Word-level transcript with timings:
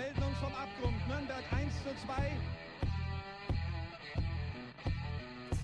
melden 0.00 0.22
uns 0.22 0.38
vom 0.38 0.54
Abgrund. 0.54 0.96
Nürnberg 1.08 1.44
1 1.52 1.74
zu 1.84 1.92
2. 2.06 2.32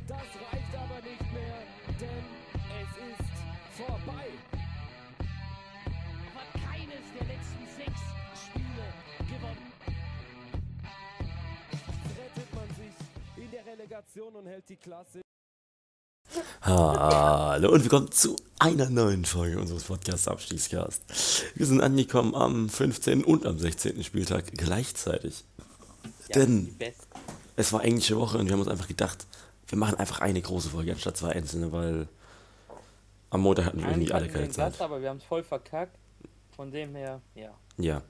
Das 0.06 0.28
reicht 0.44 0.72
aber 0.76 1.00
nicht 1.10 1.32
mehr, 1.32 1.58
denn 2.00 2.24
es 2.82 2.90
ist 3.10 3.36
vorbei. 3.80 4.26
hat 6.36 6.50
keines 6.68 7.04
der 7.18 7.26
letzten 7.32 7.66
sechs 7.78 8.02
Spiele 8.44 8.86
gewonnen. 9.32 9.72
Rettet 12.18 12.54
man 12.54 12.68
sich 12.80 13.42
in 13.42 13.50
der 13.50 13.64
Relegation 13.64 14.34
und 14.34 14.46
hält 14.46 14.68
die 14.68 14.76
Klasse. 14.76 15.25
Hallo 16.62 17.72
und 17.72 17.82
willkommen 17.82 18.10
zu 18.10 18.36
einer 18.58 18.90
neuen 18.90 19.24
Folge 19.24 19.58
unseres 19.58 19.84
Podcasts 19.84 20.28
Abstiegscast. 20.28 21.02
Wir 21.54 21.66
sind 21.66 21.80
angekommen 21.80 22.34
am 22.34 22.68
15. 22.68 23.24
und 23.24 23.46
am 23.46 23.58
16. 23.58 24.02
Spieltag 24.04 24.46
gleichzeitig. 24.52 25.44
Denn 26.34 26.74
es 27.56 27.72
war 27.72 27.84
englische 27.84 28.18
Woche 28.18 28.38
und 28.38 28.46
wir 28.46 28.52
haben 28.52 28.60
uns 28.60 28.68
einfach 28.68 28.88
gedacht, 28.88 29.26
wir 29.68 29.78
machen 29.78 29.98
einfach 29.98 30.20
eine 30.20 30.40
große 30.40 30.70
Folge 30.70 30.92
anstatt 30.92 31.16
zwei 31.16 31.30
einzelne, 31.30 31.72
weil 31.72 32.08
am 33.30 33.40
Montag 33.40 33.66
hatten 33.66 33.80
wir 33.80 33.88
irgendwie 33.88 34.12
alle 34.12 34.28
keine 34.28 34.50
Zeit. 34.50 34.72
Gast, 34.72 34.82
aber 34.82 35.00
wir 35.00 35.08
haben 35.08 35.18
es 35.18 35.24
voll 35.24 35.42
verkackt. 35.42 35.96
Von 36.54 36.70
dem 36.70 36.94
her, 36.94 37.20
ja. 37.34 37.54
Ja. 37.76 38.02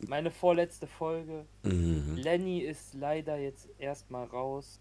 Meine 0.00 0.30
vorletzte 0.30 0.86
Folge. 0.86 1.46
Mhm. 1.62 2.16
Lenny 2.16 2.60
ist 2.60 2.94
leider 2.94 3.38
jetzt 3.38 3.68
erstmal 3.78 4.26
raus. 4.26 4.80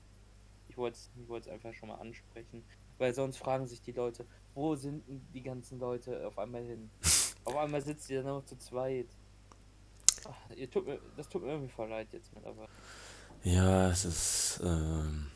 Ich 0.78 1.28
wollte 1.28 1.50
es 1.50 1.54
einfach 1.54 1.74
schon 1.74 1.90
mal 1.90 1.96
ansprechen. 1.96 2.64
Weil 2.98 3.14
sonst 3.14 3.38
fragen 3.38 3.66
sich 3.66 3.82
die 3.82 3.92
Leute, 3.92 4.26
wo 4.54 4.76
sind 4.76 5.08
denn 5.08 5.22
die 5.34 5.42
ganzen 5.42 5.80
Leute 5.80 6.26
auf 6.28 6.38
einmal 6.38 6.64
hin? 6.64 6.90
auf 7.46 7.56
einmal 7.56 7.82
sitzt 7.82 8.10
ihr 8.10 8.24
dann 8.24 8.38
noch 8.38 8.46
zu 8.46 8.58
zweit. 8.58 9.08
Ach, 10.28 10.56
ihr 10.56 10.70
tut 10.70 10.88
mir, 10.88 11.00
das 11.18 11.28
tut 11.30 11.44
mir 11.44 11.50
irgendwie 11.52 11.72
voll 11.72 11.90
leid 11.90 12.08
jetzt 12.12 12.34
mittlerweile. 12.34 12.70
Ja, 13.44 13.90
es 13.92 14.06
ist. 14.06 14.60
Ähm, 14.64 15.28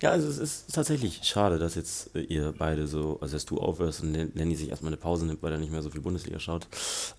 ja, 0.00 0.10
also 0.10 0.28
es 0.28 0.38
ist 0.38 0.74
tatsächlich 0.74 1.22
schade, 1.22 1.58
dass 1.58 1.74
jetzt 1.76 2.14
äh, 2.16 2.20
ihr 2.20 2.52
beide 2.56 2.86
so, 2.86 3.18
also 3.20 3.36
dass 3.36 3.44
du 3.44 3.58
aufhörst 3.58 4.02
und 4.02 4.12
Len- 4.14 4.32
Lenny 4.34 4.56
sich 4.56 4.70
erstmal 4.70 4.90
eine 4.90 4.96
Pause 4.96 5.26
nimmt, 5.26 5.42
weil 5.42 5.52
er 5.52 5.58
nicht 5.58 5.70
mehr 5.70 5.82
so 5.82 5.90
viel 5.90 6.00
Bundesliga 6.00 6.38
schaut. 6.40 6.66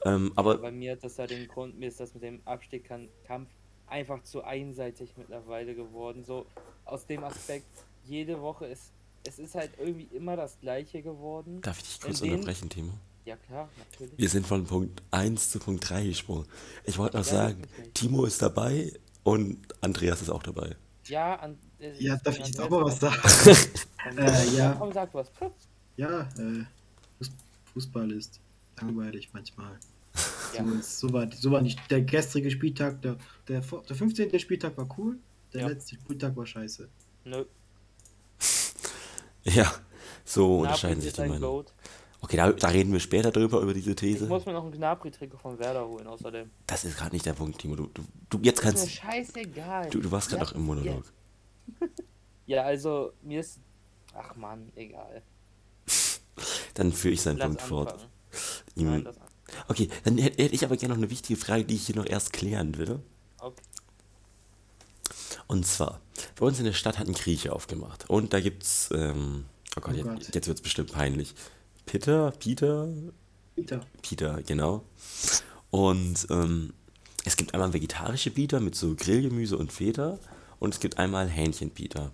Ähm, 0.06 0.34
aber 0.36 0.58
Bei 0.58 0.72
mir 0.72 0.94
hat 0.94 1.04
das 1.04 1.18
ja 1.18 1.28
den 1.28 1.48
Grund, 1.48 1.78
mir 1.78 1.88
ist 1.88 2.00
das 2.00 2.14
mit 2.14 2.24
dem 2.24 2.42
Abstiegskampf 2.46 3.50
einfach 3.88 4.24
zu 4.24 4.44
einseitig 4.44 5.16
mittlerweile 5.18 5.76
geworden. 5.76 6.24
So 6.26 6.46
aus 6.86 7.06
dem 7.06 7.24
Aspekt, 7.24 7.66
jede 8.06 8.40
Woche 8.42 8.66
ist, 8.66 8.92
es 9.26 9.40
ist 9.40 9.56
halt 9.56 9.72
irgendwie 9.80 10.08
immer 10.16 10.36
das 10.36 10.60
gleiche 10.60 11.02
geworden. 11.02 11.62
darf 11.62 11.78
ich 11.80 11.86
dich 11.86 12.02
kurz 12.02 12.20
In 12.22 12.26
den- 12.28 12.34
unterbrechen, 12.36 12.70
Timo? 12.70 12.92
Ja 13.26 13.38
klar, 13.38 13.70
natürlich. 13.78 14.18
Wir 14.18 14.28
sind 14.30 14.46
von 14.46 14.66
Punkt 14.66 15.02
1 15.12 15.50
zu 15.52 15.60
Punkt 15.60 15.90
3 15.90 16.06
gesprungen. 16.08 16.46
Ich 16.84 16.98
wollte 16.98 17.18
noch 17.18 17.26
Ja, 17.26 17.32
sagen. 17.32 17.62
Timo 17.94 18.26
ist 18.26 18.42
dabei 18.42 18.92
und 19.24 19.60
Andreas 19.82 20.22
ist 20.22 20.30
auch 20.30 20.44
dabei. 20.44 20.76
Ja, 21.06 21.36
an, 21.36 21.58
äh, 21.80 21.94
Ja, 22.04 22.18
darf 22.18 22.38
ich 22.38 22.48
jetzt 22.48 22.60
auch 22.60 22.70
mal 22.70 22.84
was 22.84 23.00
sagen? 23.00 23.16
Äh, 24.18 24.50
ja. 24.58 24.74
Komm, 24.78 24.92
sag 24.92 25.14
was. 25.14 25.30
Puh. 25.30 25.50
Ja, 25.96 26.24
äh, 26.38 26.66
Fuß- 27.22 27.32
Fußball 27.74 28.12
ist 28.12 28.42
langweilig 28.82 29.30
manchmal. 29.32 29.80
Ja. 30.54 30.66
So, 30.82 31.08
so, 31.08 31.14
war, 31.14 31.32
so 31.32 31.50
war 31.52 31.62
nicht 31.62 31.80
der 31.90 32.02
gestrige 32.02 32.52
Spieltag, 32.52 33.02
der, 33.02 33.16
der, 33.48 33.62
der 33.62 33.96
15. 33.96 34.38
Spieltag 34.42 34.76
war 34.78 34.90
cool, 34.98 35.18
der 35.54 35.62
Ja. 35.62 35.68
letzte 35.68 35.96
Spieltag 35.96 36.36
war 36.36 36.46
scheiße. 36.46 36.90
Nö. 37.26 37.46
Ja, 39.46 39.72
so 40.24 40.46
Gnabry 40.48 40.62
unterscheiden 40.64 41.02
sich 41.02 41.14
die 41.14 41.22
ein 41.22 41.30
Meinungen. 41.30 41.66
Okay, 42.22 42.38
da, 42.38 42.52
da 42.54 42.70
reden 42.70 42.94
wir 42.94 43.02
später 43.02 43.32
drüber, 43.32 43.60
über 43.60 43.74
diese 43.74 43.90
Ich 43.92 43.96
These. 43.98 44.28
muss 44.28 44.46
mir 44.46 44.54
noch 44.54 44.64
ein 44.64 44.72
Gnabry-Trikot 44.72 45.38
von 45.38 45.60
Werder 45.60 45.86
holen, 45.86 46.08
außerdem. 46.08 46.50
Das 46.66 46.86
ist 46.86 46.96
gerade 46.98 47.14
nicht 47.14 47.26
der 47.26 47.34
Punkt, 47.34 47.60
Timo. 47.60 47.76
Du, 47.76 47.88
du, 47.94 48.04
du 48.30 48.40
jetzt 48.42 48.60
Ist 48.60 48.66
mir 48.66 48.72
kannst. 48.72 48.90
scheißegal. 48.92 49.90
Du, 49.90 50.00
du 50.00 50.10
warst 50.12 50.30
gerade 50.30 50.44
Ja, 50.44 50.50
noch 50.50 50.56
im 50.56 50.62
Monolog. 50.66 51.04
Ja, 52.46 52.64
also, 52.64 53.14
mir 53.22 53.40
ist. 53.40 53.60
Ach 54.14 54.36
man, 54.36 54.72
egal. 54.76 55.22
Dann 56.74 56.92
führe 56.94 57.14
ich 57.14 57.22
seinen 57.22 57.38
Lass 57.38 57.48
Punkt 57.48 57.62
fort. 57.62 57.94
anfangen. 57.94 58.10
Ihm- 58.76 59.04
Nein. 59.04 59.10
Okay, 59.68 59.88
dann 60.04 60.18
hätte 60.18 60.42
hätte 60.44 60.56
ich 60.56 60.66
aber 60.66 60.76
gerne 60.78 60.94
noch 60.96 61.00
eine 61.02 61.12
wichtige 61.12 61.40
Frage, 61.40 61.64
die 61.64 61.76
ich 61.76 61.86
hier 61.86 61.96
noch 61.96 62.08
erst 62.08 62.34
klären 62.34 62.76
will. 62.78 63.00
Und 65.48 65.66
zwar, 65.66 66.00
bei 66.40 66.46
uns 66.46 66.60
in 66.60 66.66
der 66.66 66.74
Stadt 66.74 66.98
hat 67.00 67.08
ein 67.08 67.14
Grieche 67.14 67.54
aufgemacht. 67.54 68.10
Und 68.10 68.34
da 68.34 68.40
gibt's, 68.40 68.90
ähm, 68.94 69.46
oh 69.78 69.82
Gott, 69.82 69.94
Oh 69.94 69.98
jetzt, 69.98 70.06
Gott. 70.26 70.36
jetzt 70.36 70.48
wird's 70.48 70.62
bestimmt 70.62 70.92
peinlich. 70.92 71.34
Peter, 71.86 72.32
Peter, 72.32 72.88
Peter. 73.56 73.86
Peter, 74.02 74.42
genau. 74.44 74.84
Und 75.70 76.28
ähm, 76.30 76.74
es 77.26 77.36
gibt 77.38 77.54
einmal 77.54 77.74
vegetarische 77.74 78.32
Peter 78.32 78.60
mit 78.60 78.76
so 78.76 78.96
Grillgemüse 78.96 79.58
und 79.58 79.72
Feta. 79.72 80.18
Und 80.60 80.74
es 80.74 80.80
gibt 80.80 80.98
einmal 80.98 81.28
Hähnchen-Peter. 81.28 82.12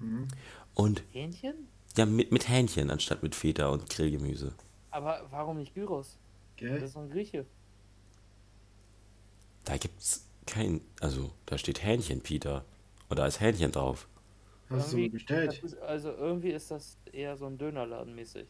Mhm. 0.00 0.26
Und 0.74 1.02
Hähnchen? 1.12 1.54
ja, 1.96 2.06
mit, 2.06 2.32
mit 2.32 2.48
Hähnchen 2.48 2.90
anstatt 2.90 3.22
mit 3.22 3.34
Feta 3.36 3.68
und 3.68 3.88
Grillgemüse. 3.88 4.52
Aber 4.90 5.26
warum 5.30 5.58
nicht 5.58 5.74
Gyros? 5.74 6.16
Das 6.58 6.68
Gell? 6.68 6.82
ist 6.82 6.96
doch 6.96 7.02
ein 7.02 7.10
Grieche. 7.10 7.46
Da 9.64 9.76
gibt's 9.76 10.24
kein, 10.46 10.80
also 11.00 11.32
da 11.46 11.58
steht 11.58 11.82
Hähnchen-Peter. 11.84 12.64
Und 13.08 13.18
da 13.18 13.26
ist 13.26 13.40
Hähnchen 13.40 13.72
drauf. 13.72 14.08
Hast 14.68 14.92
du 14.92 15.08
bestellt? 15.10 15.62
Ist, 15.62 15.78
also 15.78 16.10
irgendwie 16.12 16.50
ist 16.50 16.70
das 16.70 16.98
eher 17.12 17.36
so 17.36 17.46
ein 17.46 17.56
Dönerladen 17.58 18.14
mäßig. 18.14 18.46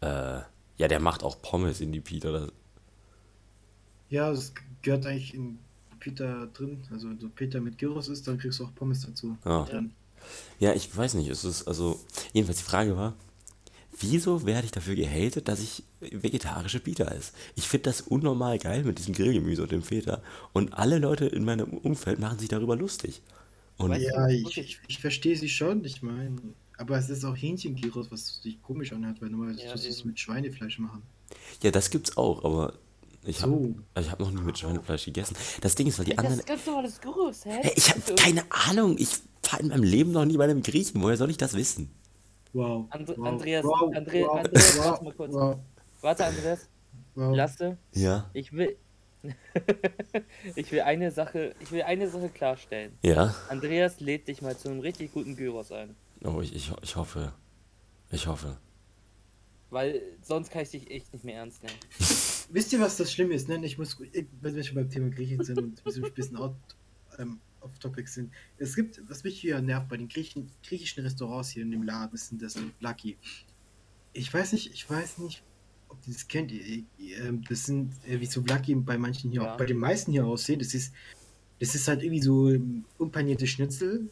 Äh, 0.00 0.40
ja, 0.76 0.88
der 0.88 1.00
macht 1.00 1.22
auch 1.22 1.40
Pommes 1.42 1.80
in 1.80 1.92
die 1.92 2.00
Peter. 2.00 2.32
Das, 2.32 2.52
Ja, 4.10 4.30
das 4.30 4.52
gehört 4.82 5.06
eigentlich 5.06 5.34
in 5.34 5.58
Peter 5.98 6.46
drin. 6.48 6.86
Also 6.90 7.08
wenn 7.10 7.18
du 7.18 7.28
Peter 7.30 7.60
mit 7.60 7.78
Gyros 7.78 8.08
isst, 8.08 8.26
dann 8.28 8.38
kriegst 8.38 8.60
du 8.60 8.64
auch 8.66 8.74
Pommes 8.74 9.02
dazu. 9.06 9.36
ja. 9.44 9.64
Dann, 9.64 9.94
Ja, 10.60 10.72
ich 10.74 10.94
weiß 10.96 11.14
nicht, 11.14 11.28
es 11.28 11.44
ist, 11.44 11.66
also, 11.66 12.00
jedenfalls 12.32 12.58
die 12.58 12.64
Frage 12.64 12.96
war, 12.96 13.14
wieso 14.02 14.44
werde 14.44 14.66
ich 14.66 14.72
dafür 14.72 14.94
gehatet, 14.94 15.48
dass 15.48 15.60
ich 15.60 15.82
vegetarische 16.00 16.80
Pita 16.80 17.04
esse? 17.04 17.32
Ich 17.54 17.66
finde 17.68 17.84
das 17.84 18.00
unnormal 18.02 18.58
geil 18.58 18.84
mit 18.84 18.98
diesem 18.98 19.14
Grillgemüse 19.14 19.62
und 19.62 19.72
dem 19.72 19.82
Feta. 19.82 20.22
Und 20.52 20.74
alle 20.74 20.98
Leute 20.98 21.26
in 21.26 21.44
meinem 21.44 21.70
Umfeld 21.72 22.18
machen 22.18 22.38
sich 22.38 22.48
darüber 22.48 22.76
lustig. 22.76 23.22
Und 23.78 23.94
ja, 23.96 24.28
ich, 24.28 24.56
ich, 24.58 24.80
ich 24.86 24.98
verstehe 24.98 25.36
sie 25.36 25.48
schon, 25.48 25.84
ich 25.84 26.02
meine. 26.02 26.36
Aber 26.76 26.98
es 26.98 27.08
ist 27.10 27.24
auch 27.24 27.36
Hähnchen-Gyros, 27.36 28.10
was 28.10 28.40
sich 28.42 28.60
komisch 28.62 28.92
anhört, 28.92 29.20
weil 29.22 29.30
normalerweise 29.30 29.64
Ja, 29.64 29.74
es 29.74 30.04
mit 30.04 30.18
Schweinefleisch 30.18 30.78
machen. 30.78 31.02
ja, 31.62 31.70
das 31.70 31.90
gibt's 31.90 32.16
auch, 32.16 32.44
aber 32.44 32.74
ich 33.24 33.40
habe 33.42 33.52
So. 33.52 33.74
ich 34.00 34.10
hab 34.10 34.20
noch 34.20 34.30
nie 34.30 34.40
mit 34.42 34.58
Schweinefleisch 34.58 35.04
gegessen. 35.04 35.36
Das 35.60 35.74
Ding 35.74 35.86
ist, 35.86 35.98
weil 35.98 36.06
die 36.06 36.10
das 36.12 36.18
anderen. 36.18 36.40
ist 36.40 36.46
ganz 36.46 36.66
normales 36.66 37.00
Gyros, 37.00 37.44
hä? 37.44 37.58
Hey, 37.62 37.72
ich 37.76 37.90
habe 37.90 38.00
keine 38.16 38.44
Ahnung, 38.50 38.96
ich 38.98 39.08
war 39.50 39.60
in 39.60 39.68
meinem 39.68 39.82
Leben 39.84 40.12
noch 40.12 40.24
nie 40.24 40.36
bei 40.36 40.44
einem 40.44 40.62
Griechen. 40.62 41.00
Woher 41.02 41.16
soll 41.16 41.30
ich 41.30 41.36
das 41.36 41.54
wissen? 41.54 41.90
Wow. 42.52 42.86
And 42.90 43.08
wow. 43.08 43.26
Andreas, 43.26 43.64
wow. 43.64 43.92
Andre, 43.94 44.22
wow. 44.22 44.38
Andreas, 44.38 44.78
wow. 44.78 44.84
warte 44.84 45.04
mal 45.04 45.14
kurz. 45.14 45.32
Wow. 45.32 45.58
Warte, 46.00 46.24
Andreas, 46.26 46.68
Wow. 47.14 47.36
lasse. 47.36 47.78
Ja. 47.92 48.30
Ich 48.32 48.52
will. 48.52 48.76
ich 50.56 50.72
will 50.72 50.80
eine 50.80 51.10
Sache, 51.10 51.54
ich 51.60 51.70
will 51.70 51.82
eine 51.82 52.08
Sache 52.08 52.28
klarstellen. 52.28 52.98
Ja. 53.02 53.34
Andreas 53.48 54.00
lädt 54.00 54.26
dich 54.28 54.42
mal 54.42 54.56
zu 54.56 54.68
einem 54.68 54.80
richtig 54.80 55.12
guten 55.12 55.36
Gyros 55.36 55.70
ein. 55.70 55.94
Oh, 56.24 56.40
ich, 56.40 56.54
ich, 56.54 56.72
ich 56.82 56.96
hoffe. 56.96 57.32
Ich 58.10 58.26
hoffe. 58.26 58.56
Weil 59.70 60.02
sonst 60.22 60.50
kann 60.50 60.62
ich 60.62 60.70
dich 60.70 60.90
echt 60.90 61.12
nicht 61.12 61.24
mehr 61.24 61.36
ernst 61.36 61.62
nehmen. 61.62 61.76
Wisst 62.50 62.72
ihr, 62.72 62.80
was 62.80 62.96
das 62.96 63.12
Schlimme 63.12 63.34
ist? 63.34 63.48
Ne? 63.48 63.64
Ich 63.64 63.78
muss, 63.78 63.96
ich, 64.12 64.26
wenn 64.40 64.54
wir 64.54 64.64
schon 64.64 64.74
beim 64.74 64.90
Thema 64.90 65.08
Griechen 65.08 65.42
sind 65.44 65.58
und 65.58 65.84
wir 65.84 66.04
ein 66.04 66.14
bisschen 66.14 66.36
out, 66.36 66.54
ähm, 67.18 67.40
off 67.62 67.78
topic 67.78 68.08
sind. 68.08 68.30
Es 68.58 68.74
gibt, 68.74 69.00
was 69.08 69.24
mich 69.24 69.40
hier 69.40 69.60
nervt 69.60 69.88
bei 69.88 69.96
den 69.96 70.08
Griechen, 70.08 70.50
griechischen 70.66 71.02
Restaurants 71.04 71.50
hier 71.50 71.62
in 71.62 71.70
dem 71.70 71.82
Laden, 71.82 72.14
ist 72.14 72.32
das 72.38 72.58
Lucky. 72.80 73.16
Ich 74.12 74.32
weiß 74.32 74.52
nicht, 74.52 74.72
ich 74.72 74.88
weiß 74.88 75.18
nicht, 75.18 75.42
ob 75.88 75.98
ihr 76.06 76.12
das 76.12 76.28
kennt. 76.28 76.50
Ihr, 76.52 76.84
ähm, 77.18 77.42
Das 77.48 77.66
sind, 77.66 77.92
äh, 78.06 78.20
wie 78.20 78.26
so 78.26 78.40
Lucky 78.42 78.74
bei 78.74 78.98
manchen 78.98 79.30
hier, 79.30 79.42
Ja. 79.42 79.54
auch 79.54 79.58
bei 79.58 79.66
den 79.66 79.78
meisten 79.78 80.12
hier 80.12 80.26
aussehen. 80.26 80.58
Das 80.58 80.74
ist, 80.74 80.92
das 81.60 81.74
ist 81.74 81.88
halt 81.88 82.02
irgendwie 82.02 82.22
so 82.22 82.50
ähm, 82.50 82.84
unpanierte 82.98 83.46
Schnitzel, 83.46 84.10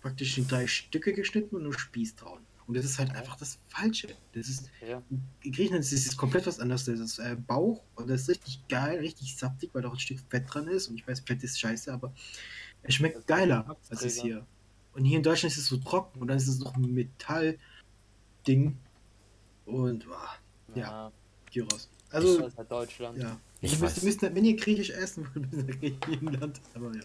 praktisch 0.00 0.38
in 0.38 0.46
drei 0.48 0.66
Stücke 0.66 1.12
geschnitten 1.12 1.56
und 1.56 1.64
nur 1.64 1.78
Spieß 1.78 2.16
drauf. 2.16 2.38
Und 2.66 2.76
das 2.76 2.84
ist 2.84 2.98
halt 2.98 3.10
einfach 3.12 3.36
das 3.36 3.58
Falsche. 3.68 4.08
Das 4.34 4.46
ist, 4.48 4.68
Ja. 4.86 5.02
in 5.42 5.52
Griechenland 5.52 5.82
ist 5.84 5.92
es 6.06 6.16
komplett 6.16 6.46
was 6.46 6.60
anderes. 6.60 6.84
Das 6.84 7.00
ist 7.00 7.18
äh, 7.18 7.34
Bauch 7.34 7.82
und 7.94 8.10
das 8.10 8.22
ist 8.22 8.28
richtig 8.28 8.60
geil, 8.68 8.98
richtig 8.98 9.36
saftig, 9.36 9.70
weil 9.72 9.80
da 9.82 9.88
auch 9.88 9.94
ein 9.94 9.98
Stück 9.98 10.18
Fett 10.28 10.44
dran 10.52 10.68
ist. 10.68 10.88
Und 10.88 10.96
ich 10.96 11.08
weiß, 11.08 11.20
Fett 11.20 11.42
ist 11.42 11.58
scheiße, 11.58 11.90
aber 11.90 12.12
es 12.82 12.94
schmeckt 12.94 13.26
geiler 13.26 13.76
als 13.90 14.02
es 14.02 14.20
hier. 14.20 14.46
Und 14.94 15.04
hier 15.04 15.18
in 15.18 15.22
Deutschland 15.22 15.52
ist 15.52 15.58
es 15.58 15.66
so 15.66 15.76
trocken 15.76 16.20
und 16.20 16.28
dann 16.28 16.36
ist 16.36 16.48
es 16.48 16.58
noch 16.58 16.74
ein 16.74 16.92
Metall-Ding. 16.92 18.76
Und 19.66 20.06
ah, 20.10 20.36
ja, 20.74 21.12
Gyros. 21.52 21.88
Also, 22.10 22.38
das 22.38 22.48
ist 22.48 22.58
halt 22.58 22.70
Deutschland. 22.70 23.18
ja. 23.18 23.38
Ich 23.60 23.72
ihr 23.72 23.78
müsst, 23.80 24.02
müsst, 24.02 24.22
wenn 24.22 24.44
ihr 24.44 24.56
griechisch 24.56 24.90
essen 24.90 25.26
wollt, 25.34 25.52
müsst 25.52 25.68
ihr 25.68 25.74
nach 25.74 26.00
Griechenland. 26.00 26.60
Aber 26.74 26.94
ja. 26.94 27.02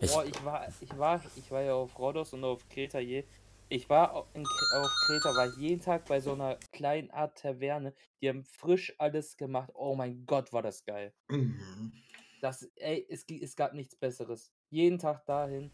Ich, 0.00 0.10
Boah, 0.10 0.24
ich 0.24 0.44
war, 0.44 0.68
ich 0.80 0.98
war, 0.98 1.22
ich 1.36 1.50
war 1.50 1.62
ja 1.62 1.74
auf 1.74 1.98
Rhodos 1.98 2.32
und 2.32 2.44
auf 2.44 2.68
Kreta 2.68 2.98
je. 2.98 3.24
Ich 3.68 3.88
war 3.88 4.26
in, 4.34 4.44
auf 4.44 4.90
Kreta, 5.06 5.34
war 5.34 5.56
jeden 5.58 5.80
Tag 5.80 6.04
bei 6.06 6.20
so 6.20 6.32
einer 6.32 6.56
kleinen 6.72 7.10
Art 7.10 7.38
Taverne. 7.38 7.94
Die 8.20 8.28
haben 8.28 8.44
frisch 8.44 8.94
alles 8.98 9.36
gemacht. 9.36 9.70
Oh 9.74 9.94
mein 9.94 10.26
Gott, 10.26 10.52
war 10.52 10.62
das 10.62 10.84
geil. 10.84 11.12
Mhm. 11.28 11.92
Das, 12.40 12.68
ey, 12.76 13.06
es, 13.08 13.24
es 13.28 13.56
gab 13.56 13.72
nichts 13.72 13.96
Besseres. 13.96 14.52
Jeden 14.70 14.98
Tag 14.98 15.24
dahin, 15.26 15.70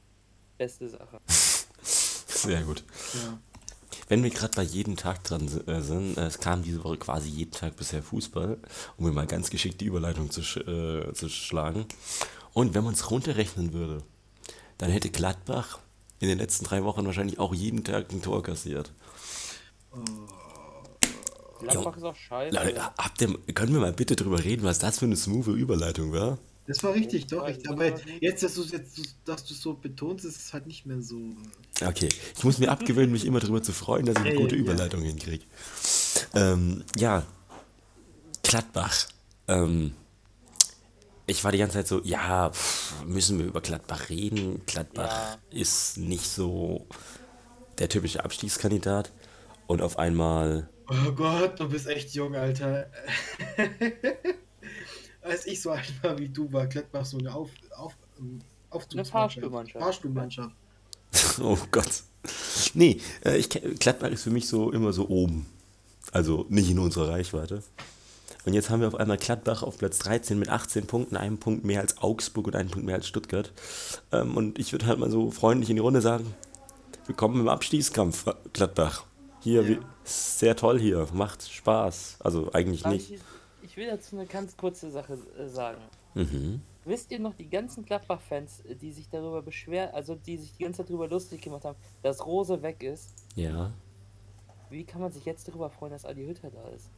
beste 0.59 0.89
Sache. 0.89 1.21
Sehr 1.27 2.63
gut. 2.63 2.85
Ja. 3.15 3.39
Wenn 4.09 4.25
wir 4.25 4.31
gerade 4.31 4.57
bei 4.57 4.63
jedem 4.63 4.97
Tag 4.97 5.23
dran 5.23 5.47
äh, 5.69 5.81
sind, 5.81 6.19
äh, 6.19 6.27
es 6.27 6.41
kam 6.41 6.63
diese 6.63 6.83
Woche 6.83 6.97
quasi 6.97 7.29
jeden 7.29 7.53
Tag 7.53 7.77
bisher 7.77 8.03
Fußball, 8.03 8.59
um 8.97 9.05
mir 9.05 9.13
mal 9.13 9.27
ganz 9.27 9.51
geschickt 9.51 9.81
die 9.81 9.85
Überleitung 9.85 10.31
zu, 10.31 10.43
sch 10.43 10.57
äh, 10.57 11.13
zu 11.13 11.29
schlagen. 11.29 11.87
Und 12.53 12.75
wenn 12.75 12.83
man 12.83 12.95
es 12.95 13.11
runterrechnen 13.11 13.73
würde, 13.73 14.03
dann 14.79 14.91
hätte 14.91 15.11
Gladbach 15.11 15.79
in 16.19 16.29
den 16.29 16.39
letzten 16.39 16.65
drei 16.65 16.83
Wochen 16.83 17.07
wahrscheinlich 17.07 17.39
auch 17.39 17.55
jeden 17.55 17.85
Tag 17.85 18.11
ein 18.11 18.21
Tor 18.21 18.43
kassiert. 18.43 18.93
Gladbach 21.61 21.97
ist 21.97 22.03
auch 22.03 22.17
scheiße. 22.17 22.57
Leute, 22.57 22.83
habt 22.83 23.21
ihr, 23.21 23.39
können 23.55 23.73
wir 23.75 23.81
mal 23.81 23.93
bitte 23.93 24.17
drüber 24.17 24.43
reden, 24.43 24.65
was 24.65 24.79
das 24.79 24.99
für 24.99 25.05
eine 25.05 25.17
smooth 25.17 25.47
Überleitung 25.49 26.13
war? 26.13 26.39
Das 26.71 26.85
war 26.85 26.95
richtig, 26.95 27.27
doch. 27.27 27.49
Ja, 27.49 27.55
Ich, 27.57 27.69
aber 27.69 27.91
nicht- 27.91 28.05
jetzt, 28.21 28.45
dass 28.45 28.55
du 28.55 28.63
jetzt, 28.63 29.01
dass 29.25 29.45
du 29.45 29.55
so 29.55 29.75
betonst, 29.75 30.25
ist 30.25 30.37
es 30.37 30.53
halt 30.53 30.69
nicht 30.69 30.87
mehr 30.87 31.03
so. 31.03 31.21
Okay, 31.85 32.09
ich 32.37 32.45
muss 32.45 32.59
mir 32.59 32.71
abgewöhnen, 32.71 33.11
mich 33.11 33.25
immer 33.27 33.41
darüber 33.41 33.61
zu 33.61 33.73
freuen, 33.73 34.07
dass 34.07 34.15
ich 34.15 34.21
eine 34.21 34.35
Ja, 34.35 34.41
gute 34.41 34.55
ja, 34.55 34.63
ja. 34.63 34.71
Überleitung 34.71 35.03
hinkriege. 35.03 35.45
Ähm, 36.35 36.85
ja, 36.97 37.25
Gladbach. 38.45 39.09
Ähm, 39.49 39.95
ich 41.27 41.43
war 41.43 41.51
die 41.51 41.59
ganze 41.59 41.75
Zeit 41.75 41.89
so, 41.89 42.01
ja, 42.05 42.51
pff, 42.51 43.05
müssen 43.05 43.39
wir 43.39 43.47
über 43.47 43.61
Gladbach 43.61 44.09
reden? 44.09 44.63
Gladbach 44.67 45.39
ist 45.51 45.99
nicht 45.99 46.29
so 46.29 46.87
der 47.79 47.89
typische 47.89 48.25
Abstiegskandidat. 48.25 49.11
Und 49.67 49.83
auf 49.83 49.99
einmal, 49.99 50.69
Oh 50.89 51.13
Gott, 51.13 51.59
du 51.59 51.69
bist 51.69 51.87
echt 51.89 52.15
jung, 52.15 52.35
Alter. 52.37 52.91
Als 55.23 55.47
ich 55.47 55.61
so 55.61 55.71
alt 55.71 55.93
war 56.03 56.19
wie 56.19 56.29
du, 56.29 56.53
war 56.53 56.67
Gladbach 56.67 57.05
so 57.05 57.19
eine 57.19 57.35
Auf, 57.35 57.51
auf, 57.77 57.95
ähm, 58.19 58.41
Aufzugsmannschaft. 58.71 59.13
Fahrstuhlmannschaft. 59.13 59.85
Fahrstuhlmannschaft. 59.85 60.55
oh 61.43 61.59
Gott. 61.71 62.03
Nee, 62.75 63.01
äh, 63.25 63.37
ich, 63.37 63.49
Gladbach 63.49 64.11
ist 64.11 64.23
für 64.25 64.31
mich 64.31 64.47
so 64.49 64.71
immer 64.73 64.93
so 64.93 65.09
oben. 65.09 65.47
Also 66.13 66.47
nicht 66.49 66.71
in 66.71 66.79
unserer 66.79 67.11
Reichweite. 67.11 67.63
Und 68.47 68.55
jetzt 68.55 68.71
haben 68.71 68.81
wir 68.81 68.89
auf 68.89 68.95
einmal 68.95 69.19
Gladbach 69.19 69.63
auf 69.63 69.77
Platz 69.79 69.99
13 69.99 70.39
mit 70.39 70.49
18 70.49 70.87
Punkten, 70.87 71.17
einem 71.17 71.39
Punkt 71.39 71.65
mehr 71.65 71.81
als 71.81 71.99
Augsburg 71.99 72.47
und 72.47 72.57
einen 72.57 72.71
Punkt 72.71 72.87
mehr 72.87 72.95
als 72.95 73.07
Stuttgart. 73.07 73.53
Ähm, 74.13 74.37
und 74.37 74.59
ich 74.59 74.73
würde 74.73 74.87
halt 74.87 74.99
mal 74.99 75.11
so 75.11 75.31
freundlich 75.31 75.69
in 75.69 75.77
die 75.77 75.83
Runde 75.83 76.01
sagen, 76.01 76.35
willkommen 77.07 77.39
im 77.41 77.49
Abstiegskampf, 77.49 78.27
äh, 78.27 78.35
Gladbach. 78.53 79.05
Hier, 79.41 79.63
Ja. 79.63 79.69
wie, 79.69 79.79
sehr 80.05 80.57
toll 80.57 80.79
hier, 80.79 81.07
macht 81.13 81.51
Spaß. 81.51 82.17
Also 82.21 82.53
eigentlich 82.53 82.85
nicht. 82.87 83.15
Ich, 83.71 83.77
will 83.77 83.87
dazu 83.87 84.17
eine 84.17 84.27
ganz 84.27 84.57
kurze 84.57 84.91
Sache 84.91 85.17
äh, 85.39 85.47
sagen. 85.47 85.81
Mhm. 86.15 86.61
Wisst 86.85 87.13
ihr 87.13 87.21
noch 87.21 87.35
die 87.35 87.49
ganzen 87.49 87.85
Gladbach-Fans, 87.85 88.63
äh, 88.63 88.75
die 88.75 88.91
sich 88.91 89.09
darüber 89.09 89.43
beschweren, 89.43 89.91
also 89.95 90.17
die 90.17 90.39
sich 90.39 90.57
die 90.57 90.65
ganze 90.65 90.79
Zeit 90.79 90.91
darüber 90.91 91.07
lustig 91.07 91.41
gemacht 91.41 91.65
haben, 91.65 91.79
dass 92.03 92.27
Rose 92.27 92.61
weg 92.63 92.83
ist? 92.83 93.15
Ja. 93.37 93.73
Wie 94.71 94.83
kann 94.83 95.01
man 95.01 95.13
sich 95.13 95.25
jetzt 95.25 95.47
darüber 95.47 95.71
freuen, 95.71 95.93
dass 95.93 96.05
Adi 96.05 96.27
Hütter 96.27 96.51
da 96.51 96.69
ist? 96.71 96.91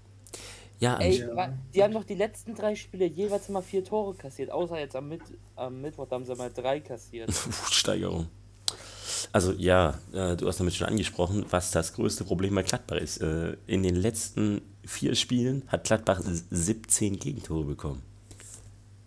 Ja, 0.79 0.97
Ey, 0.99 1.19
Ja. 1.21 1.53
die 1.75 1.83
haben 1.83 1.93
doch 1.93 2.05
die 2.05 2.15
letzten 2.15 2.55
drei 2.55 2.75
Spiele 2.75 3.05
jeweils 3.05 3.51
mal 3.51 3.63
vier 3.63 3.85
Tore 3.85 4.15
kassiert, 4.15 4.51
außer 4.51 4.79
jetzt 4.79 4.97
am, 4.97 5.09
Mit 5.09 5.23
am 5.57 5.83
Mittwoch 5.83 6.09
da 6.09 6.17
haben 6.17 6.25
sie 6.25 6.35
mal 6.35 6.51
drei 6.51 6.81
kassiert. 6.81 7.31
Steigerung. 7.71 8.29
Also 9.33 9.53
ja, 9.53 9.99
äh, 10.13 10.37
du 10.37 10.47
hast 10.49 10.59
damit 10.61 10.75
schon 10.75 10.87
angesprochen, 10.89 11.45
was 11.51 11.71
das 11.71 11.93
größte 11.95 12.25
Problem 12.25 12.55
bei 12.55 12.63
Gladbach 12.63 12.97
ist. 12.97 13.19
Äh, 13.23 13.57
in 13.67 13.83
den 13.83 13.95
letzten 13.97 14.63
vier 14.85 15.15
Spielen 15.15 15.63
hat 15.69 15.85
Gladbach 15.85 16.21
s- 16.21 16.45
17 16.51 17.19
Gegentore 17.19 17.65
bekommen. 17.65 18.03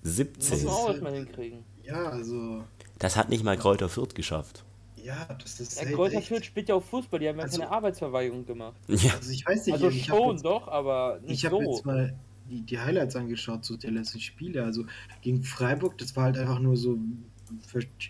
Muss 0.04 0.16
17. 0.16 0.64
man 0.66 0.74
auch 0.74 0.90
erstmal 0.90 1.14
hinkriegen. 1.16 1.60
Ja, 1.84 2.10
also. 2.10 2.64
Das 3.00 3.16
hat 3.18 3.30
nicht 3.30 3.44
mal 3.44 3.58
Kräuter 3.58 3.90
Fürth 3.90 4.16
geschafft. 4.16 4.64
Ja, 5.04 5.28
das 5.42 5.60
ist. 5.60 5.80
Ja, 5.82 5.92
Kräuter 5.92 6.18
echt- 6.18 6.28
Fürth 6.30 6.46
spielt 6.46 6.70
ja 6.70 6.76
auch 6.76 6.84
Fußball, 6.84 7.20
die 7.20 7.28
haben 7.28 7.38
ja 7.38 7.44
Also- 7.44 7.60
keine 7.60 7.72
Arbeitsverweigerung 7.72 8.46
gemacht. 8.46 8.76
Ja, 8.88 9.14
Also 9.16 9.32
ich 9.32 9.46
weiß 9.46 9.66
nicht, 9.66 9.74
Also 9.74 9.90
ich 9.90 10.06
schon 10.06 10.32
jetzt, 10.32 10.46
doch, 10.46 10.68
aber 10.68 11.20
nicht 11.22 11.32
ich 11.34 11.46
habe 11.46 11.64
so. 11.64 11.72
jetzt 11.72 11.86
mal 11.86 12.16
die, 12.50 12.62
die 12.62 12.80
Highlights 12.80 13.16
angeschaut, 13.16 13.66
so 13.66 13.76
der 13.78 13.92
letzten 13.92 14.20
Spiele. 14.20 14.64
Also 14.64 14.86
gegen 15.22 15.44
Freiburg, 15.44 15.98
das 15.98 16.16
war 16.16 16.26
halt 16.26 16.38
einfach 16.38 16.60
nur 16.60 16.78
so 16.78 16.98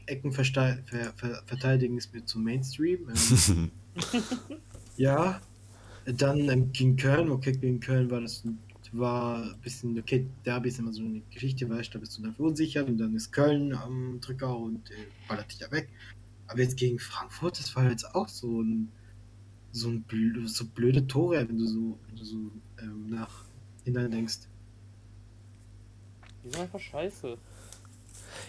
Ecken 0.05 0.31
verste- 0.31 0.83
ver 0.85 1.13
ver 1.15 1.43
verteidigen 1.45 1.97
ist 1.97 2.13
mir 2.13 2.25
zu 2.25 2.39
Mainstream. 2.39 3.09
Ähm, 3.09 3.71
ja, 4.97 5.41
dann 6.05 6.49
ähm, 6.49 6.71
gegen 6.71 6.95
Köln, 6.95 7.29
okay, 7.29 7.51
gegen 7.53 7.79
Köln 7.79 8.09
war 8.09 8.21
das 8.21 8.43
war 8.97 9.43
ein 9.43 9.59
bisschen, 9.61 9.97
okay, 9.99 10.25
Derby 10.45 10.69
ist 10.69 10.79
immer 10.79 10.93
so 10.93 11.03
eine 11.03 11.21
Geschichte, 11.31 11.69
weißt 11.69 11.89
du, 11.89 11.93
da 11.93 11.99
bist 11.99 12.17
du 12.17 12.21
dann 12.21 12.33
verunsichert 12.33 12.87
und 12.87 12.97
dann 12.97 13.15
ist 13.15 13.31
Köln 13.31 13.73
am 13.73 14.19
Drücker 14.21 14.55
und 14.57 14.89
äh, 14.91 14.93
ballert 15.27 15.51
dich 15.51 15.59
ja 15.59 15.71
weg. 15.71 15.89
Aber 16.47 16.59
jetzt 16.59 16.77
gegen 16.77 16.99
Frankfurt, 16.99 17.59
das 17.59 17.75
war 17.75 17.89
jetzt 17.89 18.15
auch 18.15 18.29
so 18.29 18.61
ein 18.61 18.91
so 19.71 19.89
ein 19.89 20.03
blö 20.03 20.47
so 20.47 20.65
blöde 20.65 21.05
Tore, 21.05 21.45
wenn 21.49 21.57
du 21.57 21.67
so, 21.67 21.99
wenn 22.07 22.15
du 22.15 22.23
so 22.23 22.37
ähm, 22.81 23.07
nach 23.09 23.45
hinein 23.83 24.09
denkst. 24.11 24.47
Die 26.43 26.49
sind 26.49 26.61
einfach 26.61 26.79
scheiße. 26.79 27.37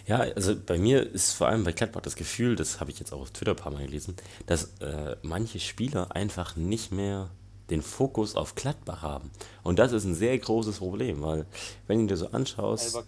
Ja, 0.05 0.19
also 0.19 0.55
bei 0.55 0.77
mir 0.77 1.05
ist 1.13 1.33
vor 1.33 1.47
allem 1.47 1.63
bei 1.63 1.71
Gladbach 1.71 2.01
das 2.01 2.15
Gefühl, 2.15 2.55
das 2.55 2.79
habe 2.79 2.91
ich 2.91 2.99
jetzt 2.99 3.13
auch 3.13 3.21
auf 3.21 3.31
Twitter 3.31 3.51
ein 3.51 3.57
paar 3.57 3.71
Mal 3.71 3.85
gelesen, 3.85 4.15
dass 4.45 4.65
äh, 4.79 5.15
manche 5.21 5.59
Spieler 5.59 6.15
einfach 6.15 6.55
nicht 6.55 6.91
mehr 6.91 7.29
den 7.69 7.81
Fokus 7.81 8.35
auf 8.35 8.55
Gladbach 8.55 9.01
haben. 9.01 9.31
Und 9.63 9.79
das 9.79 9.91
ist 9.91 10.05
ein 10.05 10.15
sehr 10.15 10.37
großes 10.37 10.77
Problem, 10.79 11.21
weil 11.21 11.45
wenn 11.87 11.99
du 12.01 12.07
dir 12.07 12.17
so 12.17 12.29
anschaust. 12.31 13.03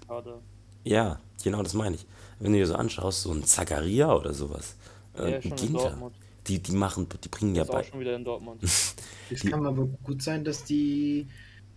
Ja, 0.83 1.19
genau 1.43 1.63
das 1.63 1.73
meine 1.73 1.95
ich. 1.95 2.05
Wenn 2.39 2.53
du 2.53 2.59
dir 2.59 2.67
so 2.67 2.75
anschaust, 2.75 3.21
so 3.23 3.31
ein 3.31 3.43
Zagaria 3.43 4.13
oder 4.13 4.33
sowas, 4.33 4.75
äh, 5.17 5.39
ist 5.39 5.47
schon 5.47 5.51
in 5.51 5.55
Ginter, 5.55 5.71
Dortmund. 5.71 6.15
die, 6.47 6.59
die 6.61 6.71
machen, 6.73 7.07
die 7.23 7.29
bringen 7.29 7.55
ja 7.55 7.63
Ist 7.63 7.69
auch 7.71 7.73
bei. 7.75 7.83
schon 7.83 7.99
wieder 7.99 8.15
in 8.15 8.23
Dortmund. 8.23 8.63
Es 9.31 9.45
kann 9.45 9.65
aber 9.65 9.85
gut 10.03 10.23
sein, 10.23 10.43
dass 10.43 10.63
die, 10.63 11.29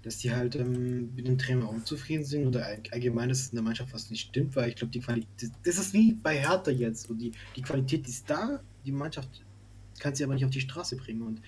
dass 0.03 0.19
die 0.19 0.33
halt 0.33 0.57
ähm, 0.57 1.15
mit 1.15 1.27
dem 1.27 1.39
Trainer 1.39 1.69
unzufrieden 1.69 2.25
sind 2.25 2.47
oder 2.47 2.67
all- 2.67 2.83
allgemein, 2.91 3.29
dass 3.29 3.41
es 3.41 3.49
in 3.51 3.57
der 3.57 3.63
Mannschaft 3.63 3.93
was 3.95 4.11
nicht 4.11 4.29
stimmt, 4.29 4.57
weil 4.57 4.69
ich 4.71 4.77
glaube, 4.77 4.91
die 4.93 5.01
Qualität, 5.01 5.51
das 5.65 5.79
ist 5.79 5.93
wie 5.93 6.13
bei 6.15 6.39
Hertha 6.39 6.71
jetzt, 6.71 7.07
so 7.07 7.15
die, 7.15 7.33
die 7.57 7.63
Qualität 7.63 8.07
ist 8.09 8.29
da, 8.29 8.61
die 8.85 8.93
Mannschaft 8.93 9.29
kann 9.99 10.15
sie 10.15 10.25
aber 10.25 10.35
nicht 10.35 10.45
auf 10.45 10.51
die 10.51 10.61
Straße 10.61 10.97
bringen 10.97 11.23
und 11.23 11.41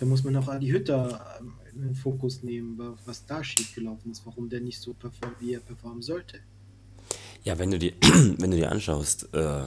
da 0.00 0.06
muss 0.06 0.24
man 0.24 0.34
auch 0.36 0.48
Adi 0.48 0.68
Hütter 0.68 1.38
ähm, 1.40 1.52
in 1.74 1.82
den 1.82 1.94
Fokus 1.94 2.42
nehmen, 2.42 2.78
wa- 2.78 2.96
was 3.04 3.26
da 3.26 3.42
schiefgelaufen 3.44 4.12
ist, 4.12 4.24
warum 4.24 4.48
der 4.48 4.60
nicht 4.60 4.80
so 4.80 4.94
performt, 4.94 5.36
wie 5.40 5.52
er 5.54 5.60
performen 5.60 6.00
sollte. 6.02 6.38
Ja, 7.44 7.58
wenn 7.58 7.70
du 7.70 7.78
dir, 7.78 7.92
wenn 8.38 8.50
du 8.50 8.56
dir 8.56 8.70
anschaust, 8.72 9.28
äh, 9.34 9.64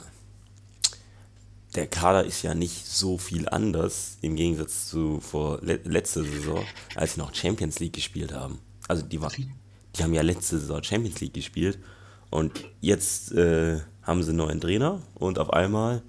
der 1.74 1.86
Kader 1.86 2.24
ist 2.24 2.42
ja 2.42 2.54
nicht 2.54 2.86
so 2.86 3.18
viel 3.18 3.48
anders 3.48 4.18
im 4.20 4.36
Gegensatz 4.36 4.88
zu 4.88 5.20
vor 5.20 5.60
le 5.62 5.80
letzter 5.84 6.24
Saison, 6.24 6.64
als 6.94 7.14
sie 7.14 7.20
noch 7.20 7.34
Champions 7.34 7.80
League 7.80 7.94
gespielt 7.94 8.32
haben. 8.32 8.58
Also 8.88 9.02
die 9.02 9.20
war, 9.20 9.32
die 9.32 10.02
haben 10.02 10.14
ja 10.14 10.22
letzte 10.22 10.58
Saison 10.58 10.82
Champions 10.82 11.20
League 11.20 11.34
gespielt 11.34 11.78
und 12.30 12.52
jetzt 12.80 13.32
äh, 13.32 13.80
haben 14.02 14.22
sie 14.22 14.30
einen 14.30 14.38
neuen 14.38 14.60
Trainer 14.60 15.00
und 15.14 15.38
auf 15.38 15.52
einmal 15.52 16.02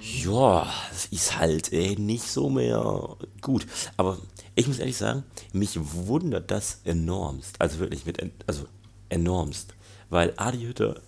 Ja, 0.00 0.72
ist 1.10 1.38
halt 1.38 1.72
ey, 1.72 1.96
nicht 1.96 2.24
so 2.24 2.50
mehr 2.50 3.16
gut. 3.40 3.66
Aber 3.96 4.18
ich 4.54 4.66
muss 4.66 4.78
ehrlich 4.78 4.96
sagen, 4.96 5.24
mich 5.52 5.78
wundert 5.80 6.50
das 6.50 6.80
enormst. 6.84 7.60
Also 7.60 7.78
wirklich 7.78 8.04
mit, 8.06 8.18
also 8.46 8.66
enormst. 9.08 9.74
Weil 10.08 10.34
Adi 10.36 10.62
Hütter 10.62 11.00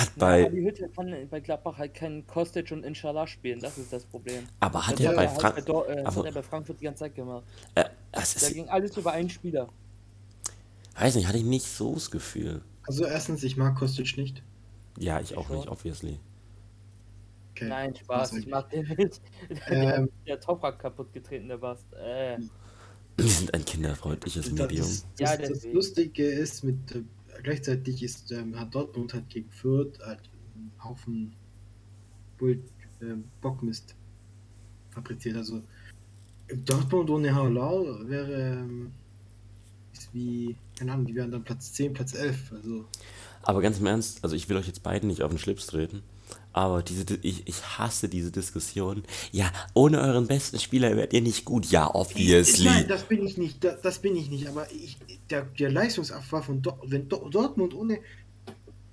hat 0.00 0.10
Bei 0.16 0.44
bei, 0.44 0.48
die 0.50 0.62
Hütte 0.64 0.88
kann 0.88 1.14
bei 1.30 1.40
Gladbach 1.40 1.78
halt 1.78 1.94
keinen 1.94 2.26
Kostic 2.26 2.70
und 2.72 2.84
Inshallah 2.84 3.26
spielen, 3.26 3.60
das 3.60 3.78
ist 3.78 3.92
das 3.92 4.04
Problem. 4.04 4.44
aber 4.60 4.86
hat 4.86 4.94
Das 4.94 5.00
er 5.00 5.08
hat 5.10 5.16
bei 5.16 5.28
halt 5.28 5.40
Frank, 5.40 5.54
bei, 5.56 5.60
Dor- 5.62 5.88
äh, 5.88 6.00
aber- 6.02 6.16
hat 6.16 6.24
er 6.26 6.32
bei 6.32 6.42
Frankfurt 6.42 6.80
die 6.80 6.84
ganze 6.84 7.00
Zeit 7.00 7.14
gemacht. 7.14 7.44
äh, 7.74 7.84
das 8.12 8.34
Da 8.34 8.46
ist, 8.46 8.54
ging 8.54 8.68
alles 8.68 8.96
über 8.96 9.12
einen 9.12 9.30
Spieler. 9.30 9.68
weiß 10.98 11.14
nicht, 11.16 11.26
hatte 11.28 11.38
ich 11.38 11.44
nicht 11.44 11.66
so 11.66 11.94
das 11.94 12.10
Gefühl. 12.10 12.62
Also 12.86 13.04
erstens, 13.04 13.42
ich 13.44 13.56
mag 13.56 13.76
Kostic 13.76 14.16
nicht. 14.16 14.42
Ja, 14.98 15.20
ich 15.20 15.36
auch 15.36 15.46
Schon. 15.48 15.56
nicht, 15.56 15.68
obviously. 15.68 16.18
Okay. 17.52 17.68
Nein, 17.68 17.94
Spaß, 17.96 18.34
ich 18.34 18.46
mag 18.46 18.68
den 18.70 18.86
nicht. 18.98 19.20
Der 19.68 19.72
Ähm. 19.96 20.02
hat 20.04 20.08
der 20.26 20.40
Toprak 20.40 20.78
kaputt 20.78 21.12
getreten, 21.12 21.48
der 21.48 21.56
Bast. 21.58 21.84
Äh, 21.94 22.38
Wir 23.16 23.26
sind 23.28 23.52
ein 23.54 23.64
kinderfreundliches 23.64 24.50
Das, 24.50 24.52
Medium. 24.68 24.86
das, 24.86 25.06
Ja, 25.18 25.36
das. 25.36 25.64
Lustige 25.64 26.26
ist, 26.26 26.64
mit 26.64 26.76
gleichzeitig 27.42 28.02
ist 28.02 28.32
ähm, 28.32 28.58
hat 28.58 28.74
Dortmund 28.74 29.14
hat 29.14 29.28
gegen 29.28 29.50
Fürth 29.50 29.98
halt 30.04 30.20
einen 30.54 30.72
Haufen 30.82 31.34
Bull, 32.38 32.62
äh, 33.00 33.14
Bockmist 33.40 33.94
fabriziert. 34.90 35.36
Also 35.36 35.62
Dortmund 36.64 37.10
ohne 37.10 37.34
Haaland 37.34 38.08
wäre 38.08 38.32
ähm, 38.32 38.92
ist 39.92 40.12
wie, 40.12 40.56
keine 40.78 40.92
Ahnung, 40.92 41.06
die 41.06 41.14
wären 41.14 41.30
dann 41.30 41.44
Platz 41.44 41.72
10, 41.72 41.92
Platz 41.94 42.14
11. 42.14 42.52
Also 42.52 42.86
Aber 43.42 43.60
ganz 43.60 43.78
im 43.78 43.86
Ernst, 43.86 44.22
also 44.22 44.36
ich 44.36 44.48
will 44.48 44.56
euch 44.56 44.66
jetzt 44.66 44.82
beiden 44.82 45.08
nicht 45.08 45.22
auf 45.22 45.30
den 45.30 45.38
Schlips 45.38 45.66
treten, 45.66 46.02
Aber 46.56 46.82
diese, 46.82 47.04
Di- 47.04 47.18
ich, 47.20 47.46
ich 47.46 47.62
hasse 47.76 48.08
diese 48.08 48.32
Diskussion. 48.32 49.02
Ja, 49.30 49.52
ohne 49.74 50.00
euren 50.00 50.26
besten 50.26 50.58
Spieler 50.58 50.96
werdet 50.96 51.12
ihr 51.12 51.20
nicht 51.20 51.44
gut. 51.44 51.66
Ja, 51.66 51.94
obviously. 51.94 52.64
nein, 52.64 52.88
das 52.88 53.02
bin 53.02 53.26
ich 53.26 53.36
nicht, 53.36 53.62
das, 53.62 53.82
das 53.82 53.98
bin 53.98 54.16
ich 54.16 54.30
nicht, 54.30 54.48
aber 54.48 54.66
ich, 54.72 54.96
der, 55.28 55.42
der 55.42 55.70
Leistungsabfall 55.70 56.42
von 56.42 56.62
Dor 56.62 56.80
wenn 56.86 57.10
Dor 57.10 57.28
Dortmund 57.28 57.74
ohne 57.74 57.98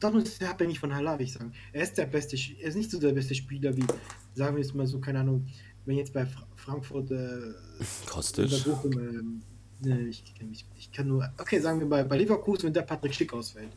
Dortmund 0.02 0.28
ist 0.28 0.44
abhängig 0.44 0.78
von 0.78 0.94
Haller, 0.94 1.18
will 1.18 1.26
ich 1.26 1.32
sagen. 1.32 1.54
Er 1.72 1.84
ist 1.84 1.98
der 1.98 2.06
beste, 2.06 2.36
er 2.36 2.68
ist 2.68 2.76
nicht 2.76 2.92
so 2.92 3.00
der 3.00 3.14
beste 3.14 3.34
Spieler 3.34 3.74
wie, 3.78 3.86
sagen 4.36 4.58
wir 4.58 4.62
jetzt 4.62 4.76
mal 4.76 4.86
so, 4.86 5.00
keine 5.00 5.22
Ahnung, 5.22 5.48
wenn 5.86 5.96
jetzt 5.96 6.12
bei 6.12 6.26
Fra 6.26 6.46
Frankfurt 6.58 7.12
äh, 7.12 7.54
Kostic. 8.06 8.50
Bochum, 8.66 9.42
ich, 10.10 10.22
ich, 10.52 10.66
ich 10.78 10.92
kann 10.92 11.08
nur, 11.08 11.32
okay, 11.40 11.62
sagen 11.62 11.80
wir 11.80 11.88
bei, 11.88 12.04
bei 12.04 12.18
Leverkusen, 12.18 12.64
wenn 12.66 12.74
der 12.74 12.82
Patrick 12.82 13.16
Schick 13.16 13.32
ausfällt. 13.32 13.72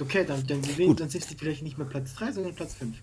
Okay, 0.00 0.24
dann, 0.24 0.46
dann, 0.46 0.62
gewinnen, 0.62 0.88
Gut. 0.88 1.00
dann 1.00 1.08
sind 1.08 1.24
sie 1.24 1.34
vielleicht 1.36 1.62
nicht 1.62 1.78
mehr 1.78 1.86
Platz 1.86 2.14
3, 2.14 2.32
sondern 2.32 2.54
Platz 2.54 2.74
5. 2.74 2.96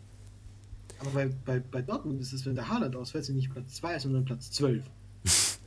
Aber 1.00 1.12
bei, 1.12 1.28
bei, 1.46 1.60
bei 1.60 1.82
Dortmund 1.82 2.20
ist 2.20 2.34
es, 2.34 2.46
wenn 2.46 2.56
der 2.56 2.68
Haaland 2.68 2.96
ausfällt, 2.96 3.26
sind 3.26 3.36
nicht 3.36 3.52
Platz 3.52 3.76
2, 3.76 4.00
sondern 4.00 4.26
Platz 4.26 4.52
12. 4.52 4.84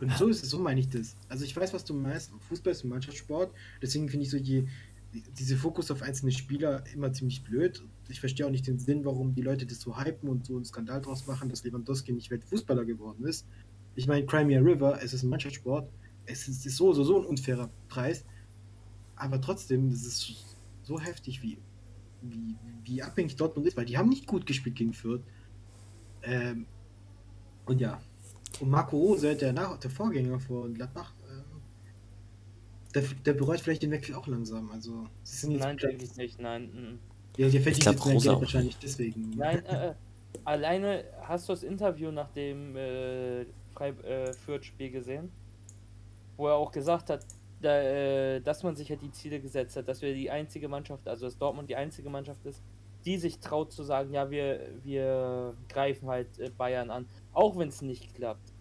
Und 0.00 0.12
so 0.18 0.28
ist 0.28 0.42
es, 0.42 0.50
so 0.50 0.58
meine 0.58 0.80
ich 0.80 0.90
das. 0.90 1.16
Also 1.28 1.44
ich 1.44 1.56
weiß, 1.56 1.72
was 1.72 1.84
du 1.84 1.94
meinst. 1.94 2.30
Fußball 2.48 2.72
ist 2.72 2.84
ein 2.84 2.90
Mannschaftssport. 2.90 3.50
Deswegen 3.80 4.08
finde 4.10 4.24
ich 4.24 4.30
so 4.30 4.36
je, 4.36 4.66
diese 5.38 5.56
Fokus 5.56 5.90
auf 5.90 6.02
einzelne 6.02 6.32
Spieler 6.32 6.84
immer 6.92 7.12
ziemlich 7.12 7.42
blöd. 7.42 7.82
Ich 8.08 8.20
verstehe 8.20 8.46
auch 8.46 8.50
nicht 8.50 8.66
den 8.66 8.78
Sinn, 8.78 9.04
warum 9.04 9.34
die 9.34 9.42
Leute 9.42 9.64
das 9.64 9.80
so 9.80 9.98
hypen 9.98 10.28
und 10.28 10.44
so 10.44 10.56
einen 10.56 10.64
Skandal 10.64 11.00
draus 11.00 11.26
machen, 11.26 11.48
dass 11.48 11.64
Lewandowski 11.64 12.12
nicht 12.12 12.30
Weltfußballer 12.30 12.84
geworden 12.84 13.24
ist. 13.24 13.46
Ich 13.94 14.06
meine, 14.06 14.26
Crimea 14.26 14.60
River, 14.60 15.00
es 15.02 15.14
ist 15.14 15.22
ein 15.22 15.30
Mannschaftssport. 15.30 15.88
Es 16.26 16.48
ist, 16.48 16.66
ist 16.66 16.76
so, 16.76 16.92
so, 16.92 17.02
so 17.02 17.20
ein 17.20 17.24
unfairer 17.24 17.70
Preis. 17.88 18.24
Aber 19.16 19.40
trotzdem, 19.40 19.90
das 19.90 20.04
ist 20.04 20.56
so 20.82 21.00
heftig, 21.00 21.42
wie, 21.42 21.58
wie, 22.22 22.54
wie 22.84 23.02
abhängig 23.02 23.36
Dortmund 23.36 23.66
ist, 23.66 23.76
weil 23.76 23.86
die 23.86 23.96
haben 23.96 24.08
nicht 24.08 24.26
gut 24.26 24.46
gespielt 24.46 24.76
gegen 24.76 24.92
Fürth. 24.92 25.22
Ähm, 26.22 26.66
und 27.64 27.80
ja. 27.80 28.00
Und 28.60 28.70
Marco 28.70 28.96
Rose, 28.96 29.34
der, 29.34 29.52
Nach 29.52 29.76
der 29.78 29.90
Vorgänger 29.90 30.38
von 30.38 30.74
Gladbach, 30.74 31.14
ähm, 31.30 31.60
der, 32.94 33.02
der 33.24 33.32
bereut 33.34 33.60
vielleicht 33.60 33.82
den 33.82 33.90
Wechsel 33.90 34.14
auch 34.14 34.26
langsam. 34.26 34.70
Also, 34.70 35.08
sie 35.22 35.36
sind 35.36 35.52
jetzt 35.52 35.62
Nein, 35.62 35.76
denke 35.76 36.04
ich 36.04 36.16
nicht. 36.16 36.40
Nein. 36.40 36.98
Ja, 37.36 37.48
der 37.48 37.60
verdient 37.60 37.82
glaub, 37.82 37.94
jetzt 37.94 38.04
sein 38.04 38.12
Rose 38.12 38.24
Geld 38.24 38.36
auch 38.36 38.40
wahrscheinlich 38.40 38.76
deswegen. 38.78 39.30
Nein, 39.36 39.64
äh, 39.66 39.88
äh, 39.88 39.94
alleine 40.44 41.04
hast 41.22 41.48
du 41.48 41.52
das 41.52 41.62
Interview 41.62 42.10
nach 42.10 42.30
dem 42.30 42.76
äh, 42.76 43.44
Frei 43.74 43.90
äh, 43.90 44.32
Fürth-Spiel 44.32 44.90
gesehen? 44.90 45.30
Wo 46.36 46.48
er 46.48 46.54
auch 46.54 46.70
gesagt 46.70 47.10
hat, 47.10 47.26
da, 47.60 47.80
äh, 47.80 48.40
dass 48.40 48.62
man 48.62 48.76
sich 48.76 48.90
halt 48.90 49.02
die 49.02 49.10
Ziele 49.10 49.40
gesetzt 49.40 49.76
hat, 49.76 49.88
dass 49.88 50.02
wir 50.02 50.14
die 50.14 50.30
einzige 50.30 50.68
Mannschaft, 50.68 51.08
also 51.08 51.26
dass 51.26 51.38
Dortmund 51.38 51.70
die 51.70 51.76
einzige 51.76 52.10
Mannschaft 52.10 52.44
ist, 52.44 52.62
die 53.04 53.18
sich 53.18 53.38
traut 53.38 53.72
zu 53.72 53.82
sagen, 53.82 54.12
ja, 54.12 54.30
wir, 54.30 54.60
wir 54.82 55.54
greifen 55.68 56.08
halt 56.08 56.38
äh, 56.38 56.50
Bayern 56.50 56.90
an, 56.90 57.08
auch 57.32 57.56
wenn 57.56 57.68
es 57.68 57.82
nicht 57.82 58.14
klappt. 58.14 58.52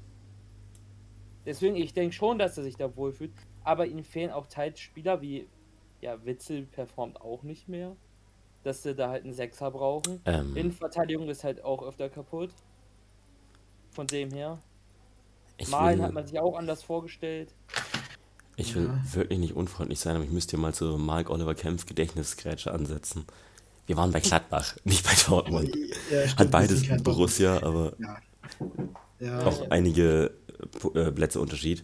Deswegen, 1.46 1.76
ich 1.76 1.94
denke 1.94 2.14
schon, 2.14 2.40
dass 2.40 2.58
er 2.58 2.64
sich 2.64 2.76
da 2.76 2.96
wohlfühlt, 2.96 3.32
aber 3.64 3.86
ihm 3.86 4.04
fehlen 4.04 4.32
auch 4.32 4.48
teils 4.48 4.80
Spieler 4.80 5.22
wie, 5.22 5.48
ja, 6.02 6.24
Witzel 6.26 6.64
performt 6.64 7.22
auch 7.22 7.44
nicht 7.44 7.68
mehr, 7.68 7.96
dass 8.64 8.84
sie 8.84 8.96
da 8.96 9.10
halt 9.10 9.24
einen 9.24 9.34
Sechser 9.34 9.72
brauchen. 9.72 10.22
Ähm, 10.26 10.56
Innenverteidigung 10.56 11.30
ist 11.30 11.44
halt 11.44 11.64
auch 11.64 11.84
öfter 11.84 12.10
kaputt. 12.10 12.52
Von 13.92 14.08
dem 14.08 14.32
her. 14.32 14.60
Malen 15.70 16.00
will, 16.00 16.06
hat 16.06 16.14
man 16.14 16.28
sich 16.28 16.40
auch 16.40 16.58
anders 16.58 16.84
vorgestellt. 16.84 17.54
Ich 18.58 18.76
will 18.76 18.86
Ja. 18.86 19.02
wirklich 19.14 19.40
nicht 19.40 19.56
unfreundlich 19.56 20.00
sein, 20.00 20.16
aber 20.16 20.24
ich 20.26 20.32
müsste 20.32 20.56
dir 20.56 20.62
mal 20.62 20.74
so 20.74 20.98
Mark 20.98 21.30
Oliver 21.30 21.56
Kempf 21.56 21.86
Gedächtnisgrätsche 21.86 22.72
ansetzen. 22.72 23.26
Wir 23.88 23.98
waren 23.98 24.12
bei 24.12 24.20
Gladbach, 24.20 24.76
nicht 24.84 25.04
bei 25.06 25.12
Dortmund. 25.28 25.70
Ja, 26.12 26.22
stimmt, 26.28 26.40
Hat 26.40 26.52
beides 26.52 26.84
Borussia, 27.04 27.62
aber 27.64 27.94
Ja. 29.20 29.46
Auch 29.46 29.70
einige 29.72 30.32
äh, 30.94 31.00
äh, 31.00 31.12
Plätze 31.12 31.40
Unterschied. 31.40 31.84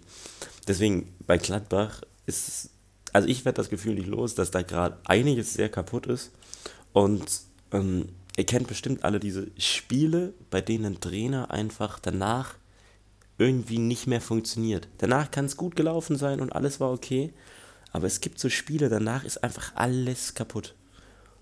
Deswegen 0.68 1.14
bei 1.26 1.38
Gladbach 1.38 2.02
ist 2.26 2.48
es, 2.48 2.70
also 3.14 3.28
ich 3.28 3.46
werde 3.46 3.58
das 3.58 3.70
Gefühl 3.70 3.96
nicht 3.96 4.08
los, 4.08 4.36
dass 4.36 4.52
da 4.52 4.62
gerade 4.62 4.98
einiges 5.06 5.54
sehr 5.54 5.70
kaputt 5.70 6.06
ist. 6.08 6.32
Und 6.94 7.24
ähm, 7.72 8.10
ihr 8.38 8.46
kennt 8.46 8.68
bestimmt 8.68 9.04
alle 9.04 9.20
diese 9.20 9.48
Spiele, 9.58 10.34
bei 10.50 10.62
denen 10.62 10.86
ein 10.86 11.00
Trainer 11.00 11.52
einfach 11.52 12.00
danach 12.00 12.56
irgendwie 13.42 13.80
nicht 13.80 14.06
mehr 14.06 14.22
funktioniert. 14.22 14.88
Danach 15.00 15.32
kann 15.32 15.46
es 15.46 15.58
gut 15.58 15.76
gelaufen 15.76 16.16
sein 16.16 16.40
und 16.40 16.54
alles 16.54 16.80
war 16.80 16.92
okay, 16.92 17.34
aber 17.92 18.06
es 18.06 18.22
gibt 18.22 18.40
so 18.40 18.50
Spiele, 18.50 18.88
danach 18.88 19.24
ist 19.24 19.44
einfach 19.44 19.76
alles 19.76 20.36
kaputt. 20.36 20.76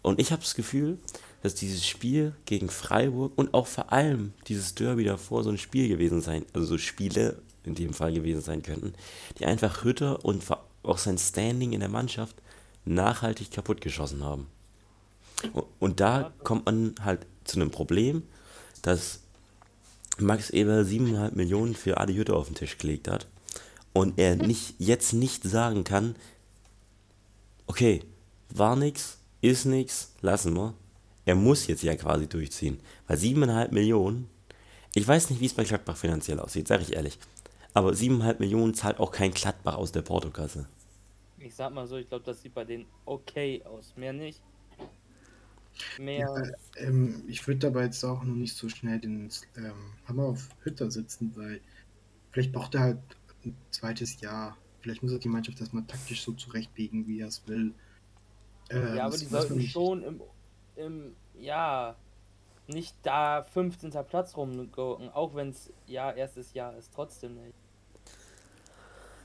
Und 0.02 0.20
ich 0.20 0.32
habe 0.32 0.42
das 0.42 0.56
Gefühl, 0.56 0.98
dass 1.44 1.56
dieses 1.56 1.86
Spiel 1.86 2.34
gegen 2.46 2.70
Freiburg 2.70 3.34
und 3.36 3.54
auch 3.54 3.68
vor 3.68 3.92
allem 3.92 4.34
dieses 4.48 4.76
Derby 4.76 5.04
davor 5.04 5.44
so 5.44 5.50
ein 5.50 5.58
Spiel 5.58 5.90
gewesen 5.90 6.22
sein, 6.22 6.46
also 6.54 6.66
so 6.68 6.78
Spiele 6.78 7.42
in 7.66 7.76
dem 7.76 7.94
Fall 7.94 8.14
gewesen 8.14 8.42
sein 8.42 8.64
könnten, 8.64 8.94
die 9.38 9.46
einfach 9.46 9.84
Hütter 9.84 10.24
und 10.24 10.44
auch 10.84 10.98
sein 10.98 11.18
Standing 11.18 11.74
in 11.74 11.82
der 11.82 11.90
Mannschaft 11.90 12.38
nachhaltig 12.86 13.52
kaputt 13.52 13.82
geschossen 13.82 14.24
haben. 14.24 14.48
Und 15.80 16.00
da 16.00 16.34
kommt 16.44 16.66
man 16.66 16.96
halt 17.04 17.26
zu 17.44 17.60
einem 17.60 17.72
Problem, 17.72 18.24
dass 18.82 19.20
Max 20.22 20.50
Eber 20.50 20.82
7,5 20.82 21.36
Millionen 21.36 21.76
für 21.76 21.98
Adi 21.98 22.16
Hütter 22.16 22.36
auf 22.36 22.48
den 22.48 22.56
Tisch 22.56 22.78
gelegt 22.78 23.08
hat 23.08 23.28
und 23.94 24.20
er 24.20 24.36
nicht, 24.36 24.76
jetzt 24.78 25.14
nicht 25.14 25.44
sagen 25.44 25.84
kann, 25.84 26.16
okay, 27.68 28.04
war 28.50 28.76
nix, 28.76 29.20
ist 29.42 29.66
nix, 29.66 30.14
lassen 30.22 30.56
wir. 30.56 30.74
Er 31.26 31.36
muss 31.36 31.68
jetzt 31.68 31.84
ja 31.84 31.96
quasi 31.96 32.28
durchziehen, 32.28 32.80
weil 33.08 33.18
7,5 33.18 33.72
Millionen, 33.72 34.30
ich 34.96 35.08
weiß 35.08 35.30
nicht, 35.30 35.40
wie 35.40 35.46
es 35.46 35.54
bei 35.54 35.64
Gladbach 35.64 35.98
finanziell 35.98 36.40
aussieht, 36.40 36.68
sage 36.68 36.84
ich 36.84 36.94
ehrlich, 36.94 37.20
aber 37.74 37.92
7,5 37.92 38.40
Millionen 38.40 38.74
zahlt 38.74 39.00
auch 39.00 39.12
kein 39.12 39.32
Gladbach 39.32 39.76
aus 39.76 39.92
der 39.92 40.02
Portokasse. 40.02 40.68
Ich 41.38 41.56
sag 41.56 41.74
mal 41.74 41.88
so, 41.88 41.98
ich 41.98 42.10
glaube, 42.10 42.26
das 42.26 42.42
sieht 42.42 42.54
bei 42.54 42.66
denen 42.66 42.86
okay 43.06 43.64
aus. 43.64 43.94
Mehr 43.96 44.12
nicht. 44.12 44.42
Ja, 45.98 46.04
Mehr. 46.04 46.54
ähm, 46.78 47.24
ich 47.28 47.48
würde 47.48 47.68
aber 47.68 47.84
jetzt 47.84 48.04
auch 48.04 48.24
noch 48.24 48.36
nicht 48.36 48.56
so 48.56 48.70
schnell 48.70 49.00
den 49.00 49.30
ähm, 49.58 49.94
Hammer 50.08 50.24
auf 50.26 50.50
Hütter 50.64 50.92
sitzen, 50.92 51.32
weil 51.36 51.62
vielleicht 52.32 52.52
braucht 52.52 52.76
er 52.76 52.82
halt 52.82 53.00
ein 53.46 53.56
zweites 53.72 54.20
Jahr. 54.22 54.58
Vielleicht 54.82 55.04
muss 55.04 55.12
er 55.12 55.20
die 55.20 55.30
Mannschaft 55.30 55.60
erstmal 55.60 55.84
taktisch 55.86 56.24
so 56.24 56.32
zurechtbiegen, 56.34 57.08
wie 57.08 57.20
er 57.20 57.28
es 57.28 57.48
will. 57.48 57.74
Äh, 58.70 58.98
ja, 58.98 59.06
aber 59.06 59.18
die 59.18 59.26
sollten 59.26 59.62
schon 59.62 60.04
im, 60.04 60.22
im, 60.76 61.16
ja, 61.38 61.96
nicht 62.68 62.96
da 63.04 63.44
15. 63.44 63.92
Platz 64.08 64.38
rumgucken, 64.38 65.10
auch 65.10 65.36
wenn 65.36 65.50
es 65.50 65.74
ja 65.88 66.12
erstes 66.12 66.54
Jahr 66.54 66.76
ist, 66.78 66.94
trotzdem 66.94 67.36
nicht. 67.36 67.56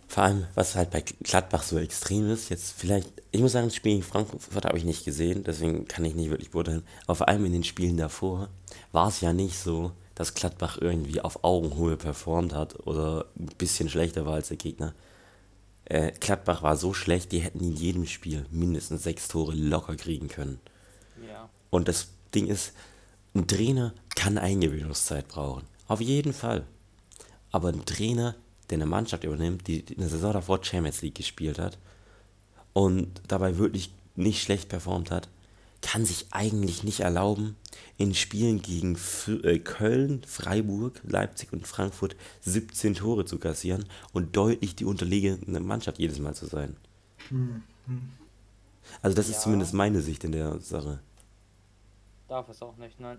Vor 0.06 0.23
allem, 0.23 0.46
was 0.54 0.76
halt 0.76 0.90
bei 0.90 1.00
Gladbach 1.00 1.62
so 1.62 1.78
extrem 1.78 2.30
ist, 2.30 2.50
jetzt 2.50 2.73
vielleicht, 2.73 3.11
ich 3.30 3.40
muss 3.40 3.52
sagen, 3.52 3.66
das 3.66 3.75
Spiel 3.75 3.92
gegen 3.92 4.04
Frankfurt 4.04 4.64
habe 4.64 4.78
ich 4.78 4.84
nicht 4.84 5.04
gesehen, 5.04 5.44
deswegen 5.44 5.88
kann 5.88 6.04
ich 6.04 6.14
nicht 6.14 6.30
wirklich 6.30 6.50
beurteilen. 6.50 6.84
Aber 7.06 7.16
vor 7.16 7.28
allem 7.28 7.44
in 7.46 7.52
den 7.52 7.64
Spielen 7.64 7.96
davor 7.96 8.49
war 8.92 9.08
es 9.08 9.20
ja 9.20 9.32
nicht 9.32 9.58
so, 9.58 9.92
dass 10.14 10.34
Gladbach 10.34 10.78
irgendwie 10.80 11.20
auf 11.20 11.42
Augenhöhe 11.42 11.96
performt 11.96 12.54
hat 12.54 12.87
oder 12.87 13.26
ein 13.38 13.46
bisschen 13.58 13.88
schlechter 13.88 14.26
war 14.26 14.34
als 14.34 14.49
der 14.49 14.56
Gegner. 14.56 14.94
Äh, 15.87 16.12
Gladbach 16.12 16.62
war 16.62 16.76
so 16.76 16.94
schlecht, 16.94 17.32
die 17.32 17.40
hätten 17.40 17.61
in 17.61 17.75
jedem 17.75 18.06
Spiel 18.06 18.46
mindestens 18.50 19.02
sechs 19.02 19.28
Tore 19.28 19.54
locker 19.54 19.96
kriegen 19.96 20.28
können. 20.28 20.61
Ja. 21.28 21.50
Und 21.70 21.88
das 21.88 22.08
Ding 22.34 22.46
ist, 22.46 22.73
ein 23.34 23.46
Trainer 23.49 23.92
kann 24.14 24.38
Eingewöhnungszeit 24.38 25.28
brauchen. 25.28 25.64
Auf 25.88 26.00
jeden 26.00 26.32
Fall. 26.32 26.64
Aber 27.50 27.68
ein 27.68 27.84
Trainer, 27.84 28.37
der 28.71 28.76
eine 28.76 28.87
Mannschaft 28.87 29.25
übernimmt, 29.25 29.66
die 29.66 29.80
in 29.80 29.99
der 30.00 30.09
Saison 30.09 30.33
davor 30.33 30.62
Champions 30.64 31.02
League 31.02 31.14
gespielt 31.16 31.59
hat 31.59 31.78
und 32.73 33.21
dabei 33.28 33.59
wirklich 33.59 33.90
nicht 34.16 34.42
schlecht 34.42 34.68
performt 34.68 35.11
hat, 35.11 35.28
kann 35.83 36.04
sich 36.06 36.26
eigentlich 36.30 36.83
nicht 36.83 37.00
erlauben, 37.00 37.56
in 37.99 38.14
Spielen 38.14 38.62
gegen 38.62 38.94
F 38.94 39.28
äh, 39.42 39.59
Köln, 39.59 40.23
Freiburg, 40.26 41.00
Leipzig 41.04 41.52
und 41.52 41.66
Frankfurt 41.66 42.16
17 42.40 42.94
Tore 42.94 43.25
zu 43.26 43.38
kassieren 43.38 43.85
und 44.12 44.35
deutlich 44.37 44.75
die 44.75 44.87
unterlegene 44.87 45.61
Mannschaft 45.61 45.99
jedes 45.99 46.18
Mal 46.18 46.35
zu 46.35 46.47
sein. 46.47 46.76
Also 49.02 49.14
das 49.14 49.28
ist 49.28 49.37
Ja. 49.37 49.40
zumindest 49.42 49.75
meine 49.75 50.00
Sicht 50.00 50.25
in 50.25 50.33
der 50.33 50.59
Sache. 50.61 51.00
Darf 52.28 52.49
es 52.49 52.62
auch 52.62 52.76
nicht, 52.76 52.99
nein. 52.99 53.18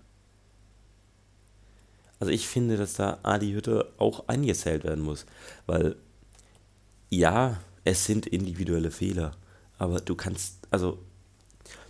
Also 2.18 2.32
ich 2.32 2.48
finde, 2.48 2.76
dass 2.76 2.94
da 2.94 3.18
Adi 3.22 3.52
Hütte 3.52 3.92
auch 3.98 4.28
eingezählt 4.28 4.84
werden 4.84 5.04
muss, 5.04 5.26
weil 5.66 5.96
ja, 7.10 7.60
es 7.84 8.04
sind 8.04 8.26
individuelle 8.26 8.90
Fehler, 8.90 9.36
aber 9.78 10.00
du 10.00 10.14
kannst, 10.14 10.66
also 10.70 10.98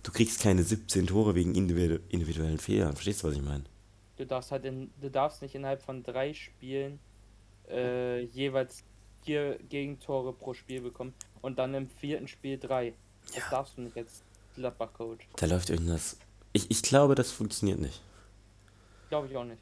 du 0.03 0.11
kriegst 0.11 0.41
keine 0.41 0.63
17 0.63 1.07
Tore 1.07 1.33
wegen 1.33 1.55
individu 1.55 1.99
individuellen 2.09 2.59
Fehlern. 2.59 2.93
Verstehst 2.93 3.23
du, 3.23 3.27
was 3.27 3.35
ich 3.35 3.41
meine? 3.41 3.63
Du 4.17 4.25
darfst 4.25 4.51
halt 4.51 4.65
in, 4.65 4.91
du 5.01 5.09
darfst 5.09 5.41
nicht 5.41 5.55
innerhalb 5.55 5.81
von 5.81 6.03
drei 6.03 6.33
Spielen 6.33 6.99
äh, 7.69 8.21
jeweils 8.23 8.83
vier 9.23 9.57
Gegentore 9.69 10.33
pro 10.33 10.53
Spiel 10.53 10.81
bekommen 10.81 11.13
und 11.41 11.59
dann 11.59 11.73
im 11.73 11.89
vierten 11.89 12.27
Spiel 12.27 12.57
drei. 12.57 12.93
Das 13.35 13.49
darfst 13.49 13.77
du 13.77 13.81
nicht 13.81 13.97
als 13.97 14.23
Gladbach-Coach. 14.55 15.27
Da 15.35 15.45
läuft 15.45 15.69
irgendwas. 15.69 16.17
Ich, 16.53 16.71
ich 16.71 16.81
glaube, 16.81 17.15
das 17.15 17.31
funktioniert 17.31 17.79
nicht. 17.79 18.01
Glaube 19.09 19.27
ich 19.27 19.35
auch 19.35 19.43
nicht. 19.43 19.61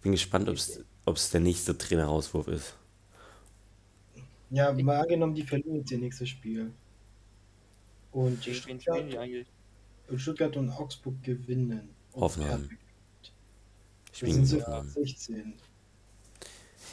Ich 0.00 0.02
bin 0.02 0.12
gespannt, 0.12 0.48
ob 0.48 1.16
es 1.16 1.28
der 1.28 1.42
nächste 1.42 1.76
Trainerauswurf 1.76 2.48
ist. 2.48 2.74
Ja, 4.48 4.72
mal 4.72 5.02
angenommen, 5.02 5.34
die 5.34 5.42
verlieren 5.42 5.76
jetzt 5.76 5.90
ihr 5.90 5.98
nächstes 5.98 6.30
Spiel. 6.30 6.72
Und 8.10 8.46
die 8.46 8.54
Stuttgart, 8.54 9.04
Stuttgart 10.16 10.56
und 10.56 10.70
Augsburg 10.70 11.22
gewinnen. 11.22 11.90
Und 12.12 12.22
Hoffenheim. 12.22 12.70
Spielen 14.10 14.46
sind 14.46 14.66
auf 14.66 14.88
16. 14.88 15.52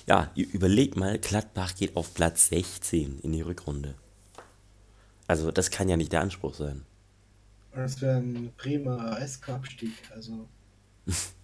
Ja, 0.05 0.29
überleg 0.35 0.97
mal, 0.97 1.17
Gladbach 1.17 1.75
geht 1.75 1.95
auf 1.95 2.13
Platz 2.13 2.49
16 2.49 3.19
in 3.19 3.31
die 3.31 3.41
Rückrunde. 3.41 3.95
Also, 5.27 5.49
das 5.49 5.71
kann 5.71 5.87
ja 5.87 5.95
nicht 5.95 6.11
der 6.11 6.19
Anspruch 6.19 6.55
sein. 6.55 6.85
Und 7.71 7.79
das 7.79 8.01
wäre 8.01 8.17
ein 8.17 8.51
Bremer 8.57 9.17
SK-Abstieg. 9.25 9.93
Also, 10.13 10.49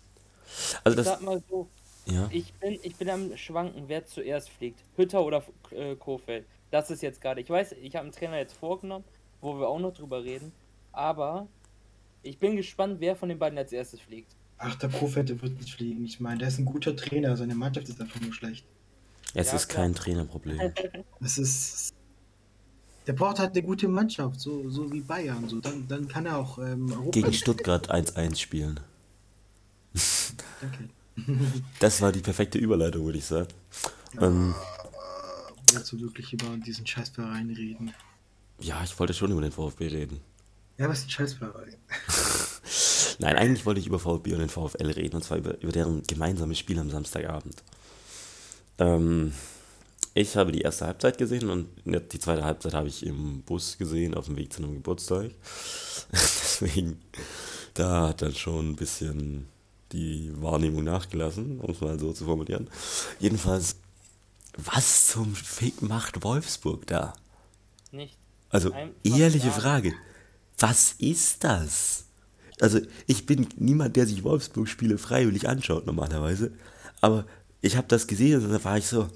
Also, 0.83 0.99
Ich 0.99 1.05
das, 1.05 1.13
sag 1.19 1.21
mal 1.21 1.41
so, 1.49 1.67
ja. 2.05 2.27
ich 2.31 2.53
bin, 2.55 2.79
ich 2.83 2.95
bin 2.95 3.09
am 3.09 3.35
Schwanken, 3.37 3.83
wer 3.87 4.05
zuerst 4.05 4.49
fliegt. 4.49 4.83
Hütter 4.97 5.23
oder 5.23 5.43
äh, 5.71 5.95
Kofeld. 5.95 6.45
Das 6.71 6.89
ist 6.91 7.01
jetzt 7.01 7.21
gerade. 7.21 7.41
Ich 7.41 7.49
weiß, 7.49 7.73
ich 7.73 7.95
habe 7.95 8.03
einen 8.05 8.11
Trainer 8.13 8.37
jetzt 8.37 8.53
vorgenommen, 8.57 9.05
wo 9.41 9.57
wir 9.59 9.67
auch 9.67 9.79
noch 9.79 9.93
drüber 9.93 10.23
reden. 10.23 10.51
Aber 10.91 11.47
ich 12.23 12.39
bin 12.39 12.55
gespannt, 12.55 12.97
wer 12.99 13.15
von 13.15 13.29
den 13.29 13.39
beiden 13.39 13.57
als 13.57 13.71
erstes 13.73 13.99
fliegt. 14.01 14.35
ach, 14.57 14.75
der 14.75 14.89
Kofeld 14.89 15.29
wird 15.41 15.57
nicht 15.59 15.73
fliegen. 15.73 16.05
Ich 16.05 16.19
meine, 16.19 16.39
der 16.39 16.47
ist 16.47 16.57
ein 16.59 16.65
guter 16.65 16.95
Trainer. 16.95 17.35
Seine 17.37 17.55
Mannschaft 17.55 17.89
ist 17.89 17.99
einfach 18.01 18.21
nur 18.21 18.33
schlecht. 18.33 18.65
Es 19.33 19.51
Ja, 19.51 19.55
ist 19.57 19.67
klar. 19.69 19.83
kein 19.83 19.95
Trainerproblem. 19.95 20.73
Es 21.21 21.37
ist. 21.37 21.93
Der 23.07 23.13
braucht 23.13 23.39
halt 23.39 23.51
eine 23.51 23.63
gute 23.63 23.87
Mannschaft, 23.89 24.39
so, 24.39 24.69
so 24.69 24.91
wie 24.93 25.01
Bayern. 25.01 25.49
So. 25.49 25.59
Dann, 25.59 25.87
dann 25.87 26.07
kann 26.07 26.25
er 26.25 26.37
auch 26.37 26.57
ähm, 26.59 26.91
Europa. 26.91 27.09
Gegen 27.11 27.33
Stuttgart 27.33 27.91
1-1 27.91 28.37
spielen. 28.37 28.79
Danke. 30.61 30.89
Das 31.79 32.01
war 32.01 32.11
die 32.11 32.21
perfekte 32.21 32.57
Überleitung, 32.57 33.05
würde 33.05 33.19
ich 33.19 33.25
sagen. 33.25 33.47
Ähm, 34.19 34.55
Willst 35.71 35.91
du 35.91 35.99
wirklich 36.01 36.33
über 36.33 36.47
diesen 36.57 36.85
Scheißverein 36.85 37.49
reden? 37.51 37.93
ja, 38.59 38.81
ich 38.83 38.97
wollte 38.99 39.13
schon 39.13 39.31
über 39.31 39.41
den 39.41 39.51
VfB 39.51 39.87
reden. 39.87 40.19
Ja, 40.77 40.89
was 40.89 40.99
ist 40.99 41.05
ein 41.05 41.09
Scheißverein? 41.11 41.75
Nein, 43.19 43.35
eigentlich 43.35 43.65
wollte 43.65 43.79
ich 43.79 43.87
über 43.87 43.99
VfB 43.99 44.33
und 44.33 44.39
den 44.39 44.49
VfL 44.49 44.89
reden, 44.91 45.17
und 45.17 45.23
zwar 45.23 45.37
über, 45.37 45.59
über 45.61 45.71
deren 45.71 46.01
gemeinsames 46.03 46.57
Spiel 46.57 46.79
am 46.79 46.89
Samstagabend. 46.89 47.63
Ähm, 48.79 49.33
ich 50.15 50.35
habe 50.35 50.51
die 50.51 50.61
erste 50.61 50.87
Halbzeit 50.87 51.17
gesehen 51.17 51.49
und 51.49 51.67
die 51.85 52.19
zweite 52.19 52.43
Halbzeit 52.43 52.73
habe 52.73 52.87
ich 52.87 53.05
im 53.05 53.41
Bus 53.43 53.77
gesehen, 53.77 54.15
auf 54.15 54.25
dem 54.25 54.35
Weg 54.37 54.51
zu 54.53 54.63
einem 54.63 54.73
Geburtstag. 54.73 55.31
Deswegen, 56.11 56.99
da 57.73 58.09
hat 58.09 58.21
dann 58.21 58.33
schon 58.33 58.71
ein 58.71 58.75
bisschen 58.75 59.47
die 59.93 60.31
Wahrnehmung 60.41 60.83
nachgelassen, 60.83 61.59
um 61.59 61.71
es 61.71 61.79
mal 61.79 61.99
so 61.99 62.11
zu 62.11 62.25
formulieren. 62.25 62.67
Jedenfalls, 63.19 63.77
was 64.57 65.07
zum 65.07 65.33
Fick 65.35 65.81
macht 65.81 66.23
Wolfsburg 66.23 66.85
da? 66.87 67.13
Nicht. 67.91 68.17
Also, 68.49 68.71
ehrliche 69.03 69.51
Frage. 69.51 69.93
Was 70.59 70.93
ist 70.93 71.43
das? 71.43 72.05
Also, 72.59 72.79
ich 73.07 73.25
bin 73.25 73.47
niemand, 73.57 73.95
der 73.95 74.05
sich 74.05 74.23
Wolfsburg-Spiele 74.23 74.97
freiwillig 74.97 75.47
anschaut, 75.47 75.85
normalerweise. 75.85 76.51
Aber 77.01 77.25
ich 77.61 77.77
habe 77.77 77.87
das 77.87 78.07
gesehen 78.07 78.43
und 78.43 78.51
da 78.51 78.63
war 78.63 78.77
ich 78.77 78.87
so. 78.87 79.09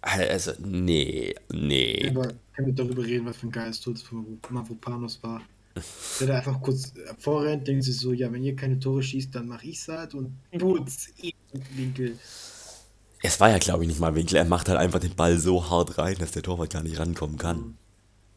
Also, 0.00 0.52
nee, 0.64 1.34
nee. 1.52 2.08
Aber 2.10 2.32
können 2.54 2.68
wir 2.68 2.74
darüber 2.74 3.04
reden, 3.04 3.26
was 3.26 3.38
für 3.38 3.48
ein 3.48 3.52
geiles 3.52 3.80
Tor 3.80 3.94
das 3.94 4.02
von 4.02 4.40
Mavropanos 4.48 5.22
war. 5.22 5.42
Der 6.20 6.26
da 6.26 6.36
einfach 6.38 6.60
kurz 6.60 6.92
vorrennt, 7.18 7.66
denkt 7.68 7.84
sich 7.84 7.98
so, 7.98 8.12
ja, 8.12 8.32
wenn 8.32 8.44
ihr 8.44 8.56
keine 8.56 8.78
Tore 8.78 9.02
schießt, 9.02 9.34
dann 9.34 9.48
mach 9.48 9.62
ich's 9.62 9.88
halt 9.88 10.14
und 10.14 10.42
putz, 10.58 11.08
Winkel. 11.70 12.20
Es 13.22 13.38
war 13.38 13.48
ja, 13.50 13.58
glaube 13.58 13.84
ich, 13.84 13.88
nicht 13.88 14.00
mal 14.00 14.14
Winkel. 14.16 14.36
Er 14.36 14.44
macht 14.44 14.68
halt 14.68 14.78
einfach 14.78 14.98
den 15.00 15.14
Ball 15.14 15.38
so 15.38 15.70
hart 15.70 15.98
rein, 15.98 16.16
dass 16.18 16.32
der 16.32 16.42
Torwart 16.42 16.70
gar 16.72 16.82
nicht 16.82 16.98
rankommen 16.98 17.38
kann. 17.38 17.78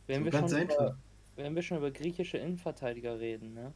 Wenn, 0.05 0.23
So 0.23 0.25
wir 0.25 0.31
ganz 0.31 0.51
schon 0.51 0.53
einfach. 0.53 0.75
über, 0.77 0.99
wenn 1.35 1.55
wir 1.55 1.63
schon 1.63 1.77
über 1.77 1.89
griechische 1.91 2.37
Innenverteidiger 2.37 3.19
reden, 3.19 3.53
ne? 3.53 3.73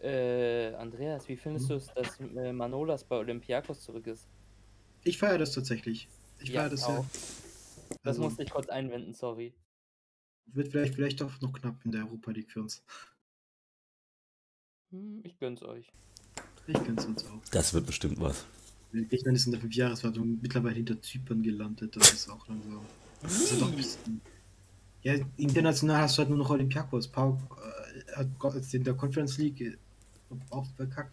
Äh, 0.00 0.74
Andreas, 0.76 1.26
wie 1.28 1.36
findest 1.36 1.68
du 1.70 1.74
es, 1.74 1.92
dass 1.94 2.20
äh, 2.20 2.52
Manolas 2.52 3.04
bei 3.04 3.16
Olympiakos 3.16 3.82
zurück 3.82 4.06
ist? 4.06 4.28
Ich 5.04 5.18
feiere 5.18 5.38
das 5.38 5.52
tatsächlich. 5.52 6.08
Ich 6.40 6.50
Ja, 6.50 6.60
feiere 6.60 6.70
das 6.70 6.88
auch. 6.88 7.04
ja. 7.04 7.10
Das 8.04 8.18
Also, 8.18 8.20
musste 8.20 8.42
ich 8.42 8.50
kurz 8.50 8.68
einwenden, 8.68 9.14
sorry. 9.14 9.54
Wird 10.46 10.68
vielleicht, 10.68 10.94
vielleicht 10.94 11.22
auch 11.22 11.40
noch 11.40 11.52
knapp 11.52 11.84
in 11.84 11.92
der 11.92 12.02
Europa 12.02 12.30
League 12.30 12.50
für 12.50 12.62
uns. 12.62 12.82
Hm, 14.90 15.20
ich 15.24 15.38
gönn's 15.38 15.62
euch. 15.62 15.92
Ich 16.66 16.84
gönn's 16.84 17.04
uns 17.04 17.24
auch. 17.26 17.42
Das 17.50 17.74
wird 17.74 17.86
bestimmt 17.86 18.20
was. 18.20 18.44
Griechenland 18.92 19.36
ist 19.36 19.46
in 19.46 19.52
der 19.52 19.60
Fünfjahreswertung 19.60 20.38
mittlerweile 20.40 20.76
hinter 20.76 21.00
Zypern 21.02 21.42
gelandet. 21.42 21.96
Das 21.96 22.12
ist 22.12 22.28
auch 22.28 22.46
langsam. 22.48 22.80
Das 23.22 23.40
ist 23.40 23.52
halt 23.52 23.62
auch 23.62 23.68
ein 23.70 23.76
bisschen. 23.76 24.20
Ja, 25.02 25.14
international 25.36 26.02
hast 26.02 26.16
du 26.16 26.20
halt 26.20 26.28
nur 26.30 26.38
noch 26.38 26.50
Olympiakos. 26.50 27.08
Pauk 27.08 27.38
äh, 27.58 28.16
hat 28.16 28.28
in 28.72 28.84
der 28.84 28.94
Conference 28.94 29.36
League 29.38 29.60
äh, 29.60 29.76
auch 30.50 30.66
verkackt. 30.76 31.12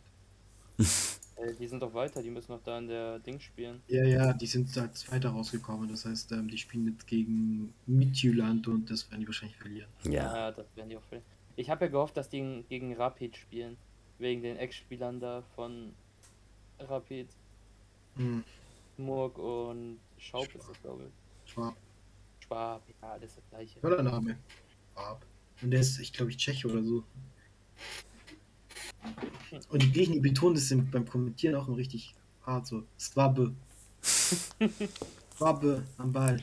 Die 1.59 1.67
sind 1.67 1.81
doch 1.81 1.93
weiter, 1.93 2.21
die 2.21 2.29
müssen 2.29 2.51
noch 2.51 2.63
da 2.63 2.77
in 2.77 2.87
der 2.87 3.19
Ding 3.19 3.39
spielen. 3.39 3.81
Ja, 3.87 4.03
ja, 4.03 4.33
die 4.33 4.45
sind 4.45 4.75
da 4.75 4.91
zweiter 4.93 5.29
rausgekommen. 5.29 5.89
Das 5.89 6.05
heißt, 6.05 6.31
ähm, 6.33 6.47
die 6.47 6.57
spielen 6.57 6.87
jetzt 6.87 7.07
gegen 7.07 7.73
Midtjylland 7.87 8.67
und 8.67 8.89
das 8.89 9.09
werden 9.09 9.21
die 9.21 9.27
wahrscheinlich 9.27 9.57
verlieren. 9.57 9.89
Ja. 10.03 10.35
Ja, 10.35 10.51
das 10.51 10.65
werden 10.75 10.89
die 10.89 10.97
auch 10.97 11.03
verlieren. 11.03 11.27
Ich 11.55 11.69
habe 11.69 11.85
ja 11.85 11.91
gehofft, 11.91 12.15
dass 12.17 12.29
die 12.29 12.63
gegen 12.69 12.95
Rapid 12.95 13.35
spielen. 13.35 13.77
Wegen 14.19 14.43
den 14.43 14.57
Ex-Spielern 14.57 15.19
da 15.19 15.41
von 15.55 15.93
Rapid. 16.79 17.27
Hm, 18.15 18.43
Murk 18.97 19.37
und 19.37 19.99
Schaub 20.17 20.47
ist 20.53 20.69
das, 20.69 20.81
glaube 20.81 21.05
ich. 21.05 21.51
Schwab. 21.51 21.75
Schwab, 22.39 22.81
ja, 23.01 23.11
alles 23.11 23.35
das 23.35 23.43
gleiche. 23.49 23.81
Toller 23.81 24.03
Name. 24.03 24.37
Schwab. 24.93 25.25
Und 25.61 25.71
der 25.71 25.79
ist, 25.79 25.99
ich 25.99 26.13
glaube, 26.13 26.31
ich 26.31 26.37
Tscheche 26.37 26.67
oder 26.67 26.83
so. 26.83 27.03
Und 29.69 29.81
die 29.83 29.91
Griechen, 29.91 30.13
die 30.13 30.19
betonen 30.19 30.55
das 30.55 30.69
im, 30.71 30.89
beim 30.89 31.07
Kommentieren 31.07 31.55
auch 31.55 31.67
noch 31.67 31.77
richtig 31.77 32.13
hart 32.45 32.67
so. 32.67 32.83
Swabe. 32.99 33.53
Swabe 35.37 35.83
am 35.97 36.11
Ball. 36.11 36.41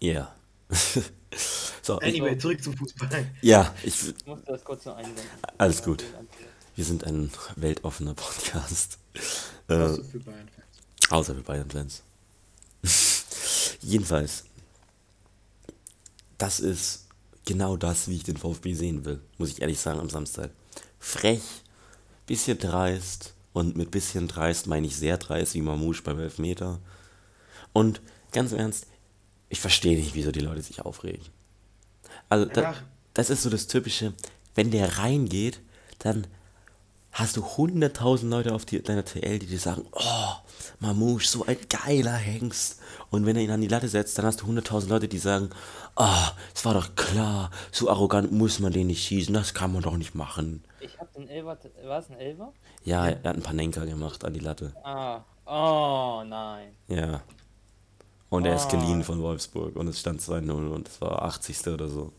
Ja. 0.00 0.34
so, 1.82 2.00
ich, 2.00 2.08
Anyway, 2.20 2.38
zurück 2.38 2.62
zum 2.62 2.76
Fußball. 2.76 3.30
ja, 3.42 3.74
ich, 3.82 4.08
Ich 4.08 4.26
musste 4.26 4.46
das 4.52 4.64
kurz 4.64 4.84
noch 4.84 4.96
einwenden. 4.96 5.20
Alles 5.58 5.82
gut. 5.82 6.04
Wir 6.76 6.84
sind 6.84 7.04
ein 7.04 7.30
weltoffener 7.56 8.14
Podcast. 8.14 8.98
Äh, 9.68 9.74
Also 9.74 10.02
für 10.04 10.20
Bayern-Fans. 10.20 11.10
Außer 11.10 11.34
für 11.34 11.42
Bayern-Fans. 11.42 12.02
Jedenfalls, 13.82 14.44
das 16.38 16.60
ist 16.60 17.06
genau 17.44 17.76
das, 17.76 18.08
wie 18.08 18.16
ich 18.16 18.24
den 18.24 18.36
VfB 18.36 18.74
sehen 18.74 19.04
will, 19.04 19.20
muss 19.38 19.50
ich 19.50 19.60
ehrlich 19.60 19.78
sagen, 19.80 20.00
am 20.00 20.08
Samstag. 20.10 20.50
Frech, 21.00 21.42
bisschen 22.26 22.58
dreist 22.58 23.34
und 23.52 23.76
mit 23.76 23.90
bisschen 23.90 24.28
dreist 24.28 24.68
meine 24.68 24.86
ich 24.86 24.94
sehr 24.94 25.18
dreist, 25.18 25.54
wie 25.54 25.62
Mamouche 25.62 26.02
beim 26.02 26.20
Elfmeter. 26.20 26.78
Und 27.72 28.00
ganz 28.32 28.52
im 28.52 28.58
Ernst, 28.58 28.86
ich 29.48 29.60
verstehe 29.60 29.96
nicht, 29.98 30.14
wieso 30.14 30.30
die 30.30 30.40
Leute 30.40 30.62
sich 30.62 30.82
aufregen. 30.82 31.26
Also, 32.28 32.44
da, 32.44 32.74
das 33.14 33.30
ist 33.30 33.42
so 33.42 33.50
das 33.50 33.66
Typische, 33.66 34.12
wenn 34.54 34.70
der 34.70 34.98
reingeht, 34.98 35.60
dann 35.98 36.26
hast 37.12 37.36
du 37.36 37.42
100.000 37.42 38.28
Leute 38.28 38.54
auf 38.54 38.64
die, 38.64 38.82
deiner 38.82 39.04
TL, 39.04 39.40
die 39.40 39.46
dir 39.46 39.58
sagen, 39.58 39.84
oh, 39.92 40.32
Mamouche, 40.78 41.26
so 41.26 41.44
ein 41.44 41.58
geiler 41.68 42.14
Hengst. 42.14 42.78
Und 43.10 43.26
wenn 43.26 43.36
er 43.36 43.42
ihn 43.42 43.50
an 43.50 43.60
die 43.60 43.68
Latte 43.68 43.88
setzt, 43.88 44.16
dann 44.16 44.26
hast 44.26 44.42
du 44.42 44.46
100.000 44.46 44.88
Leute, 44.88 45.08
die 45.08 45.18
sagen, 45.18 45.50
oh, 45.96 46.28
es 46.54 46.64
war 46.64 46.74
doch 46.74 46.94
klar, 46.94 47.50
so 47.72 47.90
arrogant 47.90 48.30
muss 48.30 48.60
man 48.60 48.72
den 48.72 48.86
nicht 48.86 49.04
schießen, 49.04 49.34
das 49.34 49.54
kann 49.54 49.72
man 49.72 49.82
doch 49.82 49.96
nicht 49.96 50.14
machen. 50.14 50.62
Ich 50.80 50.98
habe 50.98 51.10
den 51.16 51.28
Elfer, 51.28 51.58
war 51.84 51.98
es 51.98 52.10
ein 52.10 52.18
Elfer? 52.18 52.52
Ja, 52.84 53.06
er 53.08 53.16
hat 53.16 53.36
ein 53.36 53.42
Panenka 53.42 53.84
gemacht 53.84 54.24
an 54.24 54.32
die 54.32 54.40
Latte. 54.40 54.72
Ah, 54.82 55.20
oh 55.46 56.22
nein. 56.24 56.74
Ja. 56.88 57.22
Und 58.30 58.46
er 58.46 58.54
ist 58.54 58.66
Ah. 58.66 58.70
geliehen 58.78 59.02
von 59.04 59.20
Wolfsburg 59.22 59.76
und 59.76 59.88
es 59.88 60.00
stand 60.00 60.20
2-0 60.20 60.50
und 60.70 60.88
es 60.88 61.00
war 61.00 61.22
80. 61.22 61.66
oder 61.74 61.88
so. 61.88 62.12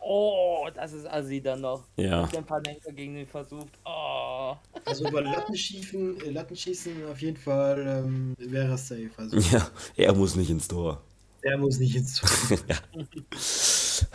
Oh, 0.00 0.66
das 0.74 0.92
ist 0.92 1.06
Assi 1.06 1.40
dann 1.40 1.60
noch. 1.60 1.84
Ja. 1.96 2.24
Ich 2.26 2.36
ein 2.36 2.44
paar 2.44 2.60
Lenker 2.60 2.90
gegen 2.92 3.14
den 3.14 3.26
versucht. 3.26 3.78
Oh. 3.84 4.56
Also 4.84 5.06
über 5.08 5.22
Lattenschießen, 5.22 6.20
äh, 6.22 6.30
Lattenschießen 6.30 7.06
auf 7.08 7.20
jeden 7.22 7.36
Fall 7.36 7.80
ähm, 8.04 8.34
wäre 8.38 8.72
es 8.74 8.88
safe. 8.88 9.10
Also 9.16 9.36
Ja, 9.36 9.68
er 9.96 10.12
muss 10.14 10.34
nicht 10.34 10.50
ins 10.50 10.66
Tor. 10.66 11.00
er 11.42 11.56
muss 11.56 11.78
nicht 11.78 11.94
ins 11.94 12.14
Tor. 12.20 12.28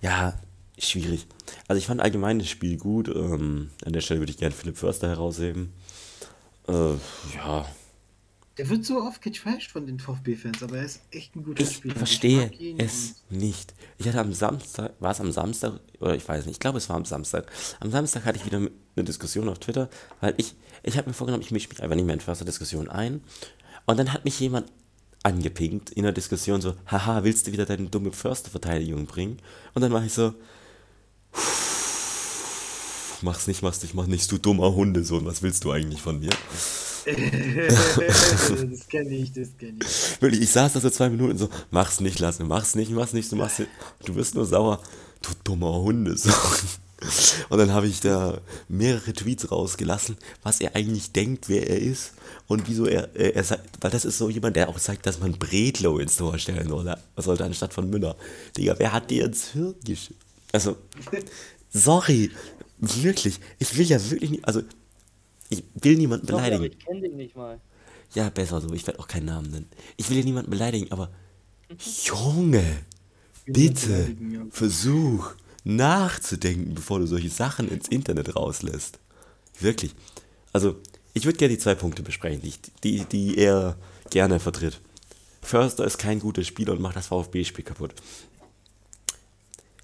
Ja, 0.00 0.34
schwierig. 0.78 1.26
Also 1.68 1.78
ich 1.78 1.86
fand 1.86 2.00
allgemein 2.00 2.38
das 2.38 2.48
Spiel 2.48 2.76
gut. 2.76 3.08
Ähm, 3.08 3.70
an 3.84 3.92
der 3.92 4.00
Stelle 4.00 4.20
würde 4.20 4.32
ich 4.32 4.38
gerne 4.38 4.54
Philipp 4.54 4.76
Förster 4.76 5.08
herausheben. 5.08 5.72
Äh, 6.68 6.94
ja, 7.36 7.66
Der 8.56 8.68
wird 8.70 8.84
so 8.84 9.00
oft 9.02 9.20
getrashed 9.20 9.70
von 9.72 9.86
den 9.86 9.98
VfB-Fans, 9.98 10.62
aber 10.62 10.78
er 10.78 10.84
ist 10.84 11.00
echt 11.10 11.34
ein 11.36 11.42
guter 11.44 11.62
Ich 11.62 11.72
Spieler. 11.76 11.94
verstehe 11.96 12.42
mag 12.44 12.60
ihn 12.60 12.78
es 12.78 13.22
nicht. 13.30 13.74
Ich 13.98 14.06
hatte 14.08 14.20
am 14.20 14.32
Samstag, 14.32 14.92
war 15.00 15.10
es 15.12 15.20
am 15.20 15.32
Samstag, 15.32 15.80
oder 16.00 16.14
ich 16.14 16.26
weiß 16.26 16.46
nicht, 16.46 16.54
ich 16.56 16.60
glaube 16.60 16.78
es 16.78 16.88
war 16.88 16.96
am 16.96 17.04
Samstag. 17.04 17.50
Am 17.80 17.90
Samstag 17.90 18.24
hatte 18.24 18.38
ich 18.38 18.46
wieder 18.46 18.58
eine 18.58 19.04
Diskussion 19.04 19.48
auf 19.48 19.58
Twitter, 19.58 19.88
weil 20.20 20.34
ich, 20.38 20.54
ich 20.82 20.96
habe 20.96 21.08
mir 21.08 21.14
vorgenommen, 21.14 21.42
ich 21.42 21.50
mische 21.50 21.68
mich 21.68 21.82
einfach 21.82 21.96
nicht 21.96 22.04
mehr 22.06 22.14
in 22.14 22.20
förster 22.20 22.44
Diskussion 22.44 22.88
ein. 22.88 23.22
Und 23.86 23.98
dann 23.98 24.12
hat 24.12 24.24
mich 24.24 24.38
jemand 24.40 24.70
angepinkt 25.22 25.90
in 25.90 26.02
der 26.04 26.12
Diskussion 26.12 26.60
so, 26.60 26.74
haha, 26.86 27.24
willst 27.24 27.46
du 27.46 27.52
wieder 27.52 27.66
deine 27.66 27.88
dumme 27.88 28.12
Försterverteidigung 28.12 29.06
bringen? 29.06 29.38
Und 29.74 29.82
dann 29.82 29.92
war 29.92 30.04
ich 30.04 30.12
so, 30.12 30.34
mach's 33.24 33.46
nicht, 33.46 33.62
mach's 33.62 33.82
nicht, 33.82 33.94
mach 33.94 34.06
nicht, 34.06 34.30
du 34.30 34.38
dummer 34.38 34.74
Hundesohn, 34.74 35.26
was 35.26 35.42
willst 35.42 35.64
du 35.64 35.72
eigentlich 35.72 36.00
von 36.00 36.20
mir? 36.20 36.30
das 37.06 38.88
kenne 38.88 39.10
ich, 39.10 39.32
das 39.32 39.48
kenne 39.58 39.78
ich. 39.82 40.22
Wirklich, 40.22 40.42
ich 40.42 40.50
saß 40.50 40.72
da 40.72 40.80
so 40.80 40.90
zwei 40.90 41.10
Minuten 41.10 41.36
so, 41.36 41.48
mach's 41.70 42.00
nicht, 42.00 42.18
lass 42.18 42.38
mir, 42.38 42.46
mach's 42.46 42.74
nicht, 42.74 42.90
mach's 42.92 43.12
nicht, 43.12 43.30
du 43.30 43.36
machst 43.36 43.62
du 44.04 44.14
wirst 44.14 44.34
nur 44.34 44.46
sauer, 44.46 44.80
du 45.22 45.30
dummer 45.42 45.74
Hunde. 45.74 46.16
So. 46.16 46.30
Und 47.50 47.58
dann 47.58 47.72
habe 47.72 47.86
ich 47.86 48.00
da 48.00 48.38
mehrere 48.68 49.12
Tweets 49.12 49.50
rausgelassen, 49.50 50.16
was 50.42 50.60
er 50.60 50.74
eigentlich 50.74 51.12
denkt, 51.12 51.48
wer 51.48 51.68
er 51.68 51.78
ist 51.78 52.12
und 52.46 52.68
wieso 52.68 52.86
er, 52.86 53.14
er, 53.14 53.36
er 53.36 53.44
sagt, 53.44 53.68
weil 53.80 53.90
das 53.90 54.06
ist 54.06 54.16
so 54.16 54.30
jemand, 54.30 54.56
der 54.56 54.68
auch 54.68 54.78
sagt, 54.78 55.04
dass 55.04 55.20
man 55.20 55.32
Bredlow 55.32 55.98
ins 55.98 56.16
Tor 56.16 56.38
stellen 56.38 56.68
sollte, 56.68 56.98
sollte 57.16 57.44
anstatt 57.44 57.74
von 57.74 57.90
Müller. 57.90 58.16
Digga, 58.56 58.76
wer 58.78 58.92
hat 58.92 59.10
dir 59.10 59.26
ins 59.26 59.48
Hirn 59.48 59.74
geschickt? 59.84 60.23
Also, 60.54 60.76
sorry, 61.68 62.30
wirklich, 62.78 63.40
ich 63.58 63.76
will 63.76 63.86
ja 63.86 64.00
wirklich 64.08 64.30
nicht, 64.30 64.44
also, 64.44 64.62
ich 65.48 65.64
will 65.74 65.96
niemanden 65.96 66.28
aber 66.28 66.36
beleidigen. 66.36 66.76
ich 66.78 66.86
kenne 66.86 67.00
den 67.00 67.16
nicht 67.16 67.34
mal. 67.34 67.60
Ja, 68.14 68.30
besser 68.30 68.60
so, 68.60 68.72
ich 68.72 68.86
werde 68.86 69.00
auch 69.00 69.08
keinen 69.08 69.26
Namen 69.26 69.50
nennen. 69.50 69.68
Ich 69.96 70.08
will 70.08 70.16
ja 70.16 70.22
niemanden 70.22 70.52
beleidigen, 70.52 70.92
aber 70.92 71.10
Junge, 72.04 72.62
bitte 73.46 74.14
ja. 74.30 74.46
versuch 74.50 75.32
nachzudenken, 75.64 76.74
bevor 76.74 77.00
du 77.00 77.08
solche 77.08 77.30
Sachen 77.30 77.68
ins 77.68 77.88
Internet 77.88 78.36
rauslässt. 78.36 79.00
Wirklich. 79.58 79.92
Also, 80.52 80.76
ich 81.14 81.24
würde 81.24 81.38
gerne 81.38 81.54
die 81.54 81.60
zwei 81.60 81.74
Punkte 81.74 82.04
besprechen, 82.04 82.42
die, 82.42 82.52
die, 82.84 83.04
die 83.06 83.38
er 83.38 83.76
gerne 84.08 84.38
vertritt. 84.38 84.80
Förster 85.42 85.84
ist 85.84 85.98
kein 85.98 86.20
guter 86.20 86.44
Spieler 86.44 86.74
und 86.74 86.80
macht 86.80 86.94
das 86.94 87.08
VfB-Spiel 87.08 87.64
kaputt. 87.64 87.94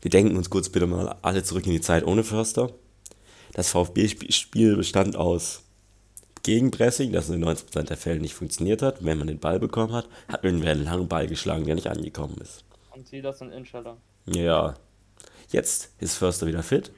Wir 0.02 0.10
denken 0.10 0.36
uns 0.36 0.50
kurz 0.50 0.68
bitte 0.68 0.86
mal 0.86 1.16
alle 1.22 1.42
zurück 1.42 1.66
in 1.66 1.72
die 1.72 1.80
Zeit 1.80 2.06
ohne 2.06 2.24
Förster. 2.24 2.72
Das 3.52 3.70
VfB-Spiel 3.70 4.76
bestand 4.76 5.16
aus 5.16 5.62
Gegenpressing, 6.42 7.12
das 7.12 7.28
in 7.28 7.44
90% 7.44 7.82
der 7.82 7.96
Fälle 7.96 8.20
nicht 8.20 8.34
funktioniert 8.34 8.80
hat. 8.80 9.04
Wenn 9.04 9.18
man 9.18 9.26
den 9.26 9.38
Ball 9.38 9.60
bekommen 9.60 9.92
hat, 9.92 10.08
hat 10.28 10.42
man 10.42 10.62
einen 10.62 10.84
langen 10.84 11.08
Ball 11.08 11.26
geschlagen, 11.26 11.66
der 11.66 11.74
nicht 11.74 11.88
angekommen 11.88 12.38
ist. 12.40 12.64
Und 12.94 13.06
Silas 13.06 13.40
und 13.42 13.52
Inshallah. 13.52 13.96
Ja, 14.26 14.74
jetzt 15.50 15.90
ist 15.98 16.16
Förster 16.16 16.46
wieder 16.46 16.62
fit. 16.62 16.92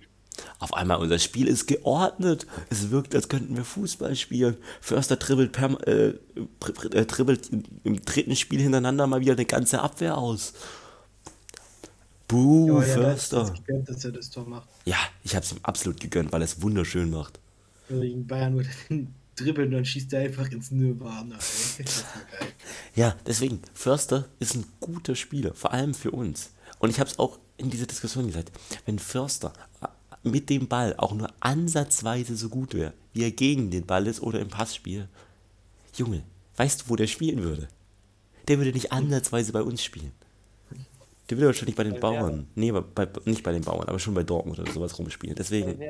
Auf 0.59 0.75
einmal 0.75 0.99
unser 0.99 1.19
Spiel 1.19 1.49
ist 1.49 1.67
geordnet. 1.67 2.47
Es 2.71 2.91
wirkt, 2.91 3.15
als 3.15 3.29
könnten 3.29 3.57
wir 3.57 3.65
Fußball 3.65 4.15
spielen. 4.17 4.57
Förster 4.81 5.17
dribbelt, 5.17 5.53
perm 5.53 5.77
äh, 5.87 6.11
äh, 6.11 7.07
dribbelt 7.07 7.51
im 7.85 8.05
dritten 8.05 8.37
Spiel 8.37 8.61
hintereinander 8.61 9.07
mal 9.07 9.21
wieder 9.21 9.33
eine 9.33 9.45
ganze 9.45 9.81
Abwehr 9.81 10.17
aus. 10.17 10.55
Aber 12.33 12.87
ja, 12.87 12.95
Förster. 12.95 13.43
es 13.43 13.53
gegönnt, 13.53 13.89
dass 13.89 14.05
er 14.05 14.13
das 14.13 14.31
Tor 14.31 14.47
macht. 14.47 14.69
Ja, 14.85 14.97
ich 15.23 15.35
habe 15.35 15.45
es 15.45 15.53
ihm 15.53 15.59
absolut 15.63 16.01
gegönnt, 16.01 16.33
weil 16.33 16.43
er 16.43 16.47
es 16.47 16.63
wunderschön 16.63 17.11
macht. 17.11 17.39
Gegen 17.89 18.27
Bayern 18.27 18.55
würde 18.55 18.69
er 18.69 18.89
den 18.89 19.15
dribbeln 19.37 19.69
und 19.69 19.75
dann 19.75 19.85
schießt 19.85 20.13
er 20.13 20.21
einfach 20.21 20.51
ins 20.51 20.71
Nirvana. 20.71 21.39
Ja, 22.95 23.17
deswegen, 23.27 23.61
Förster 23.75 24.29
ist 24.39 24.55
ein 24.55 24.65
guter 24.81 25.15
Spieler, 25.15 25.55
vor 25.55 25.73
allem 25.73 25.95
für 25.95 26.11
uns. 26.11 26.51
Und 26.79 26.91
ich 26.91 27.01
habe 27.01 27.09
es 27.09 27.19
auch 27.19 27.39
in 27.57 27.71
dieser 27.71 27.87
Diskussion 27.87 28.27
gesagt, 28.27 28.53
wenn 28.87 28.99
Förster 28.99 29.53
mit 30.23 30.51
dem 30.51 30.69
Ball 30.69 30.95
auch 30.97 31.15
nur 31.15 31.31
ansatzweise 31.41 32.37
so 32.37 32.49
gut 32.49 32.75
wäre, 32.75 32.93
wie 33.13 33.23
er 33.23 33.31
gegen 33.31 33.71
den 33.71 33.87
Ball 33.87 34.07
ist 34.07 34.21
oder 34.21 34.41
im 34.41 34.49
Passspiel, 34.49 35.09
Junge, 35.95 36.23
weißt 36.57 36.83
du, 36.83 36.85
wo 36.89 36.97
der 36.97 37.07
spielen 37.07 37.43
würde? 37.43 37.69
Der 38.49 38.59
würde 38.59 38.73
nicht 38.73 38.93
ansatzweise 38.93 39.53
bei 39.53 39.63
uns 39.63 39.83
spielen. 39.83 40.13
Der 41.33 41.39
würde 41.39 41.47
wahrscheinlich 41.47 41.77
bei 41.77 41.85
den 41.85 41.95
Bei 41.95 42.01
Bauern, 42.01 42.47
nee, 42.57 42.71
bei, 42.73 43.09
nicht 43.25 43.43
bei 43.43 43.53
den 43.53 43.63
Bauern, 43.63 43.89
aber 43.89 43.99
schon 43.99 44.13
bei 44.13 44.23
Dortmund 44.23 44.59
oder 44.59 44.71
sowas 44.71 44.99
rumspielen. 44.99 45.35
Deswegen. 45.35 45.81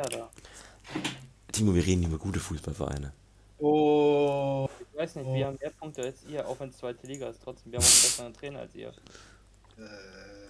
Timo, 1.50 1.74
wir 1.74 1.84
reden 1.84 2.04
über 2.04 2.16
gute 2.16 2.38
Fußballvereine. 2.38 3.12
Oh, 3.58 4.68
Ich 4.92 4.96
weiß 4.98 5.16
nicht, 5.16 5.26
Oh. 5.26 5.34
wir 5.34 5.46
haben 5.48 5.58
mehr 5.60 5.70
Punkte 5.70 6.02
als 6.02 6.22
ihr, 6.30 6.46
auch 6.46 6.60
wenn 6.60 6.68
es 6.68 6.76
zweite 6.78 7.04
Liga 7.08 7.28
ist. 7.28 7.40
Trotzdem, 7.42 7.72
wir 7.72 7.78
haben 7.80 7.84
einen 7.84 7.90
besseren 7.92 8.32
Trainer 8.34 8.60
als 8.60 8.74
ihr. 8.76 8.92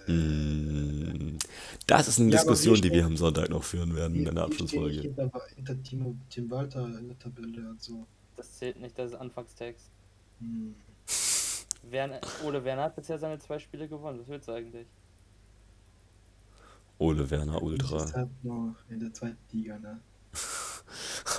Mm, 0.05 1.37
Das 1.87 2.07
ist 2.07 2.19
eine 2.19 2.29
Ja, 2.29 2.37
Diskussion, 2.37 2.75
wir 2.75 2.81
die 2.83 2.91
wir 2.91 3.05
am 3.05 3.17
Sonntag 3.17 3.49
noch 3.49 3.63
führen 3.63 3.95
werden 3.95 4.15
in 4.27 4.35
der 4.35 4.43
Abschlussfolge. 4.43 5.01
hinter, 5.01 5.31
hinter 5.55 5.81
Timo, 5.81 6.15
Tim 6.29 6.51
Walter 6.51 6.85
in 6.85 7.07
der 7.07 7.17
Tabelle 7.17 7.67
und 7.67 7.81
so. 7.81 8.05
Das 8.35 8.59
zählt 8.59 8.79
nicht, 8.79 8.95
das 8.99 9.13
ist 9.13 9.17
Anfangstext. 9.17 9.89
Hm. 10.39 10.75
Werner, 11.83 12.19
Ole 12.43 12.63
Werner 12.63 12.83
hat 12.83 12.95
bisher 12.95 13.17
seine 13.19 13.39
zwei 13.39 13.59
Spiele 13.59 13.87
gewonnen. 13.87 14.19
Was 14.19 14.27
willst 14.27 14.47
du 14.47 14.53
eigentlich? 14.53 14.87
Ole 16.97 17.29
Werner 17.29 17.61
Ultra. 17.61 18.03
ist 18.03 18.15
halt 18.15 18.29
noch 18.43 18.75
in 18.89 18.99
der 18.99 19.13
zweiten 19.13 19.37
Liga, 19.51 19.77
ne? 19.79 19.99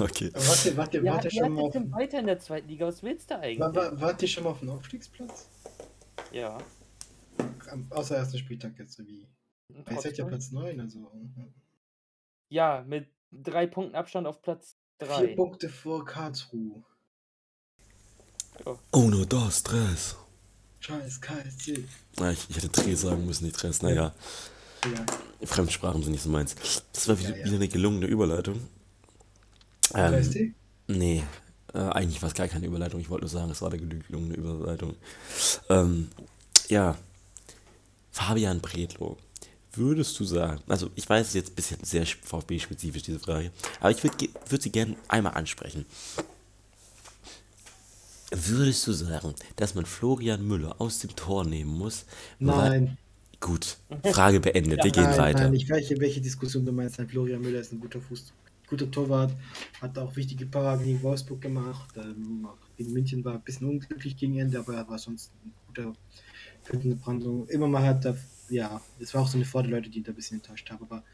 Okay. 0.00 0.30
Warte, 0.34 0.76
warte, 0.76 0.98
Ja, 1.00 1.12
warte 1.14 1.30
schon 1.30 1.52
mal 1.52 1.68
hat 1.68 1.76
auf, 1.76 1.92
weiter 1.92 2.18
in 2.18 2.26
der 2.26 2.38
zweiten 2.40 2.66
Liga. 2.68 2.86
Was 2.86 3.02
willst 3.02 3.30
du 3.30 3.38
eigentlich? 3.38 3.60
wa- 3.60 3.72
wa- 3.74 4.00
wart 4.00 4.20
ihr 4.22 4.28
schon 4.28 4.42
mal 4.44 4.50
auf 4.50 4.58
den 4.60 4.70
Aufstiegsplatz? 4.70 5.48
Ja. 6.32 6.58
Am, 7.70 7.86
außer 7.90 8.16
ersten 8.16 8.38
Spieltag 8.38 8.76
jetzt, 8.78 8.94
so 8.94 9.06
wie. 9.06 9.24
Ihr 9.90 10.00
seid 10.00 10.16
ja. 10.18 10.24
Platz 10.24 10.50
9, 10.50 10.80
also. 10.80 10.98
mhm. 10.98 11.54
Ja, 12.48 12.82
mit 12.86 13.08
drei 13.30 13.66
Punkten 13.68 13.94
Abstand 13.94 14.26
auf 14.26 14.42
Platz 14.42 14.76
Vier 14.98 15.06
drei. 15.08 15.34
Punkte 15.36 15.68
vor 15.68 16.04
Karlsruhe. 16.04 16.82
Ohne 18.92 19.26
das 19.26 19.60
Stress. 19.60 20.16
Scheiß 20.84 21.18
KSC. 21.20 21.82
Ah, 22.20 22.30
ich, 22.30 22.46
ich 22.50 22.56
hätte 22.56 22.68
Dreh 22.68 22.94
sagen 22.94 23.24
müssen, 23.24 23.44
nicht 23.46 23.56
Stress. 23.56 23.80
Naja, 23.80 24.12
Ja. 24.84 25.06
Fremdsprachen 25.46 26.02
sind 26.02 26.12
nicht 26.12 26.22
so 26.22 26.28
meins. 26.28 26.54
Das 26.92 27.08
war 27.08 27.18
wieder, 27.18 27.30
Ja, 27.30 27.36
ja. 27.36 27.44
wieder 27.46 27.54
eine 27.56 27.68
gelungene 27.68 28.06
Überleitung. 28.06 28.60
Ähm, 29.94 30.12
KSC? 30.12 30.52
nee, 30.88 31.24
äh, 31.72 31.78
eigentlich 31.78 32.20
war 32.20 32.28
es 32.28 32.34
gar 32.34 32.48
keine 32.48 32.66
Überleitung. 32.66 33.00
Ich 33.00 33.08
wollte 33.08 33.22
nur 33.24 33.30
sagen, 33.30 33.50
es 33.50 33.62
war 33.62 33.72
eine 33.72 33.78
gelungene 33.78 34.34
Überleitung. 34.34 34.94
Ähm, 35.70 36.10
ja, 36.68 36.98
Fabian 38.10 38.60
Bredlow. 38.60 39.16
Würdest 39.72 40.20
du 40.20 40.24
sagen, 40.24 40.62
also 40.68 40.90
ich 40.96 41.08
weiß, 41.08 41.22
es 41.22 41.28
ist 41.28 41.34
jetzt 41.34 41.52
ein 41.52 41.54
bisschen 41.56 41.82
sehr 41.82 42.04
VfB-spezifisch, 42.06 43.02
diese 43.04 43.18
Frage, 43.18 43.50
aber 43.80 43.90
ich 43.90 44.02
würde 44.04 44.28
würd 44.50 44.62
sie 44.62 44.70
gerne 44.70 44.96
einmal 45.08 45.32
ansprechen. 45.34 45.86
Würdest 48.34 48.86
du 48.86 48.92
sagen, 48.92 49.34
dass 49.56 49.74
man 49.74 49.86
Florian 49.86 50.46
Müller 50.46 50.80
aus 50.80 50.98
dem 50.98 51.14
Tor 51.14 51.44
nehmen 51.44 51.78
muss? 51.78 52.04
Nein. 52.38 52.98
Gut, 53.40 53.76
Frage 54.02 54.40
beendet, 54.40 54.82
wir 54.84 54.90
gehen 54.90 55.04
nein, 55.04 55.18
weiter. 55.18 55.44
Nein, 55.44 55.54
ich 55.54 55.68
weiß, 55.68 55.90
welche 55.98 56.20
Diskussion 56.20 56.64
du 56.64 56.72
meinst. 56.72 56.98
Nein, 56.98 57.08
Florian 57.08 57.42
Müller 57.42 57.60
ist 57.60 57.72
ein 57.72 57.80
guter 57.80 58.00
Fuß, 58.00 58.32
guter 58.66 58.90
Torwart, 58.90 59.34
hat 59.82 59.98
auch 59.98 60.16
wichtige 60.16 60.46
Paraden 60.46 60.84
gegen 60.84 61.02
Wolfsburg 61.02 61.42
gemacht. 61.42 61.90
Ähm, 61.96 62.48
gegen 62.76 62.92
München 62.92 63.24
war 63.24 63.34
ein 63.34 63.42
bisschen 63.42 63.68
unglücklich 63.68 64.16
gegen 64.16 64.38
Ende, 64.38 64.58
aber 64.58 64.74
er 64.74 64.88
war 64.88 64.98
sonst 64.98 65.30
ein 65.44 65.52
guter 65.66 65.92
Brandung. 66.96 67.46
Immer 67.48 67.68
mal 67.68 67.82
hat 67.82 68.04
er, 68.06 68.16
ja, 68.48 68.80
es 68.98 69.12
war 69.12 69.22
auch 69.22 69.28
so 69.28 69.36
eine 69.36 69.44
Vorderleute, 69.44 69.90
die 69.90 69.98
ihn 69.98 70.04
da 70.04 70.12
ein 70.12 70.16
bisschen 70.16 70.38
enttäuscht 70.38 70.70
haben, 70.70 70.82
aber 70.82 71.04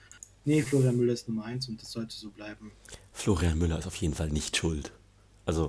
nee, 0.44 0.62
Florian 0.62 0.96
Müller 0.96 1.14
ist 1.14 1.28
Nummer 1.28 1.44
eins 1.44 1.68
und 1.68 1.82
das 1.82 1.90
sollte 1.90 2.14
so 2.14 2.30
bleiben. 2.30 2.70
Florian 3.12 3.58
Müller 3.58 3.78
ist 3.78 3.86
auf 3.86 3.96
jeden 3.96 4.14
Fall 4.14 4.30
nicht 4.30 4.56
schuld. 4.56 4.92
Also, 5.46 5.68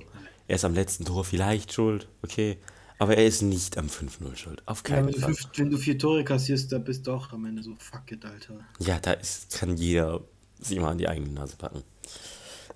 er 0.52 0.56
ist 0.56 0.66
am 0.66 0.74
letzten 0.74 1.06
Tor 1.06 1.24
vielleicht 1.24 1.72
schuld, 1.72 2.08
okay, 2.20 2.58
aber 2.98 3.16
er 3.16 3.24
ist 3.24 3.40
nicht 3.40 3.78
am 3.78 3.86
5-0 3.86 4.36
schuld. 4.36 4.62
Auf 4.66 4.82
Ja, 4.86 4.96
keinen 4.96 5.10
du 5.10 5.18
Fall. 5.18 5.34
wenn 5.56 5.70
du 5.70 5.78
vier 5.78 5.98
Tore 5.98 6.24
kassierst, 6.24 6.70
da 6.70 6.76
bist 6.78 7.06
du 7.06 7.12
auch 7.12 7.32
am 7.32 7.46
Ende 7.46 7.62
so 7.62 7.74
fuck 7.78 8.12
it, 8.12 8.22
Alter. 8.22 8.60
Ja, 8.78 9.00
da 9.00 9.12
ist, 9.14 9.50
kann 9.58 9.78
jeder 9.78 10.20
sich 10.60 10.78
mal 10.78 10.90
an 10.90 10.98
die 10.98 11.08
eigene 11.08 11.30
Nase 11.30 11.56
packen. 11.56 11.82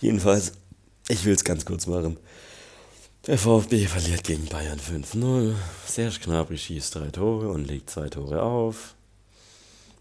Jedenfalls, 0.01 0.53
ich 1.09 1.27
will 1.27 1.35
es 1.35 1.45
ganz 1.45 1.67
kurz 1.67 1.87
machen. 1.87 2.17
Der 3.27 3.37
VfB 3.37 3.85
verliert 3.87 4.25
gegen 4.25 4.47
Bayern 4.47 4.79
5-0. 4.81 5.55
Serge 5.87 6.19
Gnabry 6.25 6.57
schießt 6.57 6.95
drei 6.95 7.11
Tore 7.11 7.51
und 7.51 7.67
legt 7.67 7.91
zwei 7.91 8.09
Tore 8.09 8.41
auf. 8.41 8.95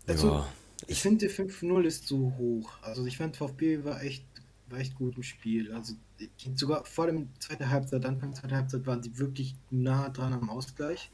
Also, 0.08 0.30
ja, 0.30 0.48
Ich 0.88 1.02
finde, 1.02 1.28
5-0 1.28 1.84
ist 1.84 2.08
zu 2.08 2.34
hoch. 2.38 2.70
Also 2.82 3.06
ich 3.06 3.18
fand 3.18 3.36
VfB 3.36 3.84
war 3.84 4.02
echt, 4.02 4.24
war 4.70 4.80
echt 4.80 4.96
gut 4.96 5.16
im 5.18 5.24
Spiel. 5.24 5.72
Also 5.74 5.94
sogar 6.56 6.86
vor 6.86 7.08
dem 7.08 7.30
zweiten 7.40 7.70
Halbzeit, 7.70 8.06
Anfang 8.06 8.34
zweiten 8.34 8.56
Halbzeit 8.56 8.86
waren 8.86 9.04
sie 9.04 9.18
wirklich 9.18 9.56
nah 9.70 10.10
dran 10.10 10.34
am 10.34 10.50
Ausgleich. 10.50 11.12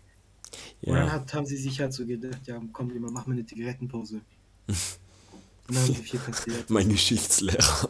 Und 0.82 0.94
dann 0.94 1.08
ja. 1.08 1.12
hat, 1.14 1.34
haben 1.34 1.46
sie 1.46 1.58
sich 1.58 1.80
halt 1.80 1.94
so 1.94 2.06
gedacht, 2.06 2.46
ja 2.46 2.62
komm, 2.74 2.90
lieber 2.90 3.10
machen 3.12 3.32
wir 3.32 3.40
eine 3.40 3.46
Zigarettenpause. 3.46 4.22
Und 5.68 5.76
dann 5.78 5.84
haben 5.84 5.94
sie 5.94 6.02
viel 6.02 6.20
kassiert. 6.20 6.70
mein 6.70 6.90
Geschichtslehrer. 6.90 7.90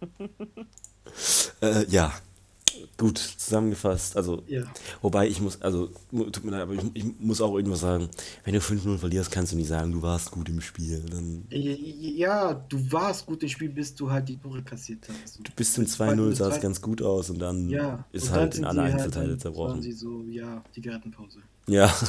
äh, 1.60 1.86
ja, 1.88 2.14
gut 2.96 3.18
zusammengefasst. 3.18 4.16
Also, 4.16 4.42
Ja. 4.46 4.62
wobei 5.00 5.28
ich 5.28 5.40
muss, 5.40 5.60
also, 5.62 5.88
tut 6.10 6.44
mir 6.44 6.52
leid, 6.52 6.62
aber 6.62 6.74
ich, 6.74 6.82
ich 6.94 7.04
muss 7.20 7.40
auch 7.40 7.54
irgendwas 7.56 7.80
sagen. 7.80 8.08
Wenn 8.44 8.54
du 8.54 8.60
5-0 8.60 8.98
verlierst, 8.98 9.30
kannst 9.30 9.52
du 9.52 9.56
nicht 9.56 9.68
sagen, 9.68 9.92
du 9.92 10.02
warst 10.02 10.30
gut 10.30 10.48
im 10.48 10.60
Spiel. 10.60 11.00
Dann 11.10 11.44
Ja, 11.50 12.54
du 12.54 12.92
warst 12.92 13.26
gut 13.26 13.42
im 13.42 13.48
Spiel, 13.48 13.68
bis 13.70 13.94
du 13.94 14.10
halt 14.10 14.28
die 14.28 14.36
Tore 14.38 14.62
kassiert 14.62 15.06
hast. 15.08 15.38
du 15.38 15.50
bis 15.56 15.72
zum 15.74 15.86
Zweiten- 15.86 16.20
2-0 16.20 16.34
sah 16.34 16.48
es 16.48 16.60
ganz 16.60 16.80
gut 16.80 17.02
aus 17.02 17.30
und 17.30 17.38
dann 17.38 17.68
Ja, 17.68 18.04
ist 18.12 18.24
und 18.24 18.30
dann 18.30 18.38
halt 18.40 18.52
in 18.54 18.56
sind 18.56 18.64
alle 18.66 18.82
halt 18.82 18.94
Einzelteile 18.94 19.28
dann- 19.30 19.40
zerbrochen. 19.40 19.70
waren 19.72 19.82
sie 19.82 19.92
so, 19.92 20.22
ja, 20.28 20.62
die 20.76 20.80
Gartenpause. 20.80 21.38
Ja. 21.66 21.92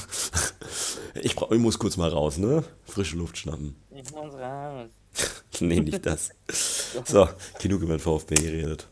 Ich, 1.22 1.36
brauch, 1.36 1.52
ich 1.52 1.60
muss 1.60 1.78
kurz 1.78 1.96
mal 1.96 2.10
raus, 2.10 2.38
ne? 2.40 2.64
Frische 2.86 3.18
Luft 3.18 3.38
schnappen. 3.38 3.76
Ich 3.92 4.12
muss 4.12 4.34
raus. 4.34 4.90
nee, 5.60 5.80
nicht 5.80 6.04
das. 6.06 6.30
So, 7.06 7.28
genug 7.62 7.82
über 7.84 7.96
den 7.98 8.00
VfB 8.00 8.34
geredet. 8.36 8.88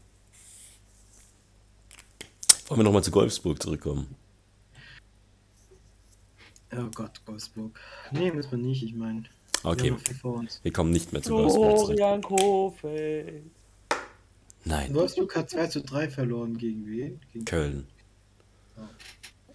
Wollen 2.71 2.79
wir 2.79 2.83
nochmal 2.85 3.03
zu 3.03 3.13
Wolfsburg 3.13 3.61
zurückkommen? 3.61 4.15
Oh 6.73 6.87
Gott, 6.95 7.19
Wolfsburg. 7.25 7.77
Nee, 8.11 8.31
müssen 8.31 8.51
wir 8.51 8.59
nicht, 8.59 8.81
ich 8.81 8.95
meine. 8.95 9.23
Okay, 9.61 9.93
Wir 9.93 10.47
wir 10.63 10.71
kommen 10.71 10.91
nicht 10.91 11.11
mehr 11.11 11.21
zu 11.21 11.33
Wolfsburg 11.33 11.77
zurück. 11.79 11.97
Florian 11.97 12.21
Kofeld. 12.21 13.43
Nein, 14.63 14.93
Wolfsburg 14.95 15.35
hat 15.35 15.49
2 15.49 15.67
zu 15.67 15.81
3 15.81 16.09
verloren 16.11 16.57
gegen 16.57 16.87
wen? 16.87 17.19
Gegen 17.33 17.43
Köln. 17.43 17.87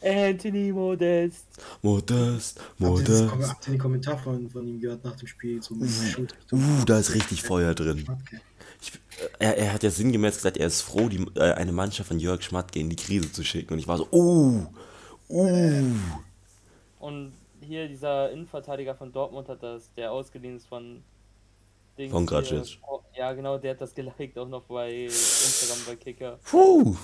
Anthony 0.03 0.71
Modest. 0.73 1.47
Modest, 1.81 2.61
Modest. 2.77 3.31
habt 3.31 3.67
ihr 3.67 3.73
den 3.73 3.81
Kommentar 3.81 4.19
von, 4.19 4.51
von 4.51 4.69
ihm 4.69 4.79
gehört 4.79 5.03
nach 5.07 5.17
dem 5.17 5.27
Spiel? 5.27 5.63
So 5.63 5.75
Schulter. 5.87 6.37
Uh, 6.53 6.85
da 6.85 6.99
ist 6.99 7.15
richtig 7.15 7.43
Feuer 7.43 7.75
drin. 7.75 8.05
Okay. 8.07 8.41
Ich, 8.81 8.93
er, 9.39 9.57
er 9.57 9.73
hat 9.73 9.83
ja 9.83 9.91
sinngemäß 9.91 10.37
gesagt, 10.37 10.57
er 10.57 10.67
ist 10.67 10.83
froh, 10.83 11.09
die, 11.09 11.27
äh, 11.37 11.53
eine 11.53 11.73
Mannschaft 11.73 12.09
von 12.09 12.21
Jörg 12.21 12.43
Schmatke 12.43 12.79
in 12.79 12.91
die 12.91 12.97
Krise 12.97 13.33
zu 13.33 13.45
schicken. 13.45 13.73
Und 13.75 13.79
ich 13.79 13.89
war 13.89 13.99
so, 13.99 14.09
uh, 14.13 14.67
uh. 15.29 15.95
Und 17.01 17.33
hier 17.61 17.89
dieser 17.89 18.31
Innenverteidiger 18.31 18.95
von 18.95 19.13
Dortmund 19.13 19.49
hat 19.49 19.63
das, 19.63 19.93
der 19.95 20.13
ausgeliehen 20.13 20.57
ist 20.57 20.67
von 20.69 21.03
Dings 21.99 22.13
Von. 22.13 22.27
Oh, 22.89 23.01
Ja, 23.17 23.33
genau, 23.33 23.59
der 23.59 23.73
hat 23.73 23.81
das 23.81 23.95
geliked 23.95 24.39
auch 24.39 24.49
noch 24.49 24.65
bei 24.65 25.05
Instagram 25.05 25.79
bei 25.87 25.97
Kicker. 25.97 26.39
Puh. 26.45 26.97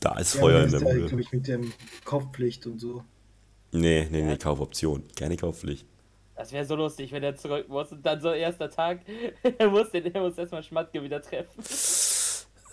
Da 0.00 0.18
ist 0.18 0.34
Ja, 0.34 0.40
Feuer 0.40 0.64
in 0.64 0.70
der 0.70 0.80
Bude. 0.80 1.06
glaube 1.06 1.20
ich, 1.20 1.32
mit 1.32 1.46
dem 1.46 1.72
Kaufpflicht 2.04 2.66
und 2.66 2.78
so. 2.78 3.04
Nee, 3.72 4.08
nee, 4.10 4.22
nee, 4.22 4.36
Kaufoption. 4.36 5.04
Keine 5.16 5.36
Kaufpflicht. 5.36 5.86
Das 6.40 6.52
wäre 6.52 6.64
so 6.64 6.74
lustig, 6.74 7.12
wenn 7.12 7.22
er 7.22 7.36
zurück 7.36 7.68
muss 7.68 7.92
und 7.92 8.00
dann 8.06 8.18
so 8.18 8.32
erster 8.32 8.70
Tag, 8.70 9.00
er 9.58 9.68
muss, 9.68 9.90
den, 9.90 10.06
er 10.06 10.22
muss 10.22 10.38
erstmal 10.38 10.62
Schmatke 10.62 11.02
wieder 11.02 11.20
treffen. 11.20 11.62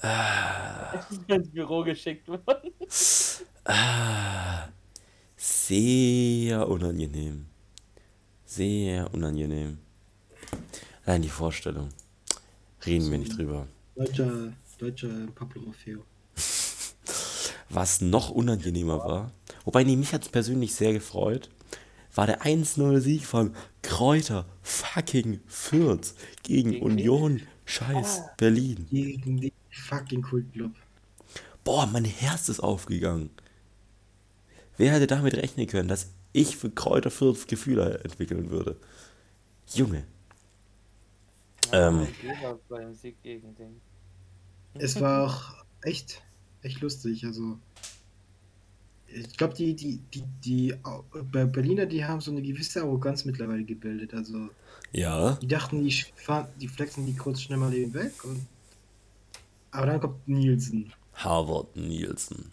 Ah. 0.02 1.06
ins 1.28 1.52
Büro 1.52 1.84
geschickt 1.84 2.30
worden. 2.30 2.72
Ah, 3.66 4.70
sehr 5.36 6.66
unangenehm. 6.66 7.48
Sehr 8.46 9.14
unangenehm. 9.14 9.80
Allein 11.06 11.24
die 11.24 11.28
Vorstellung. 11.28 11.90
Reden 12.86 13.12
wir 13.12 13.18
nicht 13.18 13.38
drüber. 13.38 13.68
Deutscher, 13.98 14.54
deutscher 14.78 15.28
Pablo 15.36 15.64
Maffeo. 15.64 16.06
Was 17.70 18.00
noch 18.00 18.30
unangenehmer 18.30 19.00
war, 19.00 19.32
wobei 19.66 19.84
nee, 19.84 19.98
mich 19.98 20.14
hat 20.14 20.24
es 20.24 20.30
persönlich 20.30 20.74
sehr 20.74 20.94
gefreut, 20.94 21.50
war 22.18 22.26
der 22.26 22.42
1-0-Sieg 22.42 23.26
von 23.26 23.56
Kräuter 23.84 24.46
fucking 24.64 25.40
Fürth 25.46 26.16
gegen, 26.44 26.72
Gegen 26.72 26.84
Union 26.84 27.42
Scheiß 27.66 28.22
Berlin. 28.38 28.88
Gegen 28.90 29.42
den 29.42 29.52
fucking 29.70 30.24
Kultclub. 30.24 30.72
Boah, 31.64 31.86
mein 31.86 32.06
Herz 32.06 32.50
ist 32.50 32.60
aufgegangen. 32.60 33.30
Wer 34.78 34.94
hätte 34.94 35.08
damit 35.08 35.36
rechnen 35.36 35.68
können, 35.68 35.90
dass 35.90 36.12
ich 36.34 36.58
für 36.58 36.70
Kräuter 36.70 37.12
Fürth 37.12 37.48
Gefühle 37.48 38.00
entwickeln 38.04 38.50
würde? 38.50 38.78
Junge. 39.74 40.06
Ähm. 41.72 42.08
Den. 43.58 43.82
Es 44.76 44.96
war 45.02 45.26
auch 45.26 45.66
echt, 45.82 46.22
echt 46.62 46.82
lustig. 46.82 47.26
Also, 47.26 47.60
ich 49.08 49.38
glaube, 49.38 49.54
die, 49.54 49.74
die, 49.76 50.00
die, 50.14 50.24
die 50.44 50.76
Be- 51.32 51.48
Berliner, 51.48 51.86
die 51.86 52.04
haben 52.04 52.22
so 52.22 52.32
eine 52.32 52.42
gewisse 52.42 52.82
Arroganz 52.82 53.26
mittlerweile 53.26 53.64
gebildet. 53.64 54.14
Also, 54.14 54.50
Ja. 54.92 55.34
die 55.36 55.48
dachten, 55.48 55.84
die, 55.84 55.92
fahren, 56.16 56.48
die 56.60 56.68
flexen 56.68 57.06
die 57.06 57.16
kurz 57.16 57.42
schnell 57.42 57.58
mal 57.58 57.74
eben 57.74 57.94
weg. 57.94 58.24
Und, 58.26 58.46
aber 59.72 59.86
dann 59.88 60.00
kommt 60.02 60.28
Nielsen. 60.28 60.92
Harvard 61.14 61.76
Nielsen. 61.76 62.52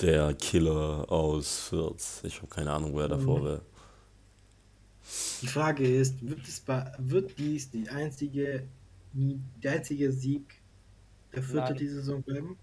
Der 0.00 0.34
Killer 0.34 1.10
aus 1.10 1.58
Fürth. 1.68 2.22
Ich 2.24 2.36
habe 2.36 2.46
keine 2.48 2.72
Ahnung, 2.72 2.92
wo 2.92 3.00
er 3.00 3.08
davor 3.08 3.44
wäre. 3.44 3.62
Die 5.42 5.46
Frage 5.46 5.88
ist, 5.88 6.14
wird, 6.20 6.46
es 6.46 6.60
bei, 6.60 6.92
wird 6.98 7.38
dies 7.38 7.70
die 7.70 7.88
einzige, 7.88 8.64
der 9.12 9.72
einzige 9.72 10.12
Sieg 10.12 10.54
der 11.34 11.42
Vierte 11.42 11.74
diese 11.74 11.96
Saison 11.96 12.22
bleiben? 12.22 12.56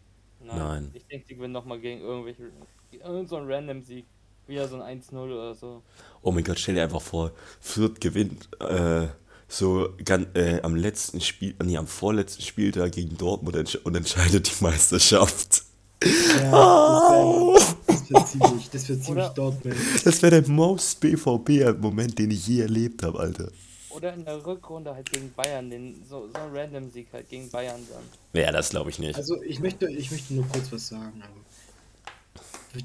Nein. 0.47 0.91
Ich 0.93 1.05
denke, 1.07 1.27
die 1.27 1.35
gewinnen 1.35 1.53
nochmal 1.53 1.79
gegen 1.79 2.01
irgendwelche. 2.01 2.51
Irgend 2.91 3.29
so 3.29 3.37
ein 3.37 3.51
random 3.51 3.81
Sieg. 3.81 4.05
Wieder 4.47 4.67
so 4.67 4.79
ein 4.79 5.01
1-0 5.01 5.15
oder 5.15 5.55
so. 5.55 5.81
Oh 6.21 6.31
mein 6.31 6.43
Gott, 6.43 6.59
stell 6.59 6.75
dir 6.75 6.83
einfach 6.83 7.01
vor, 7.01 7.31
Fürth 7.59 7.99
gewinnt 7.99 8.47
äh, 8.61 9.07
so 9.47 9.89
ganz, 10.03 10.27
äh, 10.35 10.61
am 10.61 10.75
letzten 10.75 11.19
Spiel, 11.19 11.55
nee, 11.63 11.77
am 11.77 11.87
vorletzten 11.87 12.43
Spieltag 12.43 12.91
gegen 12.91 13.17
Dortmund 13.17 13.55
entsch 13.55 13.75
und 13.75 13.95
entscheidet 13.95 14.47
die 14.47 14.63
Meisterschaft. 14.63 15.63
Ja, 16.03 17.53
das 17.87 18.09
wird 18.09 18.27
ziemlich, 18.27 18.69
das 18.69 18.89
wird 18.89 19.03
ziemlich 19.03 19.27
Dortmund. 19.29 19.75
Das 20.03 20.21
wäre 20.21 20.41
der 20.41 20.51
most 20.51 20.99
BVB-Moment, 20.99 22.19
den 22.19 22.31
ich 22.31 22.47
je 22.47 22.61
erlebt 22.61 23.01
habe, 23.01 23.19
Alter. 23.19 23.49
Oder 23.95 24.13
in 24.13 24.25
der 24.25 24.45
Rückrunde 24.45 24.93
halt 24.93 25.09
gegen 25.11 25.31
Bayern, 25.33 25.69
den, 25.69 26.03
so, 26.05 26.27
so 26.27 26.33
ein 26.37 26.55
random 26.55 26.89
Sieg 26.91 27.07
halt 27.13 27.29
gegen 27.29 27.49
Bayern 27.49 27.79
dann. 27.91 28.03
Ja, 28.41 28.51
das 28.51 28.69
glaube 28.69 28.89
ich 28.89 28.99
nicht. 28.99 29.15
Also 29.15 29.41
ich 29.43 29.59
möchte, 29.59 29.89
ich 29.89 30.11
möchte 30.11 30.33
nur 30.33 30.47
kurz 30.47 30.71
was 30.71 30.87
sagen. 30.87 31.21
aber- 31.23 31.31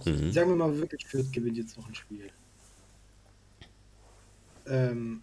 Mhm. 0.04 0.30
Sagen 0.30 0.50
wir 0.50 0.54
mal 0.56 0.76
wirklich, 0.78 1.04
Fürth 1.04 1.32
gewinnt 1.32 1.56
jetzt 1.56 1.76
noch 1.76 1.88
ein 1.88 1.94
Spiel. 1.96 2.30
Ähm, 4.66 5.22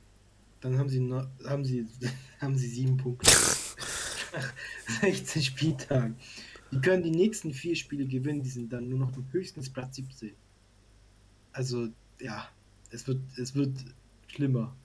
dann 0.60 0.78
haben 0.78 0.90
sie 0.90 1.00
noch, 1.00 1.26
haben 1.46 1.64
sie 1.64 1.88
haben 2.42 2.58
sie 2.58 2.68
sieben 2.68 2.98
Punkte. 2.98 3.32
Nach 4.34 4.54
16 5.02 5.42
Spieltagen. 5.42 6.18
Die 6.72 6.82
können 6.82 7.02
die 7.02 7.12
nächsten 7.12 7.54
vier 7.54 7.78
Spiele 7.78 8.06
gewinnen, 8.06 8.44
die 8.44 8.50
sind 8.50 8.74
dann 8.74 8.90
nur 8.90 9.00
noch 9.00 9.12
höchstens 9.32 9.70
Platz 9.70 9.96
17. 9.96 10.34
Also, 11.54 11.88
ja, 12.20 12.50
es 12.92 13.08
wird, 13.08 13.22
es 13.38 13.56
wird 13.56 13.72
schlimmer. 14.28 14.76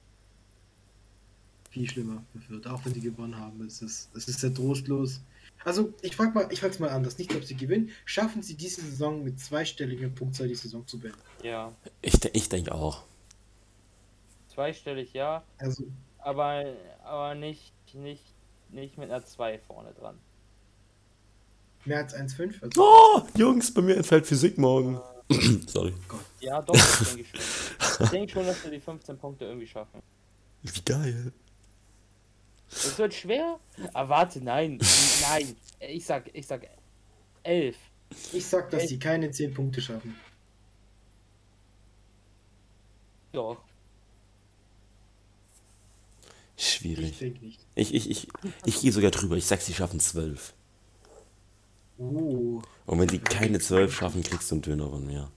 Viel 1.73 1.89
schlimmer 1.91 2.23
für 2.33 2.39
Fürth, 2.41 2.67
auch 2.67 2.85
wenn 2.85 2.95
sie 2.95 3.01
gewonnen 3.01 3.37
haben. 3.37 3.67
Es 3.67 3.83
ist, 3.83 4.09
es 4.15 4.29
ist 4.29 4.41
sehr 4.41 4.53
trostlos. 4.55 5.21
Also, 5.65 5.93
ich 6.03 6.15
frage 6.17 6.33
mal, 6.33 6.47
ich 6.51 6.61
frag's 6.61 6.79
mal 6.79 6.91
anders. 6.91 7.19
Nicht, 7.19 7.35
ob 7.35 7.45
sie 7.45 7.55
gewinnen. 7.57 7.91
Schaffen 8.05 8.43
sie 8.43 8.55
diese 8.55 8.83
Saison 8.83 9.25
mit 9.25 9.41
zweistelliger 9.41 10.09
Punktzahl 10.09 10.49
die 10.49 10.55
Saison 10.55 10.87
zu 10.87 10.99
beenden? 10.99 11.19
Ja. 11.43 11.73
Ich, 12.03 12.23
ich 12.35 12.49
denke 12.49 12.75
auch. 12.75 13.03
Zweistellig 14.49 15.13
ja, 15.15 15.43
Also, 15.59 15.85
aber, 16.19 16.65
aber 17.05 17.35
nicht, 17.35 17.73
nicht, 17.95 18.23
nicht 18.71 18.99
mit 18.99 19.11
einer 19.11 19.25
2 19.25 19.59
vorne 19.61 19.93
dran. 19.95 20.19
mehr 21.87 21.99
als 21.99 22.15
1,5? 22.15 22.63
Also, 22.63 22.83
Oh, 22.83 23.23
Jungs, 23.37 23.73
bei 23.73 23.81
mir 23.83 23.97
entfällt 23.97 24.27
Physik 24.27 24.59
morgen. 24.59 25.01
Sorry. 25.67 25.95
Ja, 26.41 26.61
doch, 26.61 26.75
das 26.75 26.99
denke 27.15 27.23
ich 27.23 27.29
schon. 27.31 28.05
Ich 28.05 28.11
denke 28.11 28.33
schon, 28.33 28.47
dass 28.47 28.63
wir 28.65 28.71
die 28.73 28.81
15 28.81 29.17
Punkte 29.17 29.47
irgendwie 29.47 29.67
schaffen. 29.67 30.03
Wie 30.63 30.83
geil. 30.83 31.33
Es 32.73 32.99
wird 32.99 33.15
schwer? 33.15 33.59
Aber 33.93 34.09
warte, 34.09 34.43
nein. 34.43 34.79
Nein. 35.23 35.57
Ich 35.81 36.05
sag, 36.07 36.31
ich 36.35 36.47
sag 36.47 36.69
11. 37.43 37.77
ich 38.33 38.47
sag, 38.47 38.71
dass 38.71 38.89
sie 38.89 38.99
keine 38.99 39.31
10 39.31 39.55
Punkte 39.55 39.81
schaffen. 39.81 40.17
Doch. 43.33 43.59
Schwierig. 46.57 47.21
Ich, 47.75 47.95
ich, 47.95 48.11
ich, 48.11 48.29
ich 48.65 48.81
gehe 48.81 48.93
sogar 48.93 49.11
drüber. 49.11 49.37
Ich 49.37 49.47
sag, 49.47 49.61
sie 49.61 49.75
schaffen 49.75 50.01
zwölf. 50.01 50.55
Oh, 51.99 52.63
Und 52.87 53.01
wenn 53.01 53.09
sie 53.09 53.19
keine 53.19 53.59
zwölf 53.59 53.95
schaffen, 53.95 54.23
kriegst 54.23 54.51
du 54.51 54.57
einen 54.57 54.63
Döner 54.63 54.89
von 54.89 55.07
mir. 55.07 55.31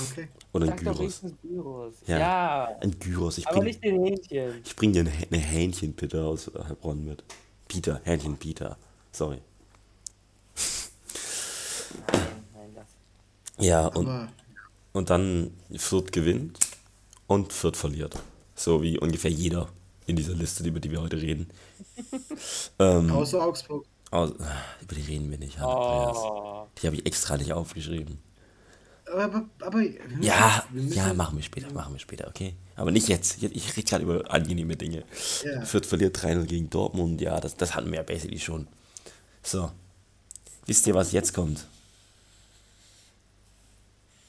Okay. 0.00 0.28
Oder 0.52 0.64
ein 0.64 0.70
Sag 0.70 0.84
doch 0.84 0.98
Gyros. 0.98 1.20
Gyros. 1.42 1.94
Ja. 2.06 2.18
Ja. 2.18 2.68
Ein 2.80 2.98
Gyros. 2.98 3.38
Ich 3.38 3.46
aber 3.46 3.56
bring, 3.56 3.66
nicht 3.66 3.84
den 3.84 4.04
Hähnchen. 4.04 4.60
ich 4.64 4.76
bring 4.76 4.92
dir 4.92 5.00
eine, 5.00 5.12
eine 5.30 5.38
Hähnchenpitte 5.38 6.24
aus 6.24 6.48
äh, 6.48 6.58
Heilbronn 6.62 7.04
mit. 7.04 7.24
Peter, 7.68 8.00
Hähnchen 8.04 8.36
Peter. 8.36 8.76
Sorry. 9.12 9.38
Nein, 12.12 12.20
nein, 12.54 12.70
das. 12.74 12.86
Ja, 13.64 13.86
und, 13.86 14.08
Aber 14.08 14.28
und 14.92 15.10
dann 15.10 15.52
Fürth 15.76 16.12
gewinnt 16.12 16.58
und 17.26 17.52
Fürth 17.52 17.76
verliert. 17.76 18.14
So 18.54 18.82
wie 18.82 18.98
ungefähr 18.98 19.30
jeder 19.30 19.68
in 20.06 20.16
dieser 20.16 20.34
Liste, 20.34 20.64
über 20.64 20.80
die 20.80 20.90
wir 20.90 21.00
heute 21.00 21.20
reden. 21.20 21.48
ähm, 22.78 23.10
außer 23.10 23.42
Augsburg. 23.42 23.86
Aus, 24.10 24.32
über 24.80 24.94
die 24.94 25.02
reden 25.02 25.30
wir 25.30 25.38
nicht, 25.38 25.60
Andreas. 25.60 26.16
Oh, 26.18 26.66
Die 26.78 26.86
habe 26.86 26.96
ich 26.96 27.06
extra 27.06 27.36
nicht 27.36 27.52
aufgeschrieben. 27.52 28.18
Aber, 29.12 29.44
aber, 29.60 29.82
Ja, 30.20 30.64
ja, 30.72 31.12
machen 31.14 31.36
wir 31.36 31.42
später, 31.42 31.72
machen 31.72 31.94
wir 31.94 31.98
später, 31.98 32.28
okay? 32.28 32.54
Aber 32.76 32.90
nicht 32.90 33.08
jetzt. 33.08 33.42
Ich 33.42 33.76
rede 33.76 33.88
gerade 33.88 34.04
über 34.04 34.30
angenehme 34.30 34.76
Dinge. 34.76 35.04
Ja. 35.44 35.64
Fürth 35.64 35.86
verliert 35.86 36.16
3-0 36.16 36.44
gegen 36.44 36.70
Dortmund, 36.70 37.20
ja, 37.20 37.40
das, 37.40 37.56
das 37.56 37.74
hatten 37.74 37.90
wir 37.90 37.98
ja 37.98 38.02
basically 38.02 38.38
schon. 38.38 38.68
So. 39.42 39.70
Wisst 40.66 40.86
ihr, 40.86 40.94
was 40.94 41.12
jetzt 41.12 41.34
kommt? 41.34 41.66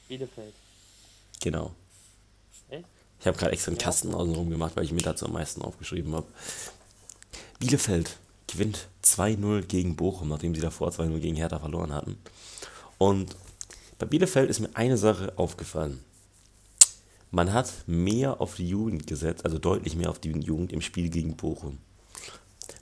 Bielefeld. 0.08 0.54
Genau. 1.40 1.72
Echt? 2.68 2.84
Ich 3.20 3.26
habe 3.26 3.38
gerade 3.38 3.52
extra 3.52 3.70
einen 3.70 3.78
Kasten 3.78 4.14
außenrum 4.14 4.50
gemacht, 4.50 4.72
weil 4.74 4.84
ich 4.84 4.92
mir 4.92 5.02
dazu 5.02 5.26
am 5.26 5.32
meisten 5.32 5.62
aufgeschrieben 5.62 6.14
habe. 6.14 6.26
Bielefeld 7.60 8.18
gewinnt 8.48 8.88
2-0 9.04 9.62
gegen 9.62 9.96
Bochum, 9.96 10.28
nachdem 10.28 10.54
sie 10.54 10.60
davor 10.60 10.90
2-0 10.90 11.20
gegen 11.20 11.36
Hertha 11.36 11.58
verloren 11.58 11.92
hatten. 11.92 12.18
Und 12.98 13.36
bei 14.02 14.06
Bielefeld 14.06 14.50
ist 14.50 14.58
mir 14.58 14.74
eine 14.74 14.96
Sache 14.96 15.32
aufgefallen. 15.38 16.00
Man 17.30 17.52
hat 17.52 17.72
mehr 17.86 18.40
auf 18.40 18.56
die 18.56 18.68
Jugend 18.68 19.06
gesetzt, 19.06 19.44
also 19.44 19.58
deutlich 19.58 19.94
mehr 19.94 20.10
auf 20.10 20.18
die 20.18 20.32
Jugend 20.32 20.72
im 20.72 20.80
Spiel 20.80 21.08
gegen 21.08 21.36
Bochum. 21.36 21.78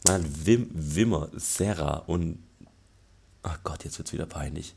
Man 0.06 0.22
hat 0.22 0.46
Wim, 0.46 0.70
Wimmer, 0.72 1.28
Serra 1.34 1.98
und, 2.06 2.42
ach 3.42 3.58
Gott, 3.64 3.84
jetzt 3.84 3.98
wird's 3.98 4.14
wieder 4.14 4.24
peinlich, 4.24 4.74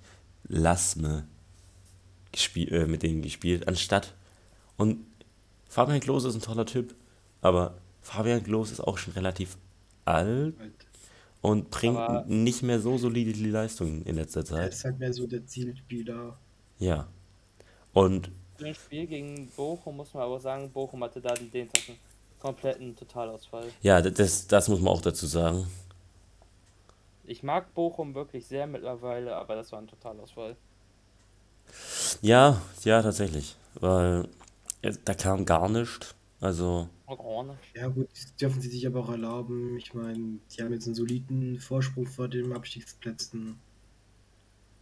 gespiel, 2.33 2.73
äh, 2.73 2.87
mit 2.87 3.03
denen 3.03 3.21
gespielt, 3.21 3.69
anstatt. 3.69 4.13
Und 4.75 5.05
Fabian 5.69 6.01
Klos 6.01 6.25
ist 6.25 6.35
ein 6.35 6.41
toller 6.41 6.65
Typ, 6.65 6.93
aber 7.39 7.77
Fabian 8.01 8.43
Klos 8.43 8.69
ist 8.69 8.81
auch 8.81 8.97
schon 8.97 9.13
relativ 9.13 9.55
alt 10.03 10.59
Halt. 10.59 10.82
Und 11.43 11.69
bringt 11.69 11.97
Aber- 11.97 12.25
nicht 12.25 12.63
mehr 12.63 12.79
so 12.79 12.97
solide 12.97 13.33
die 13.33 13.49
Leistungen 13.51 14.01
in 14.05 14.15
letzter 14.15 14.39
Er 14.39 14.45
Zeit. 14.45 14.73
ist 14.73 14.83
halt 14.85 14.97
mehr 14.97 15.13
so 15.13 15.27
der 15.27 15.45
Zielspieler. 15.45 16.35
Ja. 16.79 17.05
Und 17.93 18.31
Für 18.57 18.65
ein 18.67 18.73
Spiel 18.75 19.05
gegen 19.05 19.49
Bochum 19.55 19.97
muss 19.97 20.13
man 20.15 20.23
aber 20.23 20.39
sagen, 20.39 20.71
Bochum 20.71 21.03
hatte 21.03 21.21
da 21.21 21.33
den, 21.35 21.51
Tag 21.71 21.83
einen 21.89 21.97
kompletten 22.39 22.95
Totalausfall. 22.95 23.65
ja, 23.81 24.01
das, 24.01 24.47
das 24.47 24.67
muss 24.69 24.79
man 24.79 24.93
auch 24.93 25.01
dazu 25.01 25.27
sagen. 25.27 25.67
Ich 27.25 27.43
mag 27.43 27.73
Bochum 27.73 28.15
wirklich 28.15 28.45
sehr 28.47 28.65
mittlerweile, 28.67 29.35
aber 29.35 29.55
das 29.55 29.71
war 29.71 29.79
ein 29.79 29.87
Totalausfall. 29.87 30.55
Ja, 32.21 32.61
ja, 32.83 33.01
tatsächlich. 33.01 33.55
Weil 33.75 34.27
äh, 34.81 34.93
da 35.05 35.13
kam 35.13 35.45
gar 35.45 35.67
nichts. 35.69 36.15
Also? 36.43 36.89
Ja 37.73 37.87
gut, 37.87 38.09
das 38.11 38.35
dürfen 38.35 38.59
sie 38.59 38.67
sich 38.67 38.85
aber 38.85 38.99
auch 38.99 39.09
erlauben. 39.09 39.77
Ich 39.77 39.93
meine, 39.93 40.39
die 40.51 40.61
haben 40.61 40.73
jetzt 40.73 40.85
einen 40.87 40.95
soliden 40.95 41.57
Vorsprung 41.57 42.05
vor 42.05 42.27
den 42.27 42.51
Abstiegsplätzen. 42.51 43.57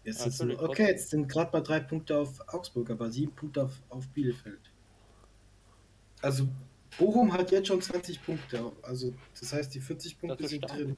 Jetzt 0.04 0.22
Ja, 0.22 0.26
ist 0.26 0.40
natürlich, 0.40 0.60
okay, 0.60 0.88
jetzt 0.88 1.12
sind 1.12 1.30
gerade 1.30 1.52
mal 1.54 1.62
drei 1.62 1.80
Punkte 1.80 2.18
auf 2.18 2.42
Augsburg, 2.48 2.90
aber 2.90 3.12
sieben 3.12 3.34
Punkte 3.34 3.66
auf, 3.66 3.80
auf 3.90 4.08
Bielefeld. 4.08 4.72
Also 6.24 6.48
Bochum 6.98 7.32
hat 7.32 7.52
jetzt 7.52 7.68
schon 7.68 7.80
20 7.80 8.26
Punkte. 8.26 8.72
Also 8.82 9.14
das 9.40 9.54
heißt, 9.54 9.76
die 9.76 9.82
40 9.82 10.20
Punkte 10.20 10.48
sind 10.48 10.66
stark. 10.66 10.80
drin. 10.80 10.98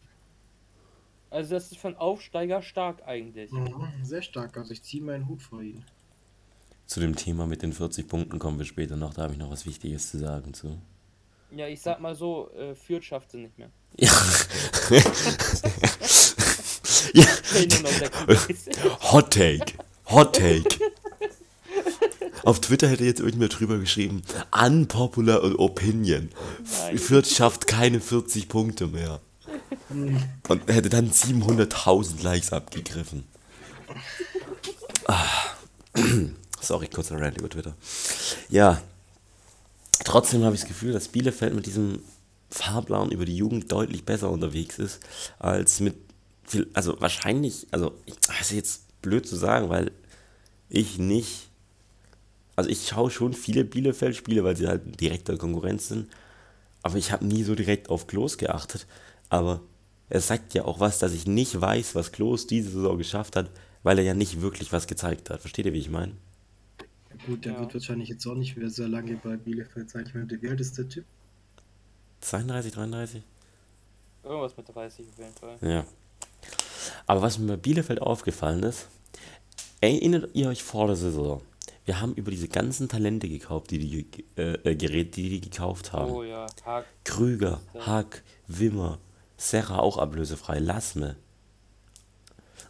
Also 1.29 1.55
das 1.55 1.73
ist 1.73 1.77
für 1.77 1.89
einen 1.89 1.97
Aufsteiger 1.97 2.61
stark 2.61 3.05
eigentlich. 3.05 3.51
Mhm, 3.51 3.89
sehr 4.03 4.21
stark. 4.21 4.55
Also 4.55 4.71
ich 4.71 4.81
ziehe 4.81 5.03
meinen 5.03 5.27
Hut 5.27 5.41
vor 5.41 5.61
ihnen. 5.61 5.83
Zu 6.93 6.99
dem 6.99 7.15
Thema 7.15 7.47
mit 7.47 7.63
den 7.63 7.73
40 7.73 8.07
Punkten 8.07 8.37
kommen 8.37 8.59
wir 8.59 8.65
später 8.65 8.95
noch. 8.95 9.15
Da 9.15 9.23
habe 9.23 9.33
ich 9.33 9.39
noch 9.39 9.49
was 9.49 9.65
Wichtiges 9.65 10.11
zu 10.11 10.19
sagen 10.19 10.53
zu. 10.53 10.77
Ja, 11.49 11.67
ich 11.67 11.81
sag 11.81 11.99
mal 11.99 12.15
so, 12.15 12.51
äh, 12.51 12.75
Fürth 12.75 13.03
schafft 13.03 13.31
sie 13.31 13.37
nicht 13.39 13.57
mehr. 13.57 13.71
Ja. 13.97 14.11
ja. 17.13 17.25
36. 17.45 18.77
Hot 19.11 19.31
Take. 19.31 19.73
Hot 20.11 20.35
Take. 20.35 20.91
Auf 22.43 22.61
Twitter 22.61 22.87
hätte 22.87 23.05
jetzt 23.05 23.21
irgendwer 23.21 23.47
drüber 23.47 23.79
geschrieben, 23.79 24.21
unpopular 24.51 25.59
Opinion. 25.59 26.29
Nein. 26.79 26.97
Fürth 26.99 27.27
schafft 27.27 27.65
keine 27.65 28.01
40 28.01 28.47
Punkte 28.49 28.85
mehr. 28.85 29.19
Und 29.89 30.67
hätte 30.67 30.89
dann 30.89 31.09
700.000 31.09 32.21
Likes 32.21 32.53
abgegriffen. 32.53 33.23
Ah. 35.07 35.55
Sorry, 36.63 36.87
kurzer 36.87 37.19
Rant 37.19 37.37
über 37.37 37.49
Twitter. 37.49 37.75
Ja, 38.49 38.81
trotzdem 40.05 40.43
habe 40.43 40.55
ich 40.55 40.61
das 40.61 40.69
Gefühl, 40.69 40.93
dass 40.93 41.09
Bielefeld 41.09 41.53
mit 41.53 41.65
diesem 41.65 41.99
Fahrplan 42.49 43.11
über 43.11 43.25
die 43.25 43.35
Jugend 43.35 43.71
deutlich 43.71 44.05
besser 44.05 44.29
unterwegs 44.29 44.79
ist, 44.79 44.99
als 45.39 45.79
mit, 45.81 45.95
viel- 46.45 46.69
also 46.73 46.99
wahrscheinlich, 47.01 47.67
also, 47.71 47.93
das 48.27 48.41
ist 48.41 48.51
jetzt 48.51 49.01
blöd 49.01 49.27
zu 49.27 49.35
sagen, 49.35 49.69
weil 49.69 49.91
ich 50.69 50.97
nicht, 50.97 51.49
also 52.55 52.69
ich 52.69 52.87
schaue 52.87 53.11
schon 53.11 53.33
viele 53.33 53.65
Bielefeld-Spiele, 53.65 54.43
weil 54.43 54.55
sie 54.55 54.67
halt 54.67 55.01
direkter 55.01 55.37
Konkurrenz 55.37 55.89
sind, 55.89 56.07
aber 56.81 56.97
ich 56.97 57.11
habe 57.11 57.25
nie 57.25 57.43
so 57.43 57.55
direkt 57.55 57.89
auf 57.89 58.07
Klos 58.07 58.37
geachtet, 58.37 58.87
aber 59.29 59.59
es 60.09 60.27
sagt 60.27 60.53
ja 60.53 60.63
auch 60.65 60.79
was, 60.79 60.99
dass 60.99 61.13
ich 61.13 61.27
nicht 61.27 61.59
weiß, 61.59 61.95
was 61.95 62.11
Klos 62.11 62.47
diese 62.47 62.69
Saison 62.69 62.97
geschafft 62.97 63.35
hat, 63.35 63.49
weil 63.81 63.97
er 63.97 64.05
ja 64.05 64.13
nicht 64.13 64.41
wirklich 64.41 64.71
was 64.71 64.87
gezeigt 64.87 65.29
hat. 65.29 65.41
Versteht 65.41 65.65
ihr, 65.65 65.73
wie 65.73 65.79
ich 65.79 65.89
meine? 65.89 66.13
Gut, 67.25 67.45
der 67.45 67.53
Ja. 67.53 67.59
wird 67.61 67.73
wahrscheinlich 67.73 68.09
jetzt 68.09 68.25
auch 68.27 68.35
nicht 68.35 68.57
mehr 68.57 68.69
so 68.69 68.85
lange 68.85 69.15
bei 69.17 69.37
Bielefeld 69.37 69.89
sein. 69.89 70.05
Ich 70.07 70.13
meine, 70.13 70.29
wie 70.41 70.49
alt 70.49 70.59
ist 70.59 70.77
der 70.77 70.89
Typ? 70.89 71.05
32, 72.21 72.71
33? 72.73 73.21
Irgendwas 74.23 74.55
mit 74.57 74.73
30 74.73 75.05
auf 75.09 75.17
jeden 75.17 75.33
Fall. 75.33 75.57
Ja. 75.61 75.85
Aber 77.07 77.21
was 77.21 77.37
mir 77.39 77.47
bei 77.47 77.57
Bielefeld 77.57 78.01
aufgefallen 78.01 78.63
ist, 78.63 78.87
erinnert 79.81 80.29
ihr 80.33 80.47
euch 80.49 80.63
vor 80.63 80.87
der 80.87 80.95
Saison? 80.95 81.41
Wir 81.85 81.99
haben 81.99 82.13
über 82.13 82.31
diese 82.31 82.47
ganzen 82.47 82.87
Talente 82.87 83.27
gekauft, 83.27 83.71
die 83.71 83.79
die, 83.79 84.07
äh, 84.37 84.53
äh, 84.63 84.75
Gerät, 84.75 85.17
die 85.17 85.29
die 85.29 85.41
gekauft 85.41 85.91
haben. 85.91 86.11
Oh 86.11 86.23
ja, 86.23 86.45
Haag. 86.65 86.85
Krüger, 87.03 87.59
Hack, 87.85 88.23
Wimmer, 88.47 88.99
Serra 89.35 89.79
auch 89.79 89.97
ablösefrei, 89.97 90.59
Lassme. 90.59 91.17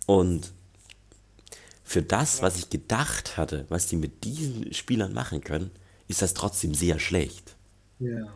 Und 0.08 0.52
für 1.94 2.02
das, 2.02 2.42
was 2.42 2.58
ich 2.58 2.72
gedacht 2.72 3.38
hatte, 3.38 3.68
was 3.70 3.86
die 3.86 3.98
mit 3.98 4.24
diesen 4.24 4.74
Spielern 4.74 5.14
machen 5.14 5.42
können, 5.42 5.70
ist 6.08 6.24
das 6.24 6.34
trotzdem 6.34 6.74
sehr 6.74 6.98
schlecht. 6.98 7.56
Ja. 8.00 8.34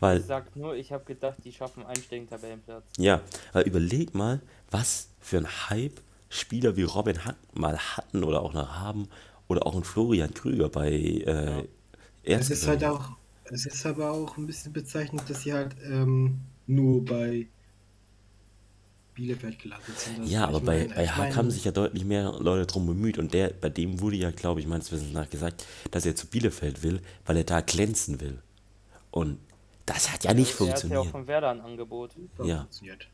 Weil 0.00 0.18
Ich 0.18 0.26
sag 0.26 0.56
nur, 0.56 0.74
ich 0.74 0.90
habe 0.90 1.04
gedacht, 1.04 1.36
die 1.44 1.52
schaffen 1.52 1.84
einen 1.84 1.90
einstelligen 1.90 2.28
Tabellenplatz. 2.28 2.82
Ja, 2.98 3.22
weil 3.52 3.62
überleg 3.62 4.12
mal, 4.16 4.40
was 4.72 5.10
für 5.20 5.38
ein 5.38 5.46
Hype 5.70 6.00
Spieler 6.30 6.76
wie 6.76 6.82
Robin 6.82 7.24
Hack 7.24 7.36
mal 7.54 7.78
hatten 7.78 8.24
oder 8.24 8.42
auch 8.42 8.52
noch 8.52 8.74
haben 8.74 9.08
oder 9.46 9.64
auch 9.64 9.76
ein 9.76 9.84
Florian 9.84 10.34
Krüger 10.34 10.68
bei 10.68 10.90
äh, 10.90 11.62
Es 12.24 12.50
ist 12.50 12.66
halt 12.66 12.82
auch, 12.82 13.10
es 13.44 13.66
ist 13.66 13.86
aber 13.86 14.10
auch 14.10 14.36
ein 14.36 14.48
bisschen 14.48 14.72
bezeichnend, 14.72 15.30
dass 15.30 15.42
sie 15.42 15.52
halt 15.52 15.76
ähm, 15.84 16.40
nur 16.66 17.04
bei 17.04 17.46
Bielefeld 19.16 19.58
gelandet 19.58 19.98
sind. 19.98 20.20
Also 20.20 20.32
Ja, 20.32 20.46
aber 20.46 20.60
bei, 20.60 20.78
meine- 20.84 20.94
bei 20.94 21.04
ich 21.04 21.10
Hack 21.10 21.18
meine, 21.18 21.36
haben 21.36 21.50
sich 21.50 21.64
ja 21.64 21.72
deutlich 21.72 22.04
mehr 22.04 22.32
Leute 22.38 22.66
drum 22.66 22.86
bemüht 22.86 23.18
und 23.18 23.34
der, 23.34 23.48
bei 23.50 23.68
dem 23.68 24.00
wurde 24.00 24.16
ja, 24.16 24.30
glaube 24.30 24.60
ich, 24.60 24.66
meines 24.68 24.92
Wissens 24.92 25.12
nach 25.12 25.28
gesagt, 25.28 25.66
dass 25.90 26.06
er 26.06 26.14
zu 26.14 26.26
Bielefeld 26.28 26.82
will, 26.84 27.00
weil 27.24 27.38
er 27.38 27.44
da 27.44 27.60
glänzen 27.62 28.20
will. 28.20 28.38
Und 29.10 29.38
das 29.86 30.12
hat 30.12 30.22
ja 30.24 30.32
nicht 30.34 30.50
Er 30.50 30.52
hat 30.52 30.60
ja 30.60 30.64
auch 30.64 30.78
funktioniert. 30.82 31.06
von 31.10 31.26
Werder 31.26 31.50
ein 31.50 31.60
Angebot. 31.60 32.12
ja. 32.44 32.58
funktioniert. 32.58 33.08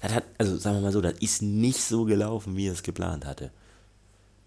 Das 0.00 0.14
hat, 0.14 0.24
also 0.38 0.56
sagen 0.56 0.76
wir 0.78 0.80
mal 0.80 0.92
so, 0.92 1.02
das 1.02 1.18
ist 1.18 1.42
nicht 1.42 1.82
so 1.82 2.06
gelaufen, 2.06 2.56
wie 2.56 2.68
er 2.68 2.72
es 2.72 2.82
geplant 2.82 3.26
hatte. 3.26 3.50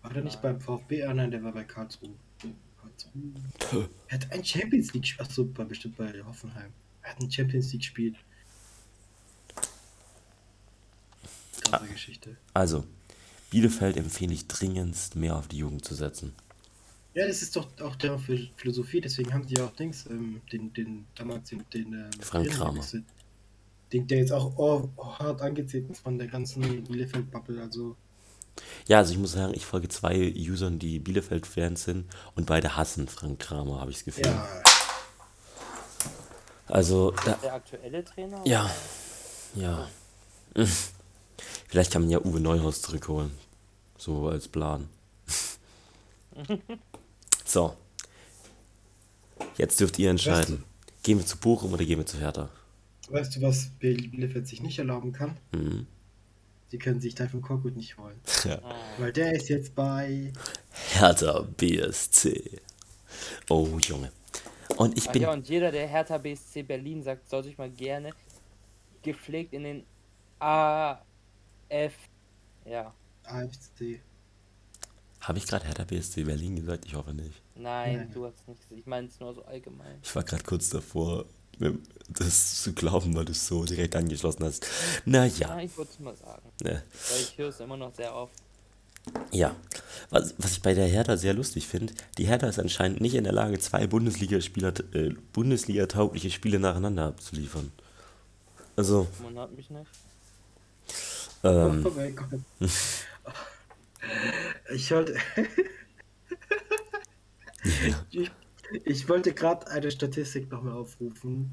War 0.02 0.12
der 0.12 0.24
nicht 0.24 0.42
beim 0.42 0.60
VfB? 0.60 1.04
Ah 1.04 1.14
nein, 1.14 1.30
der 1.30 1.44
war 1.44 1.52
bei 1.52 1.64
Karlsruhe. 1.64 2.10
Karlsruhe. 2.82 3.90
Er 4.08 4.16
hat 4.20 4.32
ein 4.32 4.44
Champions 4.44 4.94
League 4.94 5.04
gespielt. 5.04 5.28
Achso, 5.30 5.48
war 5.56 5.66
bestimmt 5.66 5.96
bei 5.98 6.12
Hoffenheim. 6.26 6.72
Er 7.04 7.12
hat 7.12 7.22
ein 7.22 7.32
Champions 7.32 7.72
League 7.72 7.82
gespielt. 7.82 8.16
Krasse 11.64 11.88
Geschichte. 11.88 12.38
Also, 12.54 12.84
Bielefeld 13.50 13.98
empfehle 13.98 14.34
ich 14.34 14.48
dringendst, 14.48 15.16
mehr 15.16 15.36
auf 15.36 15.48
die 15.48 15.58
Jugend 15.58 15.86
zu 15.86 15.96
setzen. 15.96 16.34
Ja, 17.14 17.28
das 17.28 17.44
ist 17.44 17.56
doch 17.56 17.68
auch 17.82 17.96
deren 17.96 18.20
Phil- 18.20 18.50
Philosophie, 18.56 19.00
deswegen 19.00 19.32
haben 19.34 19.46
die 19.46 19.56
ja 19.56 19.66
auch 19.66 19.76
Dings, 19.76 20.06
ähm, 20.08 20.42
den, 20.52 20.74
den, 20.74 21.06
damals 21.16 21.50
den, 21.50 21.64
den 21.72 21.94
ähm, 21.94 22.10
Frank 22.20 22.50
Kramer. 22.50 22.84
Den, 23.92 24.08
der 24.08 24.18
jetzt 24.18 24.32
auch 24.32 24.58
oh, 24.58 24.90
hart 25.20 25.42
angezählt 25.44 25.88
ist 25.92 26.00
von 26.00 26.18
der 26.18 26.28
ganzen 26.28 26.84
Bielefeld-Bubble, 26.86 27.62
also 27.62 27.96
Ja, 28.88 28.98
also 28.98 29.14
ich 29.14 29.20
muss 29.20 29.34
sagen, 29.34 29.54
ich 29.56 29.68
folge 29.68 29.88
zwei 29.90 30.34
Usern, 30.36 30.80
die 30.80 30.98
Bielefeld-Fans 30.98 31.84
sind 31.84 32.08
und 32.34 32.48
beide 32.48 32.76
hassen 32.76 33.08
Frank 33.08 33.40
Kramer, 33.40 33.80
habe 33.80 33.92
ich 33.92 33.98
das 33.98 34.06
Gefühl. 34.06 34.26
ja, 34.26 34.48
Also, 36.68 37.12
da, 37.24 37.34
Der 37.44 37.54
aktuelle 37.54 38.04
Trainer? 38.04 38.42
ja, 38.46 38.72
ja. 39.54 39.88
Vielleicht 41.68 41.92
kann 41.92 42.04
man 42.04 42.12
ja 42.12 42.20
Uwe 42.20 42.40
Neuhaus 42.40 42.82
zurückholen. 42.82 43.32
So 43.98 44.28
als 44.28 44.48
Plan. 44.48 44.90
So. 47.46 47.76
Jetzt 49.58 49.80
dürft 49.80 50.00
ihr 50.00 50.10
entscheiden. 50.10 50.64
Gehen 51.04 51.20
wir 51.20 51.26
zu 51.26 51.38
Bochum 51.38 51.74
oder 51.74 51.86
gehen 51.86 52.00
wir 52.00 52.06
zu 52.06 52.18
Hertha? 52.20 52.50
weißt 53.10 53.36
du, 53.36 53.42
was 53.42 53.68
Bielefeld 53.80 54.48
sich 54.48 54.62
nicht 54.64 54.80
erlauben 54.80 55.12
kann? 55.12 55.38
Mhm. 55.52 55.86
sie 56.72 56.80
können 56.80 57.00
sich 57.02 57.14
Taifun 57.14 57.42
Korkut 57.42 57.76
nicht 57.76 57.98
holen. 57.98 58.20
Ja. 58.46 58.60
Weil 58.98 59.14
der 59.14 59.34
ist 59.34 59.50
jetzt 59.50 59.76
bei. 59.76 60.32
Hertha 60.94 61.42
BSC. 61.58 62.60
Oh, 63.50 63.68
Junge. 63.82 64.12
Und 64.78 64.98
ich 64.98 65.08
Ach 65.10 65.12
bin. 65.14 65.22
ja, 65.22 65.32
und 65.34 65.48
jeder, 65.48 65.72
der 65.72 65.88
Hertha 65.88 66.18
BSC 66.18 66.64
Berlin 66.64 67.04
sagt, 67.04 67.30
soll 67.30 67.44
sich 67.44 67.58
mal 67.58 67.70
gerne 67.70 68.12
gepflegt 69.04 69.54
in 69.54 69.64
den 69.64 69.84
AF. 71.74 71.94
Ja, 72.66 72.94
AFC. 73.24 74.00
Habe 75.22 75.38
ich 75.38 75.48
gerade 75.48 75.66
Hertha 75.66 75.84
BSC 75.86 76.24
Berlin 76.26 76.56
gesagt? 76.58 76.86
Ich 76.86 76.96
hoffe 76.96 77.14
nicht. 77.14 77.42
nein, 77.56 77.96
Nein. 77.98 78.12
du 78.14 78.26
hast 78.26 78.48
nicht 78.48 78.62
gesagt. 78.62 78.80
Ich 78.80 78.86
meine 78.86 79.08
es 79.08 79.20
nur 79.20 79.34
so 79.34 79.44
allgemein. 79.46 79.98
Ich 80.04 80.14
war 80.16 80.24
gerade 80.24 80.44
kurz 80.44 80.70
davor, 80.70 81.26
das 82.10 82.62
zu 82.64 82.74
glauben, 82.74 83.16
weil 83.16 83.26
du 83.26 83.32
es 83.32 83.48
so 83.48 83.64
direkt 83.64 83.96
angeschlossen 83.96 84.44
hast. 84.44 84.66
Naja, 85.06 85.34
Ja, 85.56 85.60
ich 85.60 85.76
würde 85.78 85.90
es 85.92 86.00
mal 86.00 86.16
sagen. 86.16 86.50
ne. 86.62 86.84
Weil 87.12 87.22
ich 87.22 87.38
höre 87.38 87.50
es 87.50 87.60
immer 87.60 87.78
noch 87.78 87.94
sehr 87.96 88.14
oft. 88.14 88.34
Ja, 89.32 89.54
was, 90.10 90.34
was 90.38 90.54
ich 90.54 90.62
bei 90.62 90.74
der 90.74 90.88
Hertha 90.88 91.18
sehr 91.18 91.34
lustig 91.34 91.68
finde, 91.68 91.94
die 92.18 92.26
Hertha 92.26 92.48
ist 92.48 92.60
anscheinend 92.60 93.02
nicht 93.02 93.16
in 93.16 93.26
der 93.26 93.34
Lage, 93.34 93.60
zwei 93.60 93.86
Bundesliga-Spieler, 93.86 94.74
äh, 94.94 95.10
Bundesliga-taugliche 95.34 96.32
Spiele 96.32 96.58
nacheinander 96.60 97.06
abzuliefern. 97.08 97.72
Also, 98.78 99.08
Man 99.22 99.38
hat 99.38 99.52
mich 99.56 99.70
nicht. 99.70 99.90
Ähm, 101.44 101.86
Oh 101.86 101.92
mein 101.96 102.16
Gott. 102.16 102.40
Ich 104.74 104.92
wollte. 104.92 105.16
ich, 108.12 108.32
ich 108.86 109.10
wollte 109.10 109.34
gerade 109.34 109.68
eine 109.68 109.92
Statistik 109.92 110.52
nochmal 110.52 110.74
aufrufen. 110.74 111.52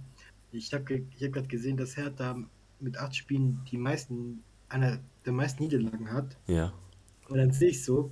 Ich 0.52 0.72
habe 0.72 1.02
ich 1.16 1.24
hab 1.24 1.32
gerade 1.32 1.48
gesehen, 1.48 1.76
dass 1.76 1.96
Hertha 1.96 2.36
mit 2.80 2.96
acht 2.98 3.14
Spielen 3.14 3.60
die 3.70 3.76
meisten, 3.76 4.42
einer 4.68 4.98
der 5.24 5.32
meisten 5.32 5.62
Niederlagen 5.62 6.12
hat. 6.12 6.36
ja. 6.46 6.72
Und 7.28 7.38
dann 7.38 7.52
sehe 7.52 7.68
ich 7.68 7.84
so, 7.84 8.10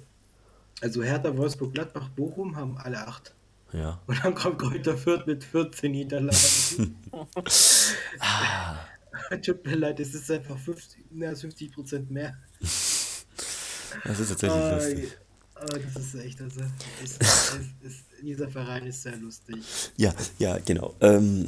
also 0.81 1.03
Hertha, 1.03 1.37
Wolfsburg, 1.37 1.75
Gladbach, 1.75 2.09
Bochum 2.11 2.55
haben 2.55 2.79
alle 2.79 3.05
acht. 3.05 3.35
Ja. 3.73 4.01
Und 4.07 4.25
dann 4.25 4.33
kommt 4.37 4.61
Kräuter 4.61 4.97
Fürth 4.97 5.27
mit 5.27 5.43
14 5.43 5.91
Niederlagen. 5.91 6.97
Tut 9.45 9.65
mir 9.67 9.77
leid, 9.77 10.01
es 10.01 10.15
ist 10.15 10.31
einfach 10.31 10.59
50, 10.59 11.11
mehr 11.11 11.31
als 11.31 11.41
50 11.41 11.73
Prozent 11.73 12.11
mehr. 12.11 12.39
Das 14.05 14.21
ist 14.21 14.29
tatsächlich 14.29 14.65
Ah, 14.65 14.71
lustig. 14.71 15.19
ah, 15.55 15.79
das 15.79 15.97
ist 15.97 16.15
echt, 16.17 16.41
also, 16.41 16.61
es, 17.03 17.19
es, 17.19 17.53
es, 17.81 18.05
dieser 18.23 18.49
Verein 18.49 18.87
ist 18.87 19.03
sehr 19.03 19.17
lustig. 19.17 19.57
Ja, 19.97 20.15
ja, 20.39 20.59
genau. 20.59 20.95
Ähm, 21.01 21.47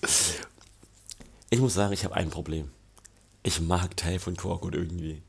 ich 1.50 1.60
muss 1.60 1.74
sagen, 1.74 1.92
ich 1.92 2.04
habe 2.04 2.14
ein 2.16 2.30
Problem. 2.30 2.70
Ich 3.42 3.60
mag 3.60 3.96
Teil 3.96 4.18
von 4.18 4.36
Korkut 4.36 4.74
irgendwie. 4.74 5.22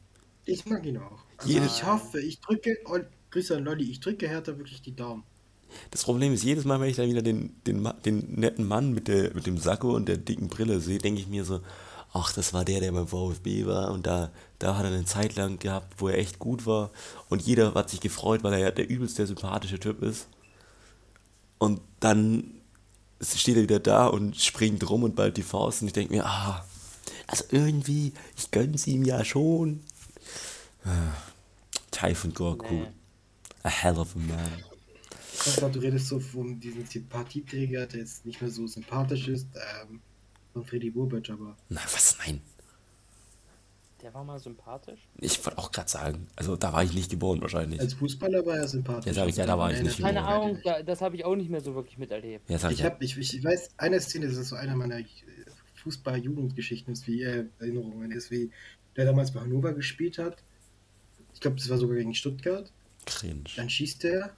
Ich 0.45 0.65
mag 0.65 0.85
ihn 0.85 0.97
auch. 0.97 1.23
Also 1.37 1.57
ich 1.61 1.85
hoffe, 1.85 2.19
ich 2.21 2.41
drücke, 2.41 2.77
und 2.85 3.05
Grüße 3.31 3.55
an 3.55 3.63
Lolli, 3.63 3.89
ich 3.89 3.99
drücke 3.99 4.27
Hertha 4.27 4.57
wirklich 4.57 4.81
die 4.81 4.95
Daumen. 4.95 5.23
Das 5.91 6.03
Problem 6.03 6.33
ist, 6.33 6.43
jedes 6.43 6.65
Mal, 6.65 6.79
wenn 6.79 6.89
ich 6.89 6.95
dann 6.97 7.09
wieder 7.09 7.21
den, 7.21 7.55
den, 7.65 7.87
den 8.05 8.33
netten 8.35 8.67
Mann 8.67 8.93
mit, 8.93 9.07
der, 9.07 9.33
mit 9.33 9.45
dem 9.45 9.57
Sakko 9.57 9.95
und 9.95 10.07
der 10.07 10.17
dicken 10.17 10.47
Brille 10.47 10.79
sehe, 10.79 10.97
denke 10.99 11.21
ich 11.21 11.27
mir 11.27 11.45
so, 11.45 11.61
ach, 12.13 12.33
das 12.33 12.53
war 12.53 12.65
der, 12.65 12.79
der 12.79 12.91
beim 12.91 13.07
VfB 13.07 13.65
war 13.65 13.91
und 13.91 14.07
da, 14.07 14.31
da 14.57 14.75
hat 14.77 14.85
er 14.85 14.91
eine 14.91 15.05
Zeit 15.05 15.35
lang 15.35 15.59
gehabt, 15.59 15.95
wo 15.99 16.07
er 16.09 16.17
echt 16.17 16.39
gut 16.39 16.65
war 16.65 16.91
und 17.29 17.41
jeder 17.41 17.73
hat 17.73 17.89
sich 17.89 17.99
gefreut, 17.99 18.43
weil 18.43 18.53
er 18.53 18.59
ja 18.59 18.71
der 18.71 18.89
übelst 18.89 19.17
der 19.19 19.27
sympathische 19.27 19.79
Typ 19.79 20.01
ist. 20.01 20.27
Und 21.57 21.81
dann 21.99 22.45
steht 23.21 23.57
er 23.57 23.63
wieder 23.63 23.79
da 23.79 24.07
und 24.07 24.37
springt 24.37 24.89
rum 24.89 25.03
und 25.03 25.15
ballt 25.15 25.37
die 25.37 25.43
Faust 25.43 25.81
und 25.81 25.87
ich 25.89 25.93
denke 25.93 26.13
mir, 26.13 26.25
ah, 26.25 26.65
also 27.27 27.43
irgendwie, 27.51 28.13
ich 28.37 28.49
gönn's 28.49 28.87
ihm 28.87 29.03
ja 29.03 29.23
schon. 29.23 29.81
Ah, 30.83 31.13
Typhon 31.91 32.33
Gorku, 32.33 32.73
Nee. 32.73 32.87
a 33.63 33.69
hell 33.69 33.99
of 33.99 34.15
a 34.15 34.19
man. 34.19 34.63
Konrad, 35.39 35.75
du 35.75 35.79
redest 35.79 36.07
so 36.07 36.19
von 36.19 36.59
diesem 36.59 36.85
Sympathieträger, 36.85 37.85
der 37.87 37.99
jetzt 38.01 38.25
nicht 38.25 38.41
mehr 38.41 38.51
so 38.51 38.67
sympathisch 38.67 39.27
ist, 39.27 39.47
ähm, 39.55 40.01
von 40.53 40.63
Freddy 40.65 40.89
Bobic, 40.89 41.29
aber 41.29 41.55
Na, 41.69 41.81
was? 41.85 42.17
Nein. 42.25 42.41
Der 44.01 44.13
war 44.13 44.23
mal 44.23 44.39
sympathisch. 44.39 44.99
Ich 45.19 45.45
wollte 45.45 45.57
auch 45.57 45.71
gerade 45.71 45.89
sagen, 45.89 46.27
also 46.37 46.55
da 46.55 46.71
war 46.71 46.83
ich 46.83 46.93
nicht 46.93 47.11
geboren 47.11 47.41
wahrscheinlich. 47.41 47.81
als 47.81 47.93
Fußballer 47.95 48.45
war 48.45 48.55
er 48.57 48.67
sympathisch. 48.67 49.07
Ja, 49.07 49.13
sag 49.13 49.27
ich, 49.29 49.35
ja, 49.35 49.45
da 49.45 49.57
war 49.57 49.71
ich 49.71 49.77
Nein, 49.77 49.85
nicht 49.87 49.99
nein, 49.99 50.15
Keine 50.15 50.25
Ahnung, 50.25 50.57
das 50.85 51.01
habe 51.01 51.17
ich 51.17 51.25
auch 51.25 51.35
nicht 51.35 51.49
mehr 51.49 51.59
so 51.59 51.75
wirklich 51.75 51.97
miterlebt. 51.97 52.49
ja, 52.49 52.57
sag 52.57 52.71
ich, 52.71 52.77
Ich, 52.77 52.83
ja. 52.83 52.91
hab, 52.91 53.01
ich, 53.01 53.17
ich 53.17 53.37
ich 53.37 53.43
weiß, 53.43 53.71
eine 53.77 53.99
Szene, 53.99 54.27
das 54.27 54.37
ist 54.37 54.49
so 54.49 54.55
einer 54.55 54.75
meiner 54.75 55.01
Fußball-Jugendgeschichten, 55.83 56.93
ist 56.93 57.07
wie 57.07 57.23
äh, 57.23 57.45
Erinnerungen, 57.59 58.11
ist 58.11 58.31
wie 58.31 58.51
der 58.95 59.05
damals 59.05 59.31
bei 59.31 59.41
Hannover 59.41 59.73
gespielt 59.73 60.17
hat. 60.17 60.37
Ich 61.33 61.41
glaube, 61.41 61.57
das 61.57 61.69
war 61.69 61.77
sogar 61.77 61.97
gegen 61.97 62.13
Stuttgart. 62.15 62.71
Cringe. 63.05 63.43
Dann 63.57 63.69
schießt 63.69 64.05
er 64.05 64.33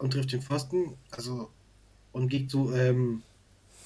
und 0.00 0.12
trifft 0.12 0.32
den 0.32 0.42
Pfosten, 0.42 0.94
also 1.10 1.50
und 2.12 2.28
geht 2.28 2.50
so, 2.50 2.72
ähm, 2.74 3.22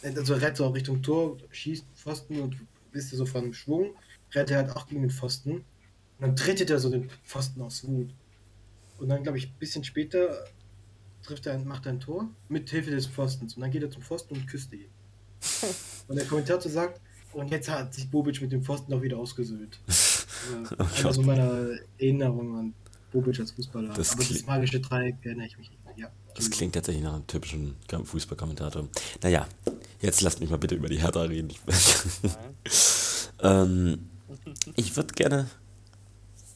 also 0.03 0.35
rennt 0.35 0.57
so 0.57 0.69
Richtung 0.69 1.03
Tor, 1.03 1.37
schießt 1.51 1.85
Pfosten 1.95 2.41
und 2.41 2.57
wisst 2.93 3.13
ihr 3.13 3.19
so 3.19 3.27
von 3.27 3.53
Schwung, 3.53 3.91
rennt 4.33 4.51
er 4.51 4.59
halt 4.59 4.77
auch 4.77 4.87
gegen 4.87 5.03
den 5.03 5.11
Pfosten. 5.11 5.53
Und 5.53 5.65
dann 6.21 6.37
tretet 6.37 6.71
er 6.71 6.79
so 6.79 6.89
den 6.91 7.11
Pfosten 7.25 7.61
aus 7.61 7.87
Wut. 7.87 8.11
Und 8.99 9.09
dann, 9.09 9.23
glaube 9.23 9.39
ich, 9.39 9.49
ein 9.49 9.59
bisschen 9.59 9.83
später 9.83 10.45
trifft 11.23 11.47
er, 11.47 11.59
macht 11.59 11.87
er 11.87 11.93
ein 11.93 12.01
Tor 12.01 12.29
mit 12.49 12.71
Hilfe 12.71 12.93
des 12.93 13.07
Pfostens. 13.07 13.55
Und 13.57 13.63
dann 13.63 13.71
geht 13.71 13.83
er 13.83 13.91
zum 13.91 14.03
Pfosten 14.03 14.35
und 14.37 14.47
küsst 14.47 14.73
ihn. 14.73 14.87
und 16.09 16.17
der 16.17 16.25
Kommentator 16.27 16.71
sagt, 16.71 17.01
und 17.33 17.51
jetzt 17.51 17.69
hat 17.69 17.93
sich 17.93 18.09
Bobic 18.09 18.41
mit 18.41 18.53
dem 18.53 18.63
Pfosten 18.63 18.95
auch 18.95 19.03
wieder 19.03 19.19
ausgesöhnt. 19.19 19.81
Also, 20.45 20.77
Oh 20.79 20.83
einer 20.83 21.03
Gott. 21.03 21.15
so 21.15 21.23
meiner 21.23 21.69
Erinnerung 21.97 22.55
an 22.59 22.75
Bobic 23.11 23.41
als 23.41 23.53
Fußballer. 23.53 23.95
Das 23.95 24.13
Aber 24.13 24.23
das 24.25 24.45
magische 24.45 24.79
Dreieck 24.79 25.17
erinnere 25.23 25.47
ich 25.47 25.57
mich 25.57 25.71
nicht. 25.71 25.84
Ja. 25.97 26.09
Das 26.35 26.51
klingt 26.51 26.75
tatsächlich 26.75 27.05
nach 27.05 27.15
einem 27.15 27.27
typischen 27.27 27.77
Fußballkommentator. 27.89 28.89
Naja, 29.23 29.47
jetzt 30.01 30.21
lasst 30.21 30.41
mich 30.41 30.51
mal 30.51 30.59
bitte 30.59 30.75
über 30.75 30.89
die 30.89 31.01
Hertha 31.01 31.23
reden. 31.23 31.51
Ich, 31.51 31.61
ähm, 33.41 34.11
ich 34.75 34.97
würde 34.97 35.15
gerne 35.15 35.49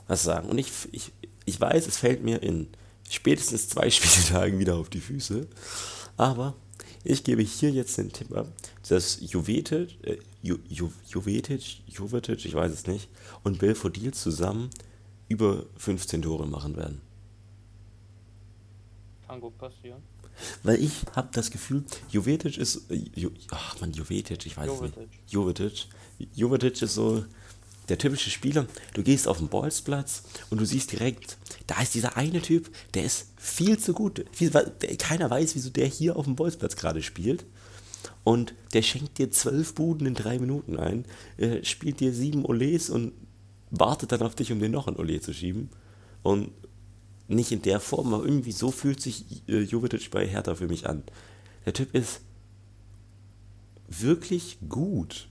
was 0.09 0.25
sagen. 0.25 0.49
Und 0.49 0.59
ich, 0.59 0.73
ich, 0.91 1.13
ich 1.45 1.61
weiß, 1.61 1.87
es 1.87 1.97
fällt 1.97 2.25
mir 2.25 2.43
in 2.43 2.69
spätestens 3.09 3.69
zwei 3.69 3.89
Spieltagen 3.91 4.59
wieder 4.59 4.77
auf 4.77 4.91
die 4.91 5.01
Füße. 5.01 5.47
Aber 6.17 6.55
ich 7.05 7.23
gebe 7.23 7.43
hier 7.43 7.71
jetzt 7.71 7.97
den 7.99 8.13
Tipp 8.13 8.35
ab, 8.35 8.49
dass 8.89 9.19
Jovetic, 9.21 10.05
äh, 10.05 10.19
Ju, 10.43 10.59
Ju, 10.69 10.91
Jovetic, 11.09 11.83
Jovetic, 11.87 12.45
ich 12.45 12.55
weiß 12.55 12.73
es 12.73 12.87
nicht, 12.87 13.09
und 13.45 13.59
Belfodil 13.59 14.13
zusammen 14.13 14.71
über 15.29 15.67
15 15.77 16.23
Tore 16.23 16.47
machen 16.47 16.77
werden. 16.77 17.01
Gut 19.41 19.59
passieren. 19.59 20.03
Weil 20.63 20.83
ich 20.83 20.93
habe 21.15 21.29
das 21.33 21.51
Gefühl, 21.51 21.85
Jovetic 22.11 22.59
ist. 22.59 22.91
Äh, 22.91 23.05
jo, 23.15 23.31
ach 23.51 23.81
man, 23.81 23.93
Jovetic, 23.93 24.47
ich 24.47 24.57
weiß 24.57 24.71
es 24.71 24.77
Jovetic. 24.77 24.99
nicht. 24.99 25.33
Jovetic. 25.33 25.87
Jovetic 26.35 26.83
ist 26.83 26.95
so 26.95 27.25
der 27.89 27.99
typische 27.99 28.31
Spieler. 28.31 28.67
Du 28.95 29.03
gehst 29.03 29.29
auf 29.29 29.39
den 29.39 29.49
Bolzplatz 29.49 30.23
und 30.51 30.61
du 30.61 30.65
siehst 30.65 30.93
direkt, 30.93 31.39
da 31.67 31.81
ist 31.81 31.95
dieser 31.95 32.17
eine 32.17 32.41
Typ, 32.43 32.71
der 32.95 33.05
ist 33.05 33.29
viel 33.37 33.79
zu 33.79 33.93
gut. 33.93 34.25
Viel, 34.33 34.51
der, 34.51 34.97
keiner 34.97 35.31
weiß, 35.31 35.55
wieso 35.55 35.71
der 35.71 35.87
hier 35.87 36.17
auf 36.17 36.25
dem 36.25 36.37
Bolzplatz 36.37 36.77
gerade 36.77 37.03
spielt. 37.03 37.45
Und 38.25 38.55
der 38.75 38.83
schenkt 38.83 39.19
dir 39.19 39.31
zwölf 39.31 39.75
Buden 39.75 40.07
in 40.07 40.15
drei 40.15 40.39
Minuten 40.39 40.79
ein, 40.79 41.05
äh, 41.39 41.65
spielt 41.65 42.01
dir 42.01 42.13
sieben 42.13 42.45
Olés 42.45 42.91
und 42.91 43.13
wartet 43.71 44.13
dann 44.13 44.23
auf 44.23 44.35
dich, 44.35 44.53
um 44.53 44.61
dir 44.61 44.69
noch 44.69 44.87
ein 44.87 44.97
Olé 44.97 45.21
zu 45.21 45.33
schieben. 45.33 45.71
Und 46.23 46.51
nicht 47.29 47.53
in 47.53 47.63
der 47.63 47.79
Form, 47.79 48.13
aber 48.15 48.25
irgendwie 48.25 48.53
so 48.53 48.71
fühlt 48.71 49.01
sich 49.01 49.25
äh, 49.49 49.61
Jovetic 49.61 50.11
bei 50.11 50.27
Hertha 50.27 50.55
für 50.55 50.67
mich 50.67 50.89
an. 50.89 51.03
Der 51.67 51.75
Typ 51.75 51.95
ist 51.95 52.23
wirklich 53.89 54.59
gut. 54.69 55.29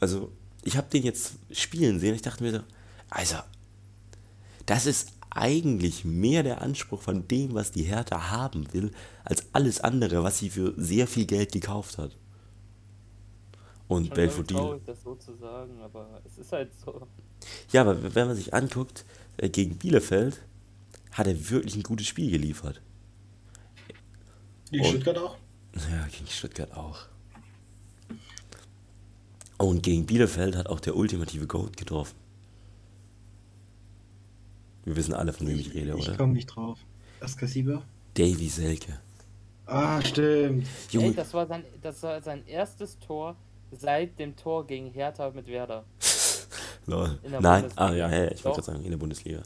Also, 0.00 0.32
ich 0.64 0.76
habe 0.76 0.88
den 0.90 1.04
jetzt 1.04 1.34
spielen 1.52 2.00
sehen, 2.00 2.14
ich 2.14 2.22
dachte 2.22 2.42
mir 2.42 2.52
so, 2.52 2.60
also, 3.08 3.36
das 4.66 4.86
ist 4.86 5.12
eigentlich 5.30 6.04
mehr 6.04 6.42
der 6.42 6.60
Anspruch 6.60 7.00
von 7.00 7.26
dem, 7.28 7.54
was 7.54 7.70
die 7.70 7.84
Hertha 7.84 8.30
haben 8.30 8.72
will, 8.72 8.90
als 9.24 9.46
alles 9.52 9.80
andere, 9.80 10.22
was 10.22 10.38
sie 10.38 10.50
für 10.50 10.74
sehr 10.76 11.06
viel 11.06 11.26
Geld 11.26 11.52
gekauft 11.52 11.98
hat. 11.98 12.16
Und 13.88 14.06
Schon 14.06 14.14
Belfodil. 14.14 14.80
das 14.86 15.02
so 15.02 15.14
zu 15.14 15.34
sagen, 15.36 15.80
aber 15.80 16.20
es 16.24 16.38
ist 16.38 16.52
halt 16.52 16.70
so. 16.84 17.06
Ja, 17.72 17.82
aber 17.82 18.14
wenn 18.14 18.26
man 18.26 18.36
sich 18.36 18.54
anguckt, 18.54 19.04
äh, 19.36 19.48
gegen 19.48 19.76
Bielefeld 19.76 20.40
hat 21.12 21.26
er 21.26 21.50
wirklich 21.50 21.76
ein 21.76 21.82
gutes 21.82 22.06
Spiel 22.06 22.30
geliefert. 22.30 22.80
Und- 24.72 24.84
Stuttgart 24.86 25.18
auch? 25.18 25.36
Ja, 25.90 26.06
gegen 26.08 26.26
Stuttgart 26.26 26.72
auch. 26.76 27.06
Und 29.58 29.82
gegen 29.82 30.06
Bielefeld 30.06 30.56
hat 30.56 30.66
auch 30.66 30.80
der 30.80 30.96
ultimative 30.96 31.46
Goat 31.46 31.76
getroffen. 31.76 32.16
Wir 34.84 34.96
wissen 34.96 35.14
alle, 35.14 35.32
von 35.32 35.46
wem 35.46 35.58
ich 35.58 35.72
rede, 35.74 35.94
Ich 35.96 36.08
oder? 36.08 36.16
komme 36.16 36.32
nicht 36.32 36.46
drauf. 36.46 36.78
Das 37.20 37.36
Kassiber? 37.36 37.82
Davy 38.14 38.48
Selke. 38.48 38.98
Ah, 39.66 40.02
stimmt. 40.02 40.66
Junge, 40.90 41.06
Ey, 41.08 41.14
das 41.14 41.32
war, 41.32 41.46
sein, 41.46 41.64
das 41.80 42.02
war 42.02 42.20
sein 42.20 42.44
erstes 42.48 42.98
Tor 42.98 43.36
seit 43.70 44.18
dem 44.18 44.34
Tor 44.34 44.66
gegen 44.66 44.90
Hertha 44.90 45.30
mit 45.30 45.46
Werder. 45.46 45.84
Lol. 46.86 47.18
In 47.22 47.30
der 47.30 47.40
Nein, 47.40 47.60
Bundesliga. 47.62 47.86
ah 47.86 47.94
ja, 47.94 48.10
ja, 48.10 48.24
ich 48.32 48.44
wollte 48.44 48.60
gerade 48.60 48.62
sagen, 48.72 48.84
in 48.84 48.90
der 48.90 48.98
Bundesliga. 48.98 49.42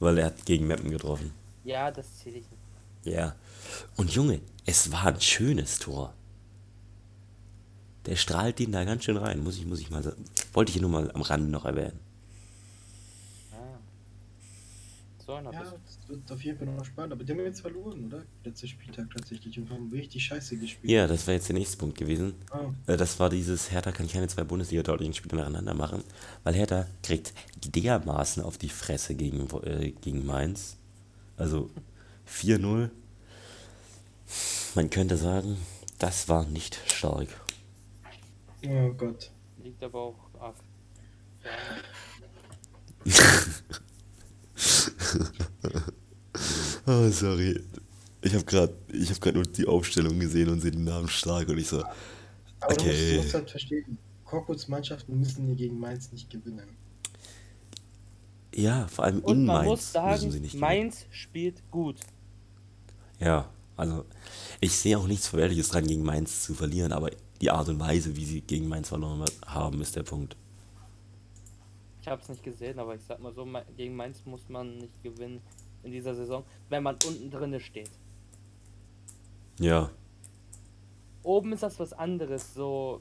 Weil 0.00 0.18
er 0.18 0.26
hat 0.26 0.44
gegen 0.46 0.66
Meppen 0.66 0.90
getroffen. 0.90 1.32
Ja, 1.62 1.90
das 1.90 2.18
zähle 2.18 2.38
ich 2.38 2.50
nicht. 2.50 2.60
Ja. 3.04 3.36
Und 3.96 4.10
Junge, 4.10 4.40
es 4.66 4.90
war 4.90 5.06
ein 5.06 5.20
schönes 5.20 5.78
Tor. 5.78 6.14
Der 8.06 8.16
strahlt 8.16 8.58
den 8.58 8.72
da 8.72 8.84
ganz 8.84 9.04
schön 9.04 9.18
rein, 9.18 9.44
muss 9.44 9.56
ich, 9.56 9.66
muss 9.66 9.80
ich 9.80 9.90
mal 9.90 10.02
sagen. 10.02 10.24
Wollte 10.52 10.70
ich 10.70 10.74
hier 10.74 10.82
nur 10.82 10.90
mal 10.90 11.10
am 11.12 11.22
Rande 11.22 11.48
noch 11.50 11.66
erwähnen. 11.66 12.00
Ah. 13.52 13.78
So 15.30 15.36
einer 15.36 15.52
Ja, 15.52 15.62
das 15.62 16.08
wird 16.08 16.32
auf 16.32 16.42
jeden 16.42 16.58
Fall 16.58 16.66
noch 16.74 16.84
spannend. 16.84 17.12
Aber 17.12 17.22
die 17.22 17.30
haben 17.32 17.38
jetzt 17.38 17.60
verloren, 17.60 18.06
oder? 18.06 18.24
Letzter 18.42 18.66
Spieltag 18.66 19.06
tatsächlich 19.16 19.56
und 19.60 19.70
haben 19.70 19.88
richtig 19.92 20.24
scheiße 20.24 20.56
gespielt. 20.56 20.90
Ja, 20.90 21.06
das 21.06 21.24
wäre 21.28 21.36
jetzt 21.36 21.48
der 21.48 21.54
nächste 21.54 21.76
Punkt 21.76 21.96
gewesen. 21.96 22.34
Ah, 22.50 22.64
Äh, 22.88 22.96
Das 22.96 23.20
war 23.20 23.30
dieses, 23.30 23.70
Hertha 23.70 23.92
kann 23.92 24.08
keine 24.08 24.26
zwei 24.26 24.42
Bundesliga-deutlichen 24.42 25.14
Spiele 25.14 25.36
nacheinander 25.36 25.72
machen, 25.74 26.02
weil 26.42 26.54
Hertha 26.54 26.88
kriegt 27.04 27.32
dermaßen 27.64 28.42
auf 28.42 28.58
die 28.58 28.70
Fresse 28.70 29.14
gegen, 29.14 29.46
äh, 29.62 29.92
gegen 30.00 30.26
Mainz. 30.26 30.76
Also 31.36 31.70
4-0. 32.26 32.90
Man 34.74 34.90
könnte 34.90 35.16
sagen, 35.16 35.58
das 36.00 36.28
war 36.28 36.44
nicht 36.44 36.80
stark. 36.90 37.28
oh 38.66 38.92
Gott. 38.94 39.30
Liegt 39.62 39.80
aber 39.84 40.00
auch 40.00 40.18
ab. 40.40 40.56
Ja, 43.04 43.12
Oh, 46.86 47.08
sorry. 47.10 47.60
Ich 48.22 48.34
habe 48.34 48.44
gerade 48.44 48.74
hab 48.92 49.20
grad 49.20 49.34
nur 49.34 49.44
die 49.44 49.66
Aufstellung 49.66 50.18
gesehen 50.18 50.48
und 50.50 50.60
sehe 50.60 50.70
den 50.72 50.84
Namen 50.84 51.08
stark 51.08 51.48
und 51.48 51.58
ich 51.58 51.68
so, 51.68 51.82
Aber 52.60 52.76
du, 52.76 52.84
musst, 52.84 53.04
Okay. 53.04 53.10
du 53.12 53.16
musst 53.22 53.34
halt 53.34 53.50
verstehen, 53.50 53.98
Korkuts 54.24 54.68
Mannschaften 54.68 55.18
müssen 55.18 55.46
hier 55.46 55.56
gegen 55.56 55.78
Mainz 55.80 56.12
nicht 56.12 56.30
gewinnen. 56.30 56.76
ja, 58.54 58.86
vor 58.88 59.04
allem 59.04 59.20
Und 59.20 59.38
in 59.38 59.44
man 59.44 59.64
Mainz 59.66 59.92
muss 59.92 59.92
müssen 59.92 59.92
sagen, 59.92 60.30
sie 60.30 60.40
nicht 60.40 60.60
gewinnen. 60.60 60.60
Mainz 60.60 61.06
spielt 61.10 61.62
gut. 61.70 61.96
Ja, 63.18 63.48
also 63.76 64.04
ich 64.60 64.72
sehe 64.76 64.98
auch 64.98 65.06
nichts 65.06 65.28
Verwerfliches 65.28 65.68
dran, 65.70 65.86
gegen 65.86 66.02
Mainz 66.02 66.42
zu 66.44 66.54
verlieren, 66.54 66.92
aber 66.92 67.10
die 67.40 67.50
Art 67.50 67.68
und 67.68 67.80
Weise, 67.80 68.16
wie 68.16 68.24
sie 68.24 68.40
gegen 68.42 68.68
Mainz 68.68 68.88
verloren 68.88 69.24
haben, 69.46 69.80
ist 69.80 69.96
der 69.96 70.02
Punkt. 70.02 70.36
Ich 72.00 72.08
habe 72.08 72.20
es 72.22 72.28
nicht 72.28 72.42
gesehen, 72.42 72.78
aber 72.78 72.94
ich 72.94 73.02
sag 73.02 73.20
mal 73.20 73.32
so, 73.32 73.46
gegen 73.76 73.96
Mainz 73.96 74.24
muss 74.24 74.48
man 74.48 74.78
nicht 74.78 75.02
gewinnen 75.02 75.40
in 75.82 75.92
dieser 75.92 76.14
Saison, 76.14 76.44
wenn 76.68 76.82
man 76.82 76.96
unten 77.06 77.30
drinne 77.30 77.60
steht. 77.60 77.90
Ja, 79.58 79.90
Oben 81.22 81.52
ist 81.52 81.62
das 81.62 81.78
was 81.78 81.92
anderes, 81.92 82.54
so 82.54 83.00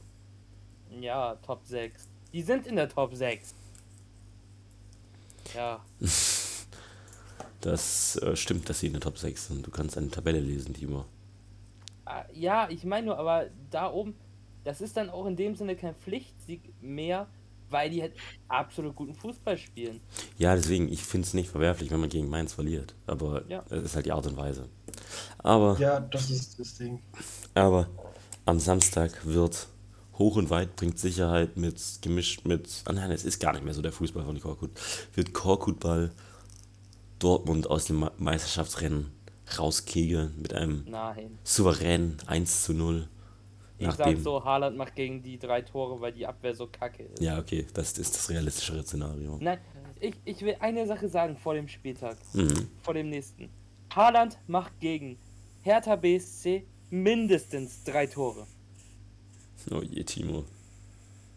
ja, 0.99 1.35
Top 1.35 1.65
6. 1.65 2.07
Die 2.33 2.41
sind 2.41 2.67
in 2.67 2.75
der 2.75 2.89
Top 2.89 3.13
6. 3.15 3.53
Ja, 5.55 5.83
das 7.61 8.15
äh, 8.17 8.35
stimmt, 8.35 8.69
dass 8.69 8.79
sie 8.81 8.87
in 8.87 8.93
der 8.93 9.01
Top 9.01 9.17
6 9.17 9.47
sind. 9.47 9.65
Du 9.65 9.71
kannst 9.71 9.97
eine 9.97 10.09
Tabelle 10.09 10.39
lesen, 10.39 10.73
Timo. 10.73 11.05
Ah, 12.05 12.25
ja, 12.33 12.69
ich 12.69 12.83
meine 12.83 13.07
nur, 13.07 13.17
aber 13.17 13.49
da 13.71 13.91
oben, 13.91 14.15
das 14.63 14.81
ist 14.81 14.97
dann 14.97 15.09
auch 15.09 15.25
in 15.25 15.35
dem 15.35 15.55
Sinne 15.55 15.75
kein 15.75 15.95
Pflichtsieg 15.95 16.61
mehr, 16.81 17.27
weil 17.69 17.89
die 17.89 18.01
halt 18.01 18.13
absolut 18.47 18.95
guten 18.95 19.15
Fußball 19.15 19.57
spielen. 19.57 19.99
Ja, 20.37 20.55
deswegen, 20.55 20.91
ich 20.91 21.03
finde 21.03 21.27
es 21.27 21.33
nicht 21.33 21.49
verwerflich, 21.49 21.91
wenn 21.91 21.99
man 21.99 22.09
gegen 22.09 22.29
Mainz 22.29 22.53
verliert. 22.53 22.95
Aber 23.07 23.43
Ja. 23.47 23.63
es 23.69 23.83
ist 23.83 23.95
halt 23.95 24.05
die 24.05 24.11
Art 24.11 24.25
und 24.27 24.37
Weise. 24.37 24.67
Aber, 25.39 25.77
Ja, 25.79 25.99
das 25.99 26.29
ist 26.29 26.59
das 26.59 26.75
Ding. 26.77 27.01
aber 27.53 27.87
am 28.45 28.59
Samstag 28.59 29.25
wird 29.25 29.67
hoch 30.17 30.35
und 30.35 30.49
weit 30.49 30.75
bringt 30.75 30.99
Sicherheit 30.99 31.55
mit 31.57 31.79
gemischt 32.01 32.45
mit. 32.45 32.81
Ah 32.85 32.91
nein, 32.93 33.11
es 33.11 33.23
ist 33.23 33.39
gar 33.39 33.53
nicht 33.53 33.63
mehr 33.63 33.73
so 33.73 33.81
der 33.81 33.91
Fußball 33.93 34.25
von 34.25 34.39
Korkut. 34.39 34.71
Wird 35.13 35.33
Korkutball 35.33 36.11
Dortmund 37.19 37.69
aus 37.69 37.85
dem 37.85 37.99
Me- 38.01 38.11
Meisterschaftsrennen 38.17 39.11
rauskegeln 39.57 40.33
mit 40.41 40.53
einem 40.53 40.85
Nein. 40.87 41.37
souveränen 41.43 42.17
1 42.27 42.63
zu 42.63 42.73
0. 42.73 43.07
Ich 43.79 43.87
sag 43.87 43.99
Nachdem. 43.99 44.21
so, 44.21 44.43
Haaland 44.43 44.75
macht 44.77 44.95
gegen 44.95 45.23
die 45.23 45.39
drei 45.39 45.61
Tore, 45.61 46.01
weil 46.01 46.11
die 46.11 46.27
Abwehr 46.27 46.53
so 46.53 46.67
kacke 46.67 47.03
ist. 47.03 47.21
Ja, 47.21 47.39
okay, 47.39 47.65
das 47.73 47.97
ist 47.97 48.13
das 48.13 48.29
realistischere 48.29 48.83
Szenario. 48.83 49.37
Nein, 49.39 49.57
ich, 50.01 50.15
ich 50.25 50.41
will 50.41 50.57
eine 50.59 50.85
Sache 50.85 51.07
sagen 51.07 51.37
vor 51.37 51.53
dem 51.53 51.67
Spieltag. 51.67 52.17
Mhm. 52.33 52.67
Vor 52.83 52.93
dem 52.93 53.09
nächsten. 53.09 53.49
Haaland 53.95 54.37
macht 54.47 54.77
gegen 54.81 55.17
Hertha 55.63 55.95
BSC 55.95 56.63
mindestens 56.89 57.83
drei 57.85 58.05
Tore. 58.05 58.45
Oh 59.71 59.81
je, 59.81 60.03
Timo. 60.03 60.43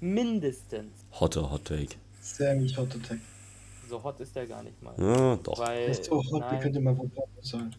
Mindestens. 0.01 0.93
Hotter 1.13 1.49
Hot 1.51 1.65
Take. 1.65 1.95
Sehr 2.21 2.55
nicht 2.57 2.77
Hot 2.77 2.95
Attack. 2.95 3.19
So 3.89 4.03
hot 4.03 4.19
ist 4.21 4.35
der 4.35 4.47
gar 4.47 4.63
nicht 4.63 4.81
mal. 4.83 4.95
Ja, 4.97 5.37
doch. 5.37 5.59
Weil, 5.59 5.89
Nicht 5.89 6.05
so 6.05 6.17
hot, 6.17 6.25
wie 6.33 6.39
nein, 6.39 6.61
könnte 6.61 6.81
man 6.81 6.97
von 6.97 7.11
Porto 7.11 7.31
sein. 7.43 7.75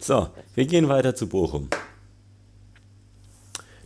So, 0.00 0.28
wir 0.54 0.66
gehen 0.66 0.88
weiter 0.88 1.14
zu 1.14 1.28
Bochum. 1.28 1.68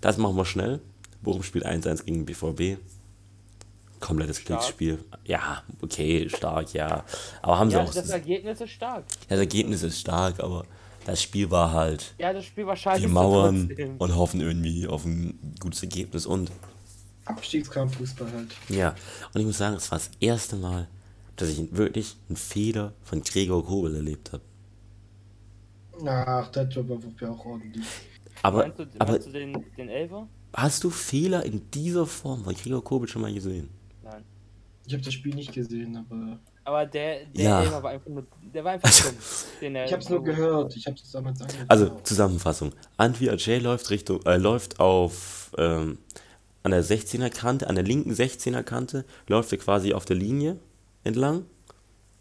Das 0.01 0.19
machen 0.19 0.37
wir 0.37 0.45
schnell. 0.45 0.81
Bochum 1.23 1.43
spielt 1.43 1.67
1-1 1.67 2.05
gegen 2.05 2.27
BVB. 2.27 2.79
Komplettes. 4.01 4.45
Glücksspiel. 4.45 4.99
Ja, 5.25 5.63
okay, 5.81 6.29
stark, 6.29 6.75
ja. 6.75 7.05
Aber 7.41 7.59
haben 7.59 7.71
sie 7.71 7.77
ja, 7.77 7.85
auch. 7.85 7.95
das 7.95 8.11
Ergebnis 8.11 8.61
ist 8.61 8.71
stark. 8.71 9.05
Das 9.29 9.39
Ergebnis 9.39 9.83
ist 9.85 10.01
stark, 10.01 10.41
aber 10.41 10.65
das 11.07 11.23
Spiel 11.23 11.51
war 11.51 11.73
halt. 11.73 12.15
Ja, 12.19 12.33
das 12.33 12.45
Spiel 12.45 12.67
wahrscheinlich 12.67 13.05
Wir 13.05 13.09
mauern 13.09 13.97
und 13.99 14.17
hoffen 14.17 14.41
irgendwie 14.41 14.87
auf 14.87 15.05
ein 15.05 15.39
gutes 15.61 15.83
Ergebnis. 15.83 16.27
Und 16.27 16.51
Abstiegskampffußball 17.25 18.33
halt. 18.33 18.55
ja, 18.69 18.95
und 19.33 19.41
ich 19.41 19.47
muss 19.47 19.59
sagen, 19.59 19.77
es 19.77 19.91
war 19.91 19.99
das 19.99 20.11
erste 20.19 20.57
Mal, 20.57 20.89
dass 21.37 21.49
ich 21.49 21.77
wirklich 21.77 22.17
einen 22.29 22.37
Fehler 22.37 22.93
von 23.05 23.23
Gregor 23.23 23.65
Kobel 23.65 23.95
erlebt 23.95 24.33
habe. 24.33 24.43
Ach, 26.05 26.49
das 26.51 26.75
war 26.77 26.99
ja 27.21 27.31
auch 27.31 27.45
ordentlich. 27.47 27.85
Aber, 28.43 28.59
Meinst 28.59 28.79
du, 28.79 28.87
aber 28.99 29.13
meinst 29.13 29.27
du 29.29 29.33
den, 29.33 29.65
den 29.77 29.89
Elfer? 29.89 30.27
hast 30.55 30.85
du 30.85 30.91
Fehler 30.91 31.45
in 31.45 31.71
dieser 31.71 32.07
Form 32.07 32.45
von 32.45 32.55
Gregor 32.55 32.83
Kobel 32.85 33.09
schon 33.09 33.23
mal 33.23 33.33
gesehen? 33.33 33.69
Nein. 34.03 34.25
Ich 34.87 34.93
habe 34.93 35.03
das 35.03 35.15
Spiel 35.15 35.35
nicht 35.35 35.53
gesehen, 35.53 35.97
aber 35.97 36.39
Aber 36.65 36.87
der, 36.87 37.27
der 37.27 37.45
Ja. 37.45 37.63
Elfer 37.63 37.83
war 37.83 37.91
einfach 37.91 38.11
nur, 38.11 38.27
der 38.53 38.65
war 38.65 38.73
einfach 38.73 38.91
dumm. 39.05 39.15
Den 39.61 39.77
er 39.77 39.85
ich 39.87 39.93
habe 39.93 40.03
es 40.03 40.09
nur 40.09 40.23
gehört. 40.25 40.77
Ich 40.77 40.87
habe 40.87 40.97
es 40.97 41.11
damals 41.11 41.41
angehört. 41.41 41.71
Also 41.71 42.01
Zusammenfassung. 42.03 42.73
Antwi 42.97 43.31
Ajay 43.31 43.59
läuft 43.59 43.91
Richtung, 43.91 44.21
äh, 44.27 44.37
läuft 44.37 44.81
auf 44.81 45.53
ähm, 45.59 45.99
an 46.65 46.71
der 46.73 46.85
16er 46.85 47.31
Kante, 47.31 47.69
an 47.69 47.75
der 47.77 47.85
linken 47.85 48.13
16er 48.13 48.63
Kante, 48.63 49.05
läuft 49.29 49.53
er 49.53 49.59
quasi 49.59 49.93
auf 49.95 50.05
der 50.05 50.17
Linie 50.17 50.59
entlang. 51.05 51.45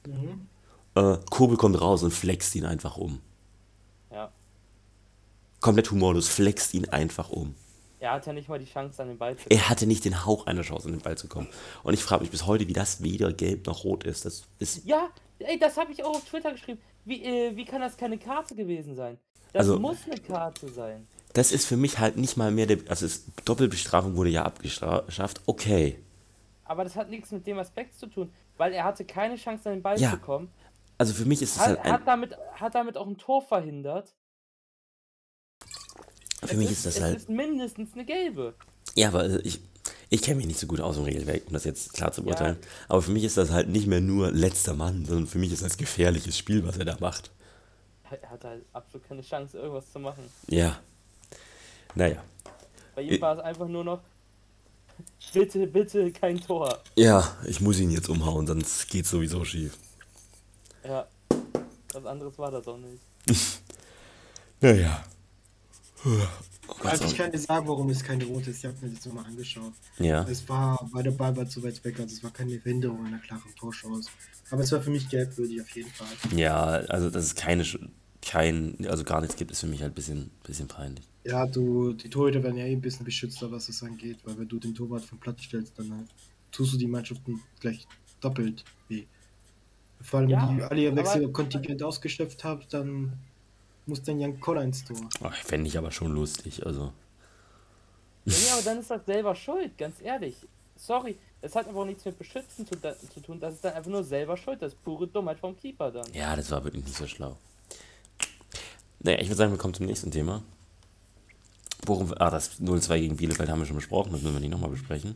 Mhm. 0.08 0.48
Äh, 0.96 1.18
Kobel 1.30 1.58
kommt 1.58 1.80
raus 1.82 2.04
und 2.04 2.12
flext 2.12 2.56
ihn 2.56 2.66
einfach 2.66 2.98
um. 2.98 3.20
Komplett 5.62 5.90
humorlos, 5.92 6.28
flext 6.28 6.74
ihn 6.74 6.90
einfach 6.90 7.30
um. 7.30 7.56
Er 8.00 8.14
hat 8.14 8.26
ja 8.26 8.34
nicht 8.34 8.50
mal 8.50 8.58
die 8.58 8.66
Chance 8.66 9.02
an 9.02 9.10
den 9.10 9.18
Ball 9.20 9.38
zu 9.38 9.48
Er 9.50 9.70
hatte 9.70 9.86
nicht 9.86 10.04
den 10.06 10.26
Hauch 10.26 10.48
einer 10.48 10.64
Chance, 10.64 10.88
an 10.88 10.94
den 10.94 11.02
Ball 11.02 11.18
zu 11.18 11.28
kommen. 11.28 11.48
Und 11.84 11.94
ich 11.94 12.04
frage 12.04 12.22
mich 12.24 12.32
bis 12.32 12.48
heute, 12.48 12.68
wie 12.68 12.74
das 12.74 13.04
weder 13.04 13.32
gelb 13.32 13.68
noch 13.68 13.84
rot 13.84 14.04
ist. 14.04 14.26
Das 14.26 14.44
ist. 14.58 14.84
Ja, 14.86 15.10
ey, 15.38 15.60
das 15.60 15.78
habe 15.78 15.92
ich 15.92 16.04
auch 16.04 16.16
auf 16.16 16.26
Twitter 16.26 16.52
geschrieben. 16.52 16.82
Wie, 17.06 17.24
äh, 17.24 17.56
wie 17.56 17.64
kann 17.64 17.80
das 17.80 17.96
keine 17.96 18.18
Karte 18.18 18.56
gewesen 18.56 18.96
sein? 18.96 19.18
Das 19.54 19.62
Also- 19.68 19.80
muss 19.80 19.98
eine 20.08 20.20
Karte 20.20 20.68
sein. 20.70 21.08
Das 21.34 21.52
ist 21.52 21.66
für 21.66 21.78
mich 21.78 22.00
halt 22.00 22.18
nicht 22.18 22.36
mal 22.38 22.52
mehr 22.52 22.66
der. 22.66 22.80
Also 22.90 23.06
es, 23.06 23.26
Doppelbestrafung 23.46 24.16
wurde 24.18 24.32
ja 24.32 24.44
abgeschafft. 24.44 25.42
Okay. 25.46 26.00
Aber 26.66 26.84
das 26.84 26.96
hat 26.96 27.10
nichts 27.10 27.32
mit 27.32 27.46
dem 27.46 27.60
Aspekt 27.60 27.98
zu 28.00 28.08
tun, 28.08 28.32
weil 28.58 28.74
er 28.74 28.84
hatte 28.84 29.06
keine 29.06 29.36
Chance 29.36 29.70
an 29.70 29.76
den 29.76 29.82
Ball 29.84 30.00
Ja, 30.00 30.12
zu 30.12 30.18
kommen. 30.18 30.50
Also 30.98 31.14
für 31.14 31.26
mich 31.26 31.42
ist 31.42 31.56
es 31.56 31.60
halt 31.62 31.80
ein. 31.80 31.92
hat, 31.94 32.08
damit, 32.08 32.36
hat 32.56 32.76
damit 32.76 32.98
auch 32.98 33.08
ein 33.08 33.18
Tor 33.18 33.42
verhindert. 33.42 34.14
Für 36.44 36.54
es 36.54 36.58
mich 36.58 36.72
ist 36.72 36.86
das 36.86 36.96
es 36.96 37.02
halt. 37.02 37.18
ist 37.18 37.30
mindestens 37.30 37.94
eine 37.94 38.06
gelbe. 38.06 38.54
Ja, 38.96 39.10
aber 39.10 39.26
äh, 39.26 39.42
ich, 39.44 39.60
ich 40.10 40.22
kenne 40.22 40.38
mich 40.38 40.48
nicht 40.48 40.60
so 40.60 40.68
gut 40.68 40.82
aus 40.82 40.98
im 40.98 41.04
Regelwerk, 41.04 41.44
um 41.48 41.54
das 41.54 41.64
jetzt 41.66 41.94
klar 41.94 42.12
zu 42.12 42.24
beurteilen. 42.24 42.58
Aber 42.88 43.02
für 43.02 43.12
mich 43.12 43.24
ist 43.24 43.38
das 43.38 43.52
halt 43.52 43.70
nicht 43.70 43.88
mehr 43.88 44.02
nur 44.02 44.32
letzter 44.32 44.74
Mann, 44.74 45.06
sondern 45.06 45.28
für 45.28 45.38
mich 45.38 45.52
ist 45.52 45.62
das 45.64 45.78
gefährliches 45.78 46.38
Spiel, 46.38 46.66
was 46.66 46.78
er 46.78 46.86
da 46.86 46.98
macht. 47.00 47.32
Er 48.10 48.30
hat 48.30 48.44
halt 48.44 48.66
absolut 48.74 49.08
keine 49.08 49.22
Chance, 49.22 49.58
irgendwas 49.58 49.90
zu 49.92 50.00
machen. 50.00 50.24
Ja. 50.48 50.80
Naja. 51.96 52.24
Bei 52.96 53.04
ihm 53.04 53.22
war 53.22 53.38
es 53.38 53.44
einfach 53.44 53.68
nur 53.68 53.84
noch, 53.84 54.02
bitte, 55.32 55.66
bitte 55.68 56.12
kein 56.12 56.42
Tor. 56.42 56.80
Ja, 56.96 57.38
ich 57.46 57.62
muss 57.62 57.80
ihn 57.80 57.92
jetzt 57.92 58.10
umhauen, 58.10 58.48
sonst 58.48 58.90
geht's 58.90 59.12
sowieso 59.12 59.46
schief. 59.46 59.78
Ja, 60.84 61.08
was 61.94 62.06
anderes 62.06 62.38
war 62.38 62.52
das 62.52 62.68
auch 62.68 62.78
nicht. 62.78 63.02
Naja. 64.64 65.04
Also 66.84 67.06
ich 67.06 67.16
kann 67.16 67.32
dir 67.32 67.38
sagen, 67.38 67.68
warum 67.68 67.90
es 67.90 68.04
keine 68.04 68.26
rote 68.26 68.50
ist. 68.50 68.60
Ich 68.60 68.66
habe 68.66 68.78
mir 68.82 68.94
das 68.94 69.06
nochmal 69.06 69.26
angeschaut. 69.26 69.74
Ja. 70.00 70.26
Es 70.30 70.48
war, 70.48 70.88
weil 70.92 71.04
der 71.04 71.12
Ball 71.12 71.36
war 71.36 71.48
zu 71.48 71.62
weit 71.64 71.84
weg, 71.84 72.00
also 72.00 72.16
es 72.16 72.24
war 72.24 72.32
keine 72.32 72.58
Behinderung 72.58 73.06
einer 73.06 73.20
klaren 73.20 73.54
Torchance. 73.58 74.10
Aber 74.50 74.62
es 74.62 74.72
war 74.72 74.82
für 74.82 74.90
mich 74.90 75.10
gelbwürdig 75.10 75.62
auf 75.62 75.70
jeden 75.70 75.92
Fall. 75.92 76.08
Ja, 76.36 76.64
also 76.64 77.10
das 77.10 77.26
ist 77.26 77.36
keine, 77.36 77.66
kein, 78.22 78.78
also 78.88 79.04
gar 79.04 79.22
nichts 79.22 79.36
gibt, 79.36 79.52
ist 79.52 79.62
für 79.62 79.68
mich 79.68 79.82
halt 79.82 79.92
ein 79.92 79.96
bisschen, 79.96 80.32
bisschen 80.44 80.68
peinlich. 80.68 81.06
Ja, 81.24 81.46
du, 81.46 81.94
die 81.94 82.10
Torhüter 82.10 82.42
werden 82.42 82.58
ja 82.58 82.66
eh 82.66 82.72
ein 82.72 82.82
bisschen 82.82 83.06
beschützter, 83.06 83.52
was 83.52 83.68
das 83.68 83.84
angeht, 83.84 84.18
weil 84.24 84.38
wenn 84.40 84.48
du 84.48 84.58
den 84.58 84.74
Torwart 84.74 85.04
vom 85.04 85.20
Platz 85.20 85.44
stellst, 85.44 85.78
dann 85.78 85.96
halt 85.96 86.08
tust 86.52 86.74
du 86.74 86.78
die 86.78 86.88
Mannschaften 86.88 87.42
gleich 87.60 87.88
doppelt 88.22 88.64
weh. 88.88 89.06
Vor 90.02 90.22
allem, 90.22 90.30
Ja, 90.30 90.50
wenn 90.50 90.58
die 90.58 90.64
alle 90.64 90.82
ihr 90.82 90.96
Wechselkontingent 90.96 91.84
ausgeschöpft 91.84 92.44
haben, 92.44 92.64
dann 92.70 93.14
muss 93.86 94.02
dann 94.04 94.20
Jan 94.20 94.40
Koller 94.40 94.62
ins 94.64 94.84
Tor. 94.86 94.98
Fände 95.44 95.68
ich 95.68 95.78
aber 95.78 95.92
schon 95.92 96.14
lustig, 96.14 96.66
also. 96.66 96.94
Ja, 98.26 98.34
nee, 98.38 98.50
aber 98.54 98.62
dann 98.62 98.80
ist 98.80 98.92
das 98.92 99.06
selber 99.06 99.36
schuld, 99.36 99.78
ganz 99.78 99.96
ehrlich. 100.02 100.36
Sorry, 100.78 101.18
es 101.42 101.56
hat 101.56 101.68
aber 101.68 101.82
auch 101.82 101.86
nichts 101.86 102.06
mit 102.06 102.18
Beschützen 102.18 102.66
zu, 102.68 102.76
zu 102.80 103.20
tun. 103.22 103.40
Das 103.40 103.56
ist 103.56 103.64
dann 103.66 103.74
einfach 103.74 103.90
nur 103.92 104.04
selber 104.04 104.38
schuld. 104.38 104.62
Das 104.62 104.74
ist 104.74 104.84
pure 104.84 105.08
Dummheit 105.08 105.40
vom 105.40 105.58
Keeper 105.58 105.92
dann. 105.92 106.12
Ja, 106.14 106.36
das 106.36 106.50
war 106.52 106.64
wirklich 106.64 106.84
nicht 106.86 106.96
so 106.96 107.08
schlau. 107.08 107.38
Naja, 109.00 109.18
ich 109.20 109.28
würde 109.28 109.38
sagen, 109.38 109.52
wir 109.52 109.58
kommen 109.58 109.74
zum 109.74 109.88
nächsten 109.88 110.12
Thema. 110.12 110.44
Wir- 111.86 112.22
ah, 112.22 112.30
das 112.30 112.60
0-2 112.62 113.00
gegen 113.00 113.18
Bielefeld 113.18 113.50
haben 113.50 113.60
wir 113.60 113.66
schon 113.66 113.76
besprochen, 113.76 114.12
das 114.12 114.22
müssen 114.22 114.36
wir 114.36 114.40
nicht 114.40 114.52
nochmal 114.52 114.70
besprechen. 114.70 115.16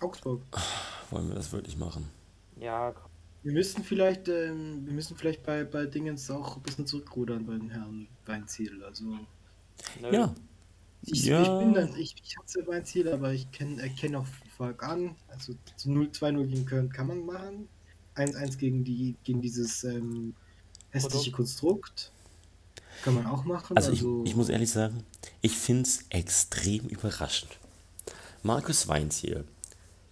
Augsburg. 0.00 0.40
Wollen 1.10 1.28
wir 1.28 1.36
das 1.36 1.52
wirklich 1.52 1.76
machen? 1.76 2.10
Ja, 2.60 2.92
komm. 2.92 3.10
Wir 3.44 3.52
müssen 3.52 3.84
vielleicht, 3.84 4.28
ähm, 4.28 4.86
wir 4.86 4.94
müssen 4.94 5.16
vielleicht 5.16 5.42
bei, 5.42 5.64
bei 5.64 5.84
Dingens 5.84 6.30
auch 6.30 6.56
ein 6.56 6.62
bisschen 6.62 6.86
zurückrudern 6.86 7.44
bei 7.44 7.52
den 7.52 7.68
Herren 7.68 8.08
Weinziel. 8.24 8.82
Also 8.82 9.04
nö. 10.00 10.10
Ja. 10.10 10.34
ich, 11.02 11.24
Ja. 11.26 11.42
ich 11.42 11.48
bin 11.48 11.74
dann, 11.74 11.94
ich, 11.94 12.16
ich 12.24 12.38
hatte 12.38 12.66
Weinziel, 12.66 13.06
aber 13.08 13.34
ich 13.34 13.50
kenn, 13.52 13.78
erkenne 13.78 14.20
auch 14.20 14.26
Volk 14.56 14.82
an. 14.82 15.14
Also 15.28 15.54
zu 15.76 15.90
0 15.90 16.06
2-0 16.06 16.46
gegen 16.46 16.64
Köln 16.64 16.90
kann 16.90 17.06
man 17.06 17.26
machen. 17.26 17.68
1-1 18.16 18.56
gegen 18.56 18.82
die 18.82 19.16
gegen 19.24 19.42
dieses 19.42 19.84
ähm, 19.84 20.34
hässliche 20.90 21.30
Konstrukt. 21.30 22.12
Kann 23.02 23.14
man 23.14 23.26
auch 23.26 23.44
machen. 23.44 23.76
Also 23.76 23.92
ich, 23.92 24.30
ich 24.30 24.36
muss 24.36 24.48
ehrlich 24.48 24.70
sagen, 24.70 25.04
ich 25.42 25.52
finde 25.58 25.82
es 25.82 26.04
extrem 26.08 26.86
überraschend. 26.86 27.58
Markus 28.42 28.88
Weinziel 28.88 29.44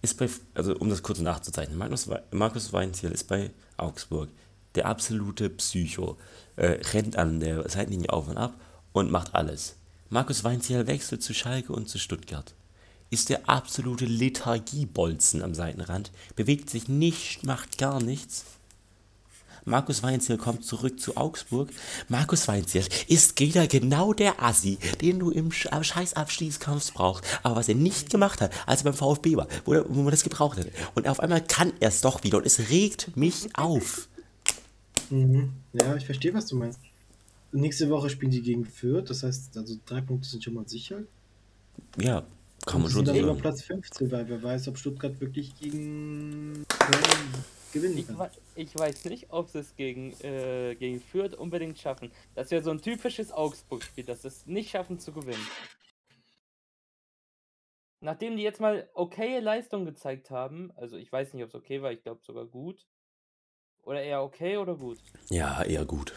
ist 0.03 0.17
bei, 0.17 0.29
also 0.53 0.75
um 0.75 0.89
das 0.89 1.01
kurz 1.01 1.19
nachzuzeichnen, 1.19 1.77
Markus, 1.77 2.07
Markus 2.31 2.71
Weinziel 2.71 3.11
ist 3.11 3.27
bei 3.27 3.49
Augsburg 3.77 4.29
der 4.75 4.85
absolute 4.85 5.49
Psycho. 5.49 6.17
Äh, 6.55 6.79
rennt 6.93 7.17
an 7.17 7.39
der 7.39 7.67
Seitenlinie 7.69 8.11
auf 8.11 8.27
und 8.27 8.37
ab 8.37 8.59
und 8.91 9.09
macht 9.09 9.33
alles. 9.33 9.75
Markus 10.09 10.43
Weinziel 10.43 10.85
wechselt 10.85 11.23
zu 11.23 11.33
Schalke 11.33 11.73
und 11.73 11.89
zu 11.89 11.97
Stuttgart. 11.97 12.53
Ist 13.09 13.29
der 13.29 13.49
absolute 13.49 14.05
Lethargiebolzen 14.05 15.41
am 15.41 15.53
Seitenrand, 15.53 16.11
bewegt 16.35 16.69
sich 16.69 16.87
nicht, 16.87 17.45
macht 17.45 17.77
gar 17.77 18.01
nichts. 18.01 18.45
Markus 19.65 20.03
Weinziel 20.03 20.37
kommt 20.37 20.65
zurück 20.65 20.99
zu 20.99 21.15
Augsburg. 21.17 21.69
Markus 22.09 22.47
Weinziel 22.47 22.83
ist 23.07 23.39
wieder 23.39 23.67
genau 23.67 24.13
der 24.13 24.41
Assi, 24.43 24.77
den 25.01 25.19
du 25.19 25.31
im 25.31 25.51
Sch 25.51 25.67
Scheißabstiegskampf 25.81 26.93
brauchst. 26.93 27.23
Aber 27.43 27.55
was 27.55 27.69
er 27.69 27.75
nicht 27.75 28.09
gemacht 28.09 28.41
hat, 28.41 28.51
als 28.67 28.81
er 28.81 28.85
beim 28.85 28.93
VfB 28.93 29.35
war, 29.37 29.47
wo, 29.65 29.73
er, 29.73 29.85
wo 29.87 30.01
man 30.01 30.11
das 30.11 30.23
gebraucht 30.23 30.57
hätte. 30.57 30.71
Und 30.95 31.07
auf 31.07 31.19
einmal 31.19 31.43
kann 31.43 31.73
er 31.79 31.89
es 31.89 32.01
doch 32.01 32.23
wieder 32.23 32.37
und 32.37 32.45
es 32.45 32.69
regt 32.69 33.15
mich 33.15 33.49
auf. 33.55 34.07
Mhm. 35.09 35.51
Ja, 35.73 35.95
ich 35.95 36.05
verstehe, 36.05 36.33
was 36.33 36.47
du 36.47 36.55
meinst. 36.55 36.79
Nächste 37.51 37.89
Woche 37.89 38.09
spielen 38.09 38.31
die 38.31 38.41
gegen 38.41 38.65
Fürth, 38.65 39.09
das 39.09 39.23
heißt, 39.23 39.57
also 39.57 39.75
drei 39.85 40.01
Punkte 40.01 40.27
sind 40.27 40.43
schon 40.43 40.55
mal 40.55 40.67
sicher. 40.67 41.01
Ja, 41.99 42.23
kann 42.65 42.81
man 42.81 42.85
Und 42.85 42.91
schon 42.91 43.05
sind 43.05 43.07
so 43.07 43.13
dann 43.13 43.21
über 43.21 43.27
sagen. 43.29 43.41
Platz 43.41 43.61
15, 43.61 44.11
weil 44.11 44.27
wer 44.27 44.41
weiß, 44.41 44.67
ob 44.69 44.77
Stuttgart 44.77 45.19
wirklich 45.21 45.53
gegen 45.59 46.65
gewinnen 47.73 47.97
Ich, 47.97 48.07
ich 48.55 48.79
weiß 48.79 49.05
nicht, 49.05 49.31
ob 49.31 49.49
sie 49.49 49.59
es 49.59 49.75
gegen, 49.75 50.13
äh, 50.21 50.75
gegen 50.75 51.01
Fürth 51.01 51.35
unbedingt 51.35 51.77
schaffen. 51.77 52.11
Das 52.35 52.51
wäre 52.51 52.63
so 52.63 52.71
ein 52.71 52.81
typisches 52.81 53.31
Augsburg-Spiel, 53.31 54.05
dass 54.05 54.21
sie 54.21 54.29
es 54.29 54.45
nicht 54.45 54.69
schaffen 54.71 54.99
zu 54.99 55.11
gewinnen. 55.11 55.45
Nachdem 57.99 58.35
die 58.35 58.43
jetzt 58.43 58.59
mal 58.59 58.89
okaye 58.93 59.39
Leistung 59.39 59.85
gezeigt 59.85 60.29
haben, 60.29 60.71
also 60.75 60.97
ich 60.97 61.11
weiß 61.11 61.33
nicht, 61.33 61.43
ob 61.43 61.49
es 61.49 61.55
okay 61.55 61.81
war, 61.81 61.91
ich 61.91 62.03
glaube 62.03 62.21
sogar 62.23 62.45
gut. 62.45 62.85
Oder 63.81 64.01
eher 64.01 64.23
okay 64.23 64.57
oder 64.57 64.75
gut. 64.75 64.99
Ja, 65.29 65.63
eher 65.63 65.85
gut. 65.85 66.13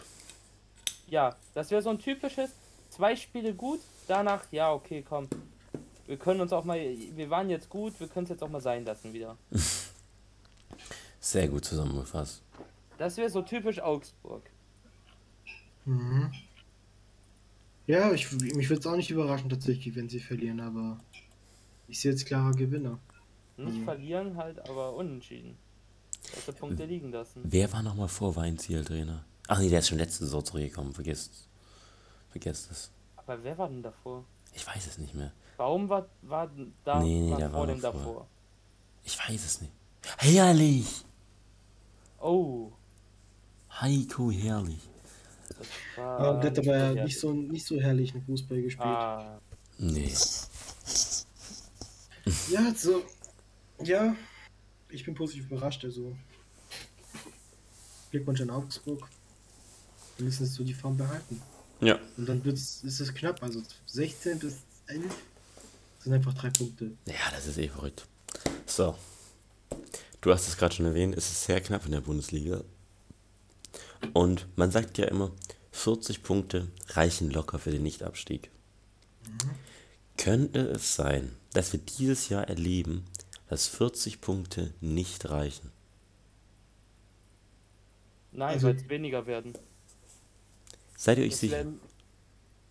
Ja, 1.08 1.36
das 1.54 1.70
wäre 1.70 1.82
so 1.82 1.90
ein 1.90 1.98
typisches, 1.98 2.50
zwei 2.90 3.14
Spiele 3.14 3.54
gut, 3.54 3.80
danach, 4.08 4.44
ja, 4.50 4.72
okay, 4.72 5.04
komm. 5.08 5.28
Wir 6.06 6.16
können 6.16 6.40
uns 6.40 6.52
auch 6.52 6.64
mal, 6.64 6.78
wir 6.78 7.30
waren 7.30 7.50
jetzt 7.50 7.68
gut, 7.68 7.98
wir 8.00 8.08
können 8.08 8.24
es 8.24 8.30
jetzt 8.30 8.42
auch 8.42 8.48
mal 8.48 8.60
sein 8.60 8.84
lassen 8.84 9.12
wieder. 9.12 9.36
Sehr 11.26 11.48
gut 11.48 11.64
zusammengefasst. 11.64 12.40
Das 12.98 13.16
wäre 13.16 13.28
so 13.28 13.42
typisch 13.42 13.80
Augsburg. 13.80 14.48
Mhm. 15.84 16.30
Ja, 17.88 18.12
ich, 18.12 18.30
mich 18.30 18.68
würde 18.70 18.78
es 18.78 18.86
auch 18.86 18.94
nicht 18.94 19.10
überraschen 19.10 19.50
tatsächlich, 19.50 19.96
wenn 19.96 20.08
sie 20.08 20.20
verlieren, 20.20 20.60
aber 20.60 21.00
ich 21.88 21.98
sehe 21.98 22.12
jetzt 22.12 22.26
klarer 22.26 22.52
Gewinner. 22.52 23.00
Nicht 23.56 23.78
Mhm. 23.78 23.84
verlieren 23.84 24.36
halt, 24.36 24.60
aber 24.70 24.94
unentschieden. 24.94 25.56
Dass 26.46 26.54
Punkte 26.54 26.84
liegen 26.84 27.10
lassen. 27.10 27.40
Wer 27.42 27.72
war 27.72 27.82
nochmal 27.82 28.06
vor 28.08 28.36
Weinziel 28.36 28.84
Trainer? 28.84 29.24
Ach 29.48 29.58
nee, 29.58 29.68
der 29.68 29.80
ist 29.80 29.88
schon 29.88 29.98
letzte 29.98 30.24
Saison 30.26 30.44
zurückgekommen. 30.44 30.94
Vergesst, 30.94 31.48
vergesst 32.30 32.70
es. 32.70 32.92
Aber 33.16 33.42
wer 33.42 33.58
war 33.58 33.68
denn 33.68 33.82
davor? 33.82 34.24
Ich 34.54 34.64
weiß 34.64 34.86
es 34.86 34.98
nicht 34.98 35.14
mehr. 35.14 35.32
Baum 35.56 35.88
war, 35.88 36.06
war 36.22 36.48
da 36.84 37.02
Nee, 37.02 37.20
nee, 37.20 37.30
war 37.32 37.38
der 37.38 37.50
vor 37.50 37.58
war 37.60 37.66
dem 37.66 37.80
davor. 37.80 38.00
davor. 38.00 38.26
Ich 39.02 39.18
weiß 39.18 39.44
es 39.44 39.60
nicht. 39.60 39.72
Herrlich! 40.18 41.02
Oh, 42.20 42.72
Heiko 43.80 44.30
Herrlich. 44.30 44.78
das 45.48 45.66
war. 45.96 46.18
Aber 46.20 46.40
der 46.40 46.50
hat 46.50 46.58
aber 46.58 46.76
ja 46.76 46.92
ja- 46.92 47.04
nicht 47.04 47.18
so, 47.20 47.32
nicht 47.32 47.66
so 47.66 47.80
herrlichen 47.80 48.22
Fußball 48.24 48.62
gespielt. 48.62 48.86
Ah, 48.88 49.40
Nee. 49.78 50.12
Ja, 52.50 52.74
so. 52.74 53.02
Ja, 53.84 54.16
ich 54.88 55.04
bin 55.04 55.14
positiv 55.14 55.46
überrascht. 55.50 55.84
Also, 55.84 56.16
Glückwunsch 58.10 58.40
an 58.40 58.50
Augsburg. 58.50 59.06
Wir 60.16 60.24
müssen 60.24 60.44
jetzt 60.44 60.54
so 60.54 60.64
die 60.64 60.72
Form 60.74 60.96
behalten. 60.96 61.42
Ja. 61.80 61.98
Und 62.16 62.26
dann 62.26 62.42
wird's, 62.44 62.82
ist 62.82 63.00
es 63.00 63.12
knapp. 63.14 63.42
Also 63.42 63.62
16 63.86 64.38
bis 64.38 64.56
11 64.86 65.04
sind 66.02 66.12
einfach 66.14 66.32
drei 66.32 66.48
Punkte. 66.50 66.92
Ja, 67.04 67.30
das 67.32 67.46
ist 67.46 67.58
eh 67.58 67.68
verrückt. 67.68 68.06
So. 68.64 68.96
Du 70.20 70.32
hast 70.32 70.48
es 70.48 70.56
gerade 70.56 70.74
schon 70.74 70.86
erwähnt, 70.86 71.16
es 71.16 71.30
ist 71.30 71.44
sehr 71.44 71.60
knapp 71.60 71.84
in 71.86 71.92
der 71.92 72.00
Bundesliga. 72.00 72.62
Und 74.12 74.46
man 74.56 74.70
sagt 74.70 74.98
ja 74.98 75.06
immer, 75.06 75.30
40 75.72 76.22
Punkte 76.22 76.68
reichen 76.88 77.30
locker 77.30 77.58
für 77.58 77.70
den 77.70 77.82
Nichtabstieg. 77.82 78.50
Könnte 80.16 80.60
es 80.60 80.96
sein, 80.96 81.36
dass 81.52 81.72
wir 81.72 81.80
dieses 81.80 82.28
Jahr 82.28 82.48
erleben, 82.48 83.04
dass 83.48 83.66
40 83.68 84.20
Punkte 84.20 84.72
nicht 84.80 85.28
reichen? 85.28 85.70
nein, 88.32 88.54
Also- 88.54 88.66
weil 88.68 88.76
es 88.76 88.88
weniger 88.90 89.26
werden. 89.26 89.54
Seid 90.94 91.18
ihr 91.18 91.24
euch 91.24 91.32
Es 91.34 91.40
sicher? 91.40 91.56
werden- 91.56 91.80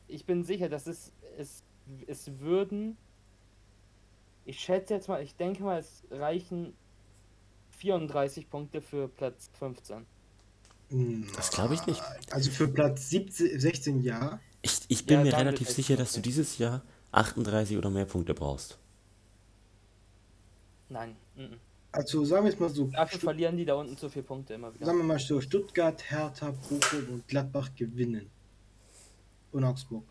ich 0.08 0.26
bin 0.26 0.44
sicher, 0.44 0.70
dass 0.70 0.86
es, 0.86 1.12
es, 1.38 1.64
es 2.06 2.40
würden. 2.40 2.98
Ich 4.46 4.60
schätze 4.60 4.94
jetzt 4.94 5.08
mal, 5.08 5.24
ich 5.24 5.36
denke 5.36 5.64
mal, 5.64 5.80
es 5.80 6.04
reichen 6.12 6.74
34 7.78 8.50
Punkte 8.50 8.82
für 8.82 9.08
Platz 9.08 9.50
15. 9.60 10.06
Hm, 10.90 11.28
Das 11.36 11.50
glaube 11.52 11.74
ich 11.76 11.86
nicht. 11.88 12.02
Also 12.32 12.52
für 12.52 12.68
Platz 12.68 13.10
17, 13.10 13.60
16 13.60 14.02
ja. 14.02 14.40
Ich, 14.62 14.80
ich 14.88 15.06
bin 15.06 15.20
Ja, 15.20 15.24
mir 15.26 15.38
relativ 15.38 15.70
es 15.70 15.76
sicher, 15.76 15.96
dass 15.96 16.14
du 16.14 16.22
dieses 16.22 16.58
Jahr 16.58 16.82
38 17.12 17.78
oder 17.78 17.90
mehr 17.90 18.06
Punkte 18.06 18.34
brauchst. 18.34 18.78
Nein. 20.90 21.16
mhm. 21.36 21.58
Also 21.92 22.26
sagen 22.26 22.44
wir 22.46 22.52
jetzt 22.52 22.60
mal 22.60 22.70
so. 22.70 22.86
Dafür 22.88 23.08
Stutt- 23.18 23.22
verlieren 23.22 23.56
die 23.58 23.64
da 23.66 23.76
unten 23.76 23.96
zu 23.98 24.10
viele 24.10 24.24
Punkte 24.24 24.54
immer 24.54 24.74
wieder. 24.74 24.86
sagen 24.86 24.98
wir 24.98 25.06
mal 25.06 25.18
so, 25.20 25.40
Stuttgart, 25.40 26.12
Hertha, 26.12 26.52
Bochum 26.52 27.08
und 27.10 27.28
Gladbach 27.28 27.70
gewinnen. 27.76 28.30
Und 29.54 29.64
Augsburg. 29.64 30.04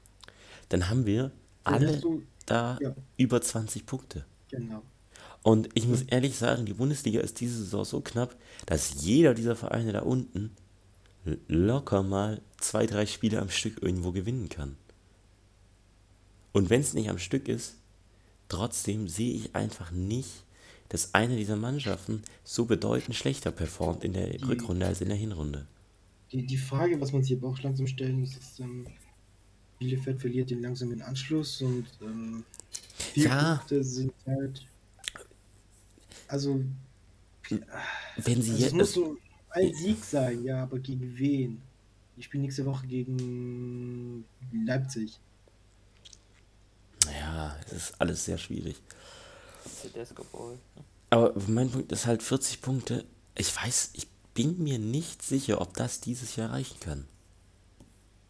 Dann 0.71 0.89
haben 0.89 1.05
wir 1.05 1.31
alle 1.63 1.99
du- 2.01 2.23
da 2.47 2.79
ja. 2.81 2.95
über 3.19 3.41
20 3.43 3.85
Punkte. 3.85 4.25
Genau. 4.51 4.83
Und 5.45 5.69
ich 5.75 5.87
muss 5.87 6.03
ehrlich 6.03 6.37
sagen, 6.37 6.65
die 6.67 6.73
Bundesliga 6.73 7.21
ist 7.21 7.39
diese 7.39 7.59
Saison 7.59 7.85
so 7.85 8.01
knapp, 8.01 8.35
dass 8.67 9.05
jeder 9.05 9.35
dieser 9.35 9.55
Vereine 9.55 9.93
da 9.93 10.01
unten 10.01 10.51
locker 11.49 12.03
mal 12.03 12.41
zwei, 12.59 12.87
drei 12.87 13.07
Spiele 13.07 13.41
am 13.41 13.51
Stück 13.51 13.81
irgendwo 13.83 14.11
gewinnen 14.11 14.49
kann. 14.49 14.77
Und 16.53 16.71
wenn 16.71 16.81
es 16.81 16.95
nicht 16.95 17.11
am 17.11 17.19
Stück 17.19 17.47
ist, 17.49 17.77
trotzdem 18.49 19.07
sehe 19.07 19.35
ich 19.35 19.55
einfach 19.55 19.91
nicht, 19.91 20.45
dass 20.89 21.13
eine 21.15 21.37
dieser 21.37 21.57
Mannschaften 21.57 22.23
so 22.43 22.65
bedeutend 22.65 23.15
schlechter 23.15 23.53
performt 23.53 24.03
in 24.03 24.15
der 24.15 24.29
Die- 24.31 24.45
Rückrunde 24.45 24.87
als 24.87 25.01
in 25.03 25.09
der 25.09 25.17
Hinrunde. 25.19 25.67
Die, 26.33 26.47
die 26.47 26.57
Frage, 26.57 27.01
was 27.01 27.13
man 27.13 27.23
sich 27.23 27.37
aber 27.37 27.49
auch 27.49 27.59
langsam 27.63 27.87
stellen 27.87 28.21
muss, 28.21 28.37
ist, 28.37 28.61
ähm, 28.61 28.87
Bielefeld 29.79 30.21
verliert 30.21 30.51
den 30.51 30.63
langsamen 30.63 31.03
Anschluss 31.03 31.61
und 31.61 31.87
ähm, 32.03 32.45
vier 32.97 33.25
Ja. 33.25 33.55
Punkte 33.57 33.85
sind 33.85 34.13
halt. 34.27 34.67
Also, 36.29 36.65
Wenn 38.17 38.43
sie 38.43 38.53
also 38.53 38.53
es 38.53 38.61
jetzt. 38.61 38.73
muss 38.73 38.93
so 38.93 39.17
ein 39.51 39.75
Sieg 39.75 40.05
sein, 40.05 40.45
ja, 40.45 40.63
aber 40.63 40.79
gegen 40.79 41.17
wen? 41.19 41.63
Die 42.17 42.23
spielen 42.23 42.43
nächste 42.43 42.65
Woche 42.65 42.87
gegen 42.87 44.25
Leipzig. 44.53 45.19
Ja, 47.13 47.57
es 47.67 47.73
ist 47.73 48.01
alles 48.01 48.25
sehr 48.25 48.39
schwierig. 48.39 48.77
Bowl. 50.33 50.59
Aber 51.11 51.35
mein 51.47 51.71
Punkt 51.71 51.93
ist 51.93 52.07
halt 52.07 52.23
40 52.23 52.63
Punkte. 52.63 53.05
Ich 53.37 53.55
weiß, 53.55 53.91
ich 53.95 54.09
bin 54.35 54.63
mir 54.63 54.79
nicht 54.79 55.23
sicher, 55.23 55.61
ob 55.61 55.75
das 55.75 56.01
dieses 56.01 56.37
Jahr 56.37 56.51
reichen 56.51 56.81
kann. 56.81 57.07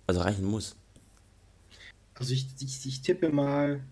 Also 0.07 0.21
reichen 0.21 0.45
muss. 0.45 0.77
Also 2.15 2.33
ich, 2.33 2.47
ich, 2.61 2.87
ich 2.87 3.03
tippe 3.03 3.31
mal 3.31 3.83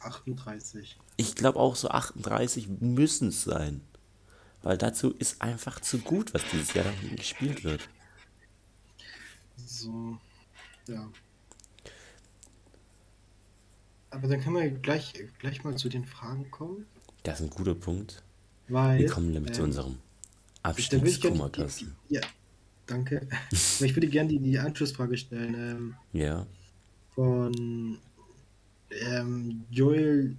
38. 0.00 0.98
Ich 1.16 1.34
glaube 1.34 1.58
auch 1.58 1.76
so 1.76 1.88
38 1.88 2.68
müssen 2.80 3.28
es 3.28 3.42
sein. 3.42 3.80
Weil 4.62 4.76
dazu 4.76 5.12
ist 5.12 5.40
einfach 5.40 5.80
zu 5.80 5.98
gut, 5.98 6.34
was 6.34 6.42
dieses 6.52 6.74
Jahr 6.74 6.84
da 6.84 6.90
hinten 6.90 7.16
gespielt 7.16 7.64
wird. 7.64 7.88
So, 9.56 10.18
ja. 10.86 11.08
Aber 14.10 14.28
dann 14.28 14.40
können 14.40 14.56
wir 14.56 14.70
gleich, 14.70 15.12
gleich 15.38 15.64
mal 15.64 15.76
zu 15.76 15.88
den 15.88 16.04
Fragen 16.04 16.50
kommen. 16.50 16.86
Das 17.22 17.40
ist 17.40 17.46
ein 17.46 17.50
guter 17.50 17.74
Punkt. 17.74 18.22
Weil, 18.68 18.98
Wir 19.00 19.08
kommen 19.08 19.32
nämlich 19.32 19.52
zu 19.54 19.62
ähm, 19.62 19.68
unserem 19.68 19.86
gerne 19.92 20.00
die, 20.62 20.62
Abstiegskummerkasten. 20.62 21.96
ja, 22.08 22.20
danke. 22.86 23.26
Ich 23.52 23.94
würde 23.96 24.08
gerne 24.08 24.28
die, 24.28 24.38
die 24.38 24.58
Anschlussfrage 24.58 25.16
stellen. 25.16 25.54
Ähm, 25.54 25.94
Ja. 26.12 26.46
von 27.14 27.98
ähm, 28.90 29.64
Joel 29.70 30.36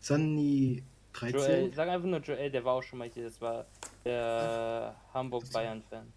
Zanni 0.00 0.82
13. 1.12 1.38
Joel, 1.38 1.74
sag 1.74 1.88
einfach 1.88 2.08
nur 2.08 2.20
Joel, 2.20 2.50
der 2.50 2.64
war 2.64 2.74
auch 2.74 2.82
schon 2.82 2.98
mal 2.98 3.08
hier. 3.08 3.24
Das 3.24 3.40
war 3.40 3.66
der 4.04 4.96
Hamburg-Bayern-Fan. 5.12 6.12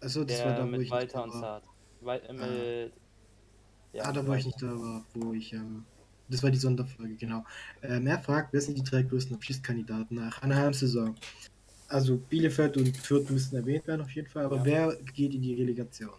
Achso, 0.00 0.24
das 0.24 0.38
war 0.38 0.52
Der 0.52 0.56
da, 0.56 0.62
wo 0.64 0.66
mit 0.70 0.82
ich 0.82 0.90
Walter 0.90 1.26
nicht 1.26 1.34
und 1.34 1.42
da 1.42 1.46
war. 1.46 1.62
Zart. 1.62 1.64
Wal 2.00 2.20
äh, 2.28 2.84
mit, 2.84 2.92
ah, 4.02 4.12
da 4.12 4.26
war 4.26 4.36
ich 4.36 4.46
nicht 4.46 4.60
da, 4.62 4.66
war, 4.66 5.04
wo 5.14 5.32
ich. 5.32 5.52
Ähm, 5.52 5.84
das 6.28 6.42
war 6.42 6.50
die 6.50 6.58
Sonderfolge, 6.58 7.14
genau. 7.16 7.44
Ähm, 7.82 8.06
er 8.06 8.18
fragt, 8.18 8.52
wer 8.52 8.60
sind 8.60 8.78
die 8.78 8.82
drei 8.82 9.02
größten 9.02 9.36
Abschiedskandidaten 9.36 10.16
nach 10.16 10.40
einer 10.42 10.56
halben 10.56 10.74
Saison? 10.74 11.14
Also 11.88 12.16
Bielefeld 12.16 12.76
und 12.78 12.96
Fürth 12.96 13.28
müssen 13.30 13.56
erwähnt 13.56 13.86
werden 13.86 14.00
auf 14.00 14.10
jeden 14.10 14.28
Fall, 14.28 14.46
aber 14.46 14.56
Ja. 14.56 14.64
wer 14.64 14.96
geht 15.14 15.34
in 15.34 15.42
die 15.42 15.54
Relegation? 15.54 16.14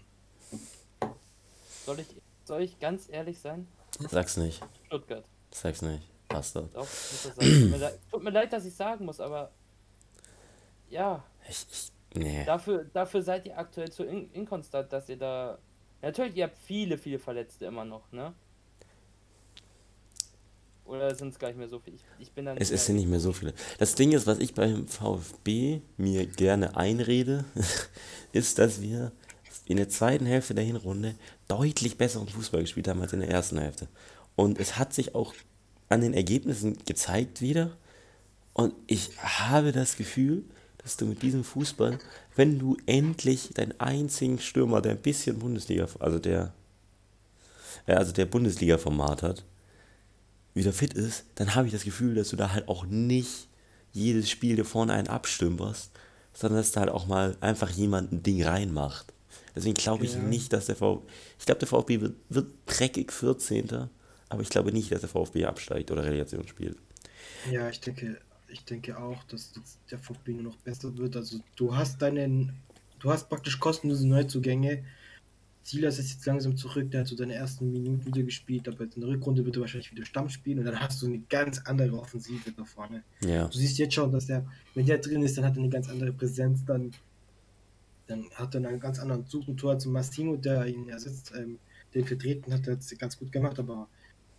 Soll 1.86 1.99
ich, 1.99 2.07
soll 2.45 2.61
ich 2.61 2.80
ganz 2.80 3.09
ehrlich 3.09 3.39
sein? 3.39 3.67
Sag's 4.10 4.38
nicht. 4.38 4.62
Stuttgart. 4.88 5.26
Sag's 5.52 5.82
nicht. 5.82 6.04
Bastard. 6.28 6.76
Doch. 6.76 6.88
Tut 7.36 7.38
mir, 7.43 7.78
leid, 7.78 8.00
tut 8.12 8.24
mir 8.24 8.30
leid, 8.32 8.52
dass 8.52 8.66
ich 8.66 8.74
sagen 8.74 9.06
muss, 9.06 9.20
aber 9.20 9.52
ja, 10.89 11.24
Ich, 11.48 11.66
ich, 11.72 11.91
nee. 12.20 12.43
dafür, 12.46 12.86
dafür 12.93 13.22
seid 13.22 13.46
ihr 13.46 13.58
aktuell 13.58 13.91
zu 13.91 14.04
in 14.04 14.32
inkonstant, 14.32 14.91
dass 14.91 15.10
ihr 15.10 15.18
da. 15.18 15.58
Natürlich, 16.02 16.36
ihr 16.36 16.46
habt 16.46 16.58
viele, 16.58 16.98
viele 16.98 17.20
Verletzte 17.20 17.66
immer 17.66 17.86
noch, 17.86 18.12
ne? 18.12 18.34
Oder 20.86 21.16
sind 21.16 21.30
es 21.30 21.39
gar 21.39 21.48
nicht 21.48 21.58
mehr 21.58 21.68
so 21.68 21.80
viele? 21.80 21.96
Ich, 21.96 22.04
ich 22.20 22.32
bin 22.32 22.46
dann 22.46 22.58
Es 22.58 22.70
ist 22.70 22.88
ja 22.88 22.93
nicht 22.93 23.08
mehr 23.08 23.20
so 23.20 23.34
viele. 23.34 23.54
Das 23.80 23.96
Ding 23.96 24.12
ist, 24.12 24.28
was 24.28 24.38
ich 24.38 24.54
beim 24.54 24.88
VfB 24.88 25.82
mir 25.98 26.28
gerne 26.28 26.78
einrede, 26.78 27.43
ist, 28.34 28.60
dass 28.60 28.82
wir 28.82 29.12
in 29.68 29.78
der 29.78 29.89
zweiten 29.89 30.26
Hälfte 30.26 30.53
der 30.53 30.63
Hinrunde 30.63 31.16
deutlich 31.47 31.97
besseren 31.97 32.28
Fußball 32.28 32.61
gespielt 32.61 32.88
haben 32.88 33.01
als 33.01 33.13
in 33.13 33.20
der 33.20 33.30
ersten 33.30 33.57
Hälfte. 33.57 33.88
Und 34.36 34.59
es 34.59 34.78
hat 34.78 34.93
sich 34.93 35.16
auch 35.16 35.34
an 35.89 36.01
den 36.01 36.13
Ergebnissen 36.13 36.78
gezeigt 36.86 37.41
wieder. 37.41 37.76
Und 38.53 38.74
ich 38.88 39.11
habe 39.18 39.72
das 39.72 39.97
Gefühl, 39.97 40.43
dass 40.78 40.97
du 40.97 41.05
mit 41.05 41.24
diesem 41.24 41.43
Fußball, 41.43 41.97
wenn 42.36 42.59
du 42.59 42.78
endlich 42.86 43.49
deinen 43.53 43.80
einzigen 43.80 44.39
Stürmer, 44.39 44.82
der 44.82 44.91
ein 44.91 45.01
bisschen 45.01 45.39
Bundesliga, 45.39 45.88
also 45.99 46.20
der, 46.20 46.53
also 47.88 48.11
der 48.11 48.26
Bundesliga-Format 48.26 49.24
hat, 49.24 49.43
wieder 50.53 50.72
fit 50.72 50.93
ist, 50.93 51.26
dann 51.36 51.55
habe 51.55 51.68
ich 51.68 51.74
das 51.74 51.84
Gefühl, 51.84 52.16
dass 52.16 52.30
du 52.30 52.36
da 52.36 52.53
halt 52.53 52.68
auch 52.68 52.86
nicht 52.86 53.47
jedes 53.91 54.30
Spiel 54.30 54.55
dir 54.55 54.66
vorne 54.66 54.93
einen 54.93 55.07
abstümperst, 55.07 55.91
sondern 56.34 56.59
dass 56.59 56.72
da 56.72 56.82
halt 56.82 56.91
auch 56.91 57.07
mal 57.07 57.36
einfach 57.41 57.70
jemand 57.72 58.11
ein 58.11 58.24
Ding 58.24 58.43
reinmacht. 58.43 59.13
Deswegen 59.56 59.76
glaube 59.76 60.06
ich 60.06 60.14
Ja. 60.14 60.20
nicht, 60.20 60.51
dass 60.53 60.66
der 60.66 60.76
VfB, 60.76 61.06
ich 61.39 61.45
glaube, 61.45 61.60
der 61.60 61.68
VfB 61.68 62.01
wird, 62.01 62.16
wird 62.30 62.47
dreckig 62.66 63.12
14. 63.12 63.89
Aber 64.30 64.41
ich 64.41 64.49
glaube 64.49 64.72
nicht, 64.72 64.91
dass 64.91 65.01
der 65.01 65.10
VfB 65.10 65.45
absteigt 65.45 65.91
oder 65.91 66.03
Relegation 66.03 66.47
spielt. 66.47 66.78
Ja, 67.51 67.70
ich 67.70 67.80
denke, 67.80 68.20
ich 68.47 68.64
denke 68.66 68.97
auch, 68.97 69.24
dass 69.26 69.53
der 69.89 69.99
VfB 69.99 70.34
nur 70.34 70.43
noch 70.43 70.58
besser 70.58 70.95
wird. 70.97 71.16
Also 71.16 71.39
du 71.56 71.76
hast 71.76 72.01
deinen, 72.01 72.53
du 72.99 73.12
hast 73.12 73.30
praktisch 73.30 73.60
kostenlose 73.60 74.08
Neuzugänge. 74.08 74.84
Silas 75.64 75.97
ist 75.97 76.12
jetzt 76.12 76.26
langsam 76.28 76.56
zurück, 76.58 76.91
der 76.91 77.01
hat 77.01 77.08
so 77.08 77.16
seine 77.16 77.34
ersten 77.34 77.72
Minuten 77.72 78.06
wieder 78.06 78.22
gespielt, 78.22 78.68
aber 78.68 78.84
jetzt 78.84 78.95
in 78.97 79.01
der 79.01 79.10
Rückrunde 79.10 79.43
wird 79.45 79.56
er 79.58 79.62
wahrscheinlich 79.62 79.91
wieder 79.91 80.06
Stamm 80.06 80.30
spielen 80.30 80.60
und 80.60 80.66
dann 80.66 80.80
hast 80.80 81.01
du 81.01 81.08
eine 81.08 81.20
ganz 81.28 81.60
andere 81.66 81.97
Offensive 81.97 82.51
da 82.51 82.64
vorne. 82.64 83.01
Ja. 83.22 83.47
Du 83.47 83.58
siehst 83.58 83.80
jetzt 83.80 83.95
schon, 83.95 84.12
dass 84.12 84.28
der, 84.28 84.45
wenn 84.76 84.86
der 84.86 84.99
drin 84.99 85.24
ist, 85.24 85.38
dann 85.38 85.45
hat 85.45 85.56
er 85.56 85.64
eine 85.64 85.70
ganz 85.70 85.89
andere 85.89 86.12
Präsenz, 86.14 86.64
dann, 86.66 86.91
dann 88.08 88.30
hat 88.36 88.56
er 88.56 88.68
einen 88.68 88.80
ganz 88.80 88.99
anderen 88.99 89.26
Zug 89.28 89.47
und 89.47 89.58
Tor 89.58 89.80
zu 89.80 89.89
Mastino, 89.89 90.36
der 90.36 90.66
ihn 90.68 90.89
ersetzt, 90.89 91.34
ähm, 91.36 91.60
den 91.93 92.06
vertreten 92.06 92.53
hat, 92.53 92.68
hat 92.68 92.80
es 92.80 92.97
ganz 92.97 93.18
gut 93.18 93.32
gemacht, 93.32 93.58
aber 93.60 93.88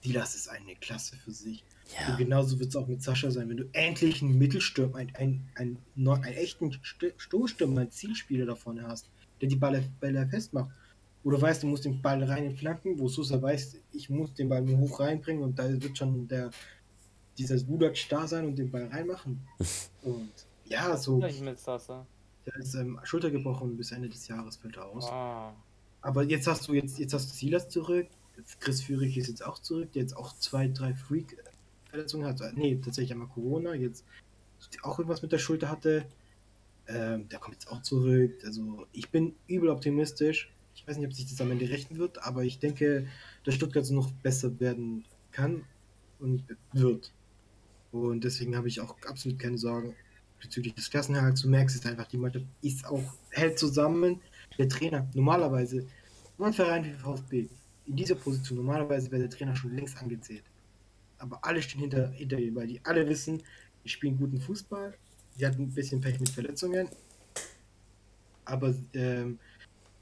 Silas 0.02 0.34
ist 0.34 0.48
eine 0.48 0.74
Klasse 0.76 1.16
für 1.16 1.32
sich. 1.32 1.64
Ja. 1.98 2.10
Und 2.12 2.18
genauso 2.18 2.58
wird 2.58 2.70
es 2.70 2.76
auch 2.76 2.86
mit 2.86 3.02
Sascha 3.02 3.30
sein. 3.30 3.48
Wenn 3.48 3.56
du 3.56 3.68
endlich 3.72 4.22
einen 4.22 4.36
Mittelstürmer, 4.38 4.96
einen, 4.98 5.14
einen, 5.16 5.48
einen, 5.54 5.78
einen 5.96 6.24
echten 6.24 6.70
St- 6.70 7.14
Stoßstürmer, 7.16 7.80
einen 7.82 7.90
Zielspieler 7.90 8.46
da 8.46 8.54
vorne 8.54 8.86
hast, 8.86 9.08
der 9.40 9.48
die 9.48 9.56
Bälle, 9.56 9.84
Bälle 10.00 10.26
festmacht. 10.26 10.70
Wo 11.22 11.30
du 11.30 11.40
weißt, 11.40 11.62
du 11.62 11.66
musst 11.66 11.84
den 11.84 12.00
Ball 12.02 12.22
rein 12.22 12.44
in 12.44 12.56
Flanken, 12.56 12.98
wo 12.98 13.08
Sousa 13.08 13.40
weiß, 13.40 13.76
ich 13.92 14.10
muss 14.10 14.32
den 14.34 14.48
Ball 14.48 14.62
nur 14.62 14.78
hoch 14.78 15.00
reinbringen 15.00 15.42
und 15.42 15.58
da 15.58 15.68
wird 15.82 15.98
schon 15.98 16.28
der 16.28 16.50
dieser 17.36 17.58
Budac 17.64 17.96
da 18.08 18.26
sein 18.26 18.46
und 18.46 18.56
den 18.56 18.70
Ball 18.70 18.86
reinmachen. 18.86 19.40
Und 20.02 20.30
ja, 20.64 20.96
so, 20.96 21.18
Gleich 21.18 21.40
mit 21.40 21.58
Sasa. 21.58 22.06
Der 22.46 22.56
ist 22.56 22.74
ähm, 22.74 22.98
Schulter 23.02 23.30
gebrochen 23.30 23.76
bis 23.76 23.92
Ende 23.92 24.08
des 24.08 24.28
Jahres 24.28 24.56
fällt 24.56 24.76
er 24.76 24.86
aus. 24.86 25.06
Ah. 25.10 25.54
Aber 26.00 26.22
jetzt 26.22 26.46
hast 26.46 26.68
du 26.68 26.74
jetzt, 26.74 26.98
jetzt 26.98 27.12
hast 27.12 27.30
du 27.30 27.34
Silas 27.34 27.68
zurück, 27.68 28.06
Chris 28.60 28.82
Führig 28.82 29.16
ist 29.16 29.28
jetzt 29.28 29.44
auch 29.44 29.58
zurück, 29.58 29.92
der 29.92 30.02
jetzt 30.02 30.16
auch 30.16 30.36
zwei, 30.38 30.68
drei 30.68 30.94
Freak-Verletzungen 30.94 32.26
hat. 32.26 32.40
Nee, 32.54 32.76
tatsächlich 32.76 33.12
einmal 33.12 33.28
Corona, 33.28 33.74
jetzt 33.74 34.04
auch 34.82 34.98
irgendwas 34.98 35.22
mit 35.22 35.32
der 35.32 35.38
Schulter 35.38 35.70
hatte. 35.70 36.06
Ähm, 36.86 37.28
der 37.28 37.38
kommt 37.38 37.56
jetzt 37.56 37.68
auch 37.68 37.82
zurück. 37.82 38.32
Also 38.44 38.86
ich 38.92 39.10
bin 39.10 39.34
übel 39.48 39.70
optimistisch. 39.70 40.52
Ich 40.74 40.86
weiß 40.86 40.98
nicht, 40.98 41.06
ob 41.06 41.14
sich 41.14 41.26
das 41.28 41.40
am 41.40 41.50
Ende 41.50 41.68
rechnen 41.68 41.98
wird, 41.98 42.22
aber 42.22 42.44
ich 42.44 42.58
denke, 42.58 43.08
dass 43.44 43.54
Stuttgart 43.54 43.84
so 43.84 43.94
noch 43.94 44.12
besser 44.12 44.60
werden 44.60 45.04
kann 45.32 45.64
und 46.20 46.44
wird. 46.72 47.12
Und 47.92 48.24
deswegen 48.24 48.56
habe 48.56 48.68
ich 48.68 48.80
auch 48.80 48.94
absolut 49.06 49.38
keine 49.38 49.58
Sorgen 49.58 49.96
bezüglich 50.46 50.74
des 50.74 50.90
Klassenerhalts. 50.90 51.42
Du 51.42 51.48
merkst 51.48 51.76
es 51.76 51.86
einfach, 51.86 52.06
die 52.06 52.16
Mannschaft 52.16 52.46
ist 52.62 52.86
auch, 52.86 53.02
hält 53.30 53.58
zusammen. 53.58 54.20
Der 54.58 54.68
Trainer, 54.68 55.06
normalerweise, 55.14 55.86
ein 56.38 56.52
Verein 56.52 56.84
wie 56.84 56.92
VfB, 56.92 57.48
in 57.86 57.96
dieser 57.96 58.14
Position, 58.14 58.58
normalerweise 58.58 59.10
wäre 59.10 59.22
der 59.22 59.30
Trainer 59.30 59.54
schon 59.54 59.74
längst 59.74 59.96
angezählt. 59.98 60.44
Aber 61.18 61.44
alle 61.44 61.62
stehen 61.62 61.80
hinter, 61.80 62.08
hinter 62.10 62.38
ihm, 62.38 62.54
weil 62.54 62.66
die 62.66 62.80
alle 62.84 63.08
wissen, 63.08 63.42
die 63.84 63.88
spielen 63.88 64.18
guten 64.18 64.40
Fußball. 64.40 64.94
Die 65.38 65.46
hatten 65.46 65.62
ein 65.62 65.74
bisschen 65.74 66.00
Pech 66.00 66.18
mit 66.18 66.28
Verletzungen. 66.28 66.88
Aber 68.44 68.74
ähm, 68.94 69.38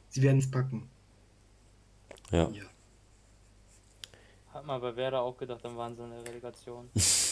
sie 0.08 0.22
werden 0.22 0.38
es 0.38 0.50
packen. 0.50 0.88
Ja. 2.30 2.48
Ja. 2.50 2.64
Hat 4.52 4.64
man 4.66 4.80
bei 4.80 4.94
Werder 4.94 5.20
auch 5.20 5.36
gedacht, 5.36 5.64
dann 5.64 5.76
waren 5.76 5.96
sie 5.96 6.02
in 6.04 6.10
der 6.10 6.26
Relegation. 6.26 6.88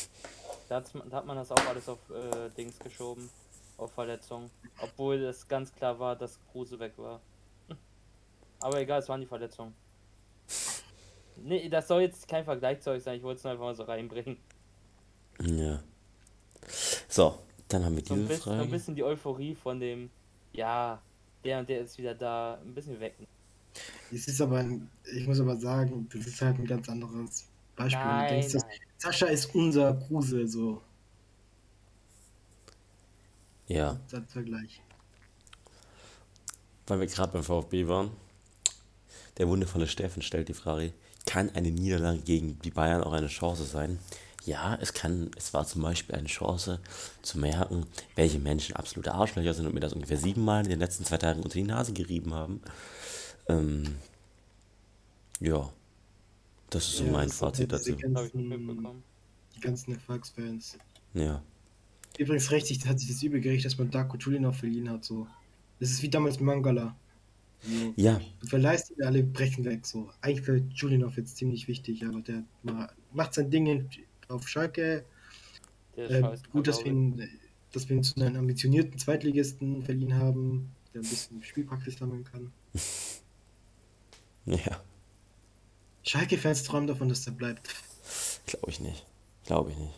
da, 0.72 0.80
da 1.10 1.16
hat 1.18 1.26
man 1.26 1.36
das 1.36 1.50
auch 1.52 1.66
alles 1.66 1.88
auf 1.88 1.98
äh, 2.10 2.50
Dings 2.56 2.78
geschoben, 2.78 3.28
auf 3.76 3.92
Verletzungen. 3.92 4.50
Obwohl 4.78 5.16
es 5.24 5.46
ganz 5.48 5.74
klar 5.74 5.98
war, 5.98 6.16
dass 6.16 6.38
Kruse 6.50 6.78
weg 6.78 6.94
war. 6.98 7.20
Aber 8.60 8.80
egal, 8.80 9.00
es 9.00 9.08
waren 9.08 9.20
die 9.20 9.26
Verletzungen. 9.26 9.74
Nee, 11.36 11.68
das 11.68 11.88
soll 11.88 12.02
jetzt 12.02 12.28
kein 12.28 12.44
Vergleich 12.44 12.80
zu 12.80 12.90
euch 12.90 13.02
sein, 13.02 13.16
ich 13.16 13.22
wollte 13.22 13.38
es 13.38 13.44
nur 13.44 13.52
einfach 13.52 13.64
mal 13.64 13.74
so 13.74 13.84
reinbringen. 13.84 14.38
Ja. 15.40 15.82
So, 17.08 17.38
dann 17.68 17.84
haben 17.84 17.96
wir 17.96 18.02
So 18.04 18.14
ein, 18.14 18.20
diese 18.20 18.28
bisschen, 18.28 18.52
so 18.54 18.62
ein 18.62 18.68
Frage. 18.68 18.70
bisschen 18.70 18.94
die 18.94 19.04
Euphorie 19.04 19.54
von 19.54 19.80
dem, 19.80 20.10
ja, 20.52 21.02
der 21.44 21.60
und 21.60 21.68
der 21.68 21.80
ist 21.80 21.98
wieder 21.98 22.14
da, 22.14 22.60
ein 22.62 22.74
bisschen 22.74 23.00
weg. 23.00 23.16
Es 24.10 24.28
ist 24.28 24.40
aber, 24.40 24.58
ein, 24.58 24.90
ich 25.14 25.26
muss 25.26 25.40
aber 25.40 25.56
sagen, 25.56 26.08
das 26.12 26.26
ist 26.26 26.40
halt 26.42 26.58
ein 26.58 26.66
ganz 26.66 26.88
anderes 26.88 27.50
Beispiel. 27.76 28.10
Wenn 28.10 28.18
du 28.18 28.24
Nein, 28.24 28.28
denkst, 28.28 28.52
dass 28.52 28.62
nein. 28.62 28.80
Sascha 29.02 29.26
ist 29.26 29.52
unser 29.52 29.94
Kruse, 29.94 30.46
so 30.46 30.80
Ja, 33.66 33.98
als 34.12 34.32
Vergleich. 34.32 34.80
weil 36.86 37.00
wir 37.00 37.06
gerade 37.08 37.32
beim 37.32 37.42
VfB 37.42 37.88
waren. 37.88 38.12
Der 39.38 39.48
wundervolle 39.48 39.88
Steffen 39.88 40.22
stellt 40.22 40.48
die 40.48 40.54
Frage, 40.54 40.92
kann 41.26 41.50
eine 41.56 41.72
Niederlage 41.72 42.20
gegen 42.20 42.60
die 42.60 42.70
Bayern 42.70 43.02
auch 43.02 43.12
eine 43.12 43.26
Chance 43.26 43.64
sein? 43.64 43.98
Ja, 44.44 44.78
es 44.80 44.92
kann, 44.92 45.32
es 45.36 45.52
war 45.52 45.66
zum 45.66 45.82
Beispiel 45.82 46.14
eine 46.14 46.28
Chance 46.28 46.78
zu 47.22 47.38
merken, 47.40 47.86
welche 48.14 48.38
Menschen 48.38 48.76
absolute 48.76 49.14
Arschlöcher 49.14 49.54
sind 49.54 49.66
und 49.66 49.74
mir 49.74 49.80
das 49.80 49.94
ungefähr 49.94 50.16
siebenmal 50.18 50.62
in 50.62 50.70
den 50.70 50.78
letzten 50.78 51.04
zwei 51.04 51.18
Tagen 51.18 51.42
unter 51.42 51.54
die 51.54 51.64
Nase 51.64 51.92
gerieben 51.92 52.34
haben. 52.34 52.62
Ähm, 53.48 53.96
ja, 55.40 55.72
das 56.74 56.88
ist 56.88 56.96
so 56.98 57.04
Ja, 57.04 57.12
mein 57.12 57.28
Fazit 57.28 57.72
dazu. 57.72 57.96
Ganzen, 57.96 59.08
die 59.54 59.60
ganzen 59.60 59.92
Erfolgsfans. 59.92 60.78
Ja, 61.14 61.42
Übrigens 62.18 62.50
rechtlich 62.50 62.84
hat 62.86 63.00
sich 63.00 63.08
das 63.08 63.22
übel 63.22 63.40
gerichtet, 63.40 63.72
dass 63.72 63.78
man 63.78 63.90
Darko 63.90 64.16
Tulinov 64.18 64.56
verliehen 64.58 64.90
hat. 64.90 65.04
So. 65.04 65.26
Das 65.80 65.90
ist 65.90 66.02
wie 66.02 66.10
damals 66.10 66.40
Mangala. 66.40 66.94
So. 67.62 67.94
ja, 67.96 68.20
Du 68.40 68.46
verleihst 68.48 68.90
ihn, 68.90 69.02
alle 69.02 69.22
brechen 69.22 69.64
weg. 69.64 69.86
So. 69.86 70.10
Eigentlich 70.20 70.46
wäre 70.46 70.62
Julinov 70.74 71.16
jetzt 71.16 71.36
ziemlich 71.36 71.68
wichtig, 71.68 72.04
aber 72.04 72.20
der 72.20 72.42
ma- 72.62 72.90
macht 73.12 73.34
sein 73.34 73.50
Ding 73.50 73.66
in, 73.66 73.88
auf 74.28 74.46
Schalke. 74.48 75.04
Der 75.96 76.10
Äh, 76.10 76.38
gut, 76.52 76.66
dass 76.66 76.84
wir, 76.84 76.92
ihn, 76.92 77.28
dass 77.72 77.88
wir 77.88 77.96
ihn 77.96 78.02
zu 78.02 78.20
einem 78.20 78.36
ambitionierten 78.36 78.98
Zweitligisten 78.98 79.82
verliehen 79.82 80.14
haben, 80.14 80.70
der 80.92 81.00
ein 81.00 81.08
bisschen 81.08 81.42
Spielpraxis 81.42 81.96
sammeln 81.98 82.24
kann. 82.24 82.52
ja, 84.46 84.82
Schalke-Fans 86.04 86.64
träumen 86.64 86.86
davon, 86.86 87.08
dass 87.08 87.24
der 87.24 87.32
bleibt. 87.32 87.68
glaube 88.46 88.70
ich 88.70 88.80
nicht. 88.80 89.06
Glaube 89.46 89.70
ich 89.70 89.76
nicht. 89.78 89.94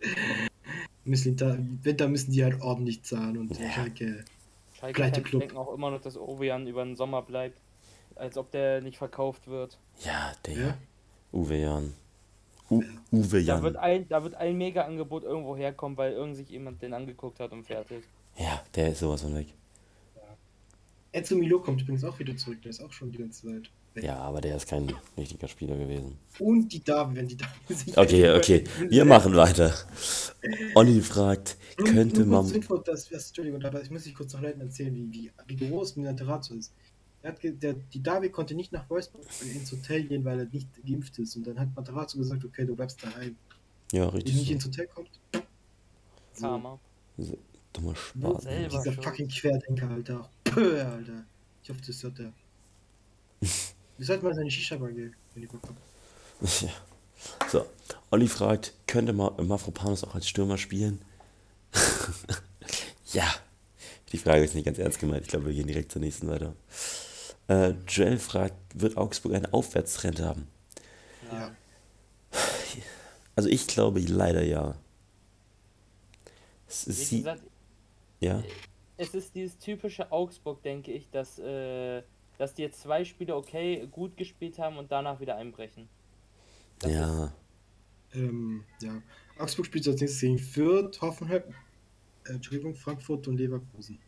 Müssen 1.04 1.36
da, 1.36 1.56
müssen 2.08 2.32
die 2.32 2.42
halt 2.44 2.60
ordentlich 2.62 3.02
zahlen 3.02 3.36
und 3.36 3.58
Ja. 3.58 3.70
Schalke. 3.70 4.24
Schalke 4.78 5.22
Club. 5.22 5.40
denken 5.42 5.56
auch 5.58 5.72
immer 5.74 5.90
noch, 5.90 6.00
dass 6.00 6.16
Ovejan 6.16 6.66
über 6.66 6.82
den 6.84 6.96
Sommer 6.96 7.20
bleibt. 7.22 7.60
Als 8.16 8.38
ob 8.38 8.50
der 8.52 8.80
nicht 8.80 8.96
verkauft 8.96 9.46
wird. 9.48 9.78
Ja, 10.04 10.32
der 10.46 10.54
Ja. 10.54 10.78
Uwe 11.32 11.56
Jan. 11.56 11.92
U 12.70 12.82
Uwe 13.12 13.44
Da 13.44 13.62
wird 13.62 13.74
Jan. 13.74 13.82
ein, 13.84 14.08
da 14.08 14.22
wird 14.22 14.34
ein 14.36 14.56
Mega-Angebot 14.56 15.24
irgendwo 15.24 15.56
herkommen, 15.56 15.98
weil 15.98 16.12
irgend 16.12 16.36
sich 16.36 16.48
jemand 16.48 16.80
den 16.80 16.94
angeguckt 16.94 17.38
hat 17.40 17.52
und 17.52 17.64
fertig. 17.64 18.04
Ja, 18.38 18.62
der 18.74 18.92
ist 18.92 19.00
sowas 19.00 19.20
von 19.22 19.34
weg. 19.34 19.48
Enzo 21.12 21.36
Milo 21.36 21.60
kommt 21.60 21.82
übrigens 21.82 22.04
auch 22.04 22.18
wieder 22.18 22.36
zurück, 22.36 22.62
der 22.62 22.70
ist 22.70 22.80
auch 22.82 22.92
schon 22.92 23.12
die 23.12 23.18
ganze 23.18 23.46
Zeit. 23.46 23.70
Ja, 23.96 24.16
aber 24.18 24.40
der 24.40 24.56
ist 24.56 24.66
kein 24.66 24.92
richtiger 25.16 25.46
Spieler 25.46 25.76
gewesen. 25.76 26.18
Und 26.40 26.68
die 26.72 26.82
Damen, 26.82 27.14
wenn 27.14 27.28
die 27.28 27.36
Damen 27.36 27.52
sich 27.68 27.96
Okay, 27.96 28.30
okay, 28.36 28.64
wir 28.88 29.04
machen 29.04 29.34
weiter. 29.36 29.72
Olli 30.74 31.00
fragt, 31.00 31.56
Nur- 31.78 31.88
könnte 31.88 32.24
nur 32.24 32.42
man. 32.42 32.52
Info, 32.52 32.76
dass, 32.78 33.08
das, 33.08 33.28
Entschuldigung, 33.28 33.62
aber 33.64 33.80
ich 33.82 33.90
muss 33.90 34.02
dich 34.04 34.14
kurz 34.14 34.32
noch 34.32 34.40
Leuten 34.42 34.60
erzählen, 34.62 34.94
wie, 34.94 35.30
wie, 35.46 35.60
wie 35.60 35.68
groß 35.68 35.96
Minaterazo 35.96 36.54
ist. 36.54 36.72
Er 37.22 37.32
hat, 37.32 37.38
der, 37.42 37.74
die 37.74 38.02
Davi 38.02 38.28
konnte 38.30 38.54
nicht 38.54 38.72
nach 38.72 38.88
Wolfsburg 38.90 39.24
ins 39.54 39.70
Hotel 39.72 40.04
gehen, 40.04 40.24
weil 40.24 40.40
er 40.40 40.46
nicht 40.46 40.68
geimpft 40.86 41.18
ist. 41.20 41.36
Und 41.36 41.46
dann 41.46 41.58
hat 41.58 41.68
Matarazzo 41.74 42.18
gesagt, 42.18 42.44
okay, 42.44 42.66
du 42.66 42.74
bleibst 42.74 43.02
daheim. 43.02 43.36
Ja, 43.92 44.06
Wenn 44.08 44.14
richtig. 44.16 44.34
nicht 44.34 44.46
So. 44.48 44.52
ins 44.54 44.64
Hotel 44.66 44.86
kommt. 44.88 45.10
So, 46.34 46.40
Karma. 46.42 46.78
Dummer 47.72 47.94
Spaß. 47.96 48.44
dieser 48.44 48.92
schon. 48.92 49.02
fucking 49.02 49.28
Querdenker, 49.28 49.88
Alter. 49.88 50.28
Pö, 50.44 50.82
Alter. 50.84 51.24
Ich 51.62 51.70
hoffe, 51.70 51.80
das 51.86 52.02
hört 52.02 52.18
er. 52.18 52.32
Wir 53.96 54.06
sollten 54.06 54.24
mal 54.24 54.34
seine 54.34 54.50
Shisha-Bar 54.50 54.90
gehen, 54.90 55.14
wenn 55.34 55.48
Bock 55.48 55.60
habt. 55.62 56.62
Ja. 56.62 56.70
So, 57.48 57.66
Olli 58.10 58.28
fragt, 58.28 58.74
könnte 58.86 59.12
Ma 59.12 59.30
Mafropanos 59.40 60.04
auch 60.04 60.14
als 60.14 60.28
Stürmer 60.28 60.58
spielen? 60.58 61.00
ja. 63.12 63.32
Die 64.12 64.18
Frage 64.18 64.44
ist 64.44 64.54
nicht 64.54 64.64
ganz 64.64 64.78
ernst 64.78 64.98
gemeint. 64.98 65.22
Ich 65.22 65.28
glaube, 65.28 65.46
wir 65.46 65.54
gehen 65.54 65.66
direkt 65.66 65.90
zur 65.90 66.00
nächsten 66.00 66.28
weiter. 66.28 66.54
Äh, 67.48 67.74
Joel 67.88 68.18
fragt, 68.18 68.56
wird 68.74 68.96
Augsburg 68.96 69.34
einen 69.34 69.46
Aufwärtstrend 69.46 70.20
haben? 70.20 70.48
Ja. 71.32 71.54
Also 73.36 73.48
ich 73.48 73.66
glaube 73.66 74.00
leider 74.00 74.42
ja. 74.42 74.76
Es 76.68 76.86
Wie 76.86 76.90
ist 76.90 77.08
sie, 77.08 77.18
gesagt, 77.18 77.42
ja, 78.20 78.42
es 78.96 79.14
ist 79.14 79.34
dieses 79.34 79.58
typische 79.58 80.10
Augsburg, 80.12 80.62
denke 80.62 80.92
ich, 80.92 81.10
dass, 81.10 81.38
äh, 81.38 82.02
dass 82.38 82.54
die 82.54 82.62
jetzt 82.62 82.80
zwei 82.80 83.04
Spiele 83.04 83.36
okay 83.36 83.86
gut 83.90 84.16
gespielt 84.16 84.58
haben 84.58 84.78
und 84.78 84.90
danach 84.90 85.20
wieder 85.20 85.36
einbrechen. 85.36 85.88
Das 86.80 86.92
ja, 86.92 87.32
Ähm, 88.14 88.64
ja. 88.82 89.02
Augsburg 89.38 89.66
spielt 89.66 89.86
als 89.88 90.00
nächstes 90.00 90.20
gegen 90.20 90.38
Fürth, 90.38 91.00
Hoffenheim, 91.00 91.42
äh, 92.26 92.32
Entschuldigung, 92.32 92.74
Frankfurt 92.74 93.26
und 93.28 93.36
Leverkusen. 93.36 93.98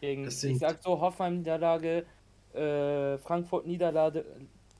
Gegen, 0.00 0.24
Das 0.24 0.42
ich 0.42 0.58
sag 0.58 0.82
so, 0.82 0.98
Hoffenheim 1.00 1.38
Niederlage, 1.38 2.06
äh, 2.54 3.18
Frankfurt 3.18 3.66
Niederlage, 3.66 4.24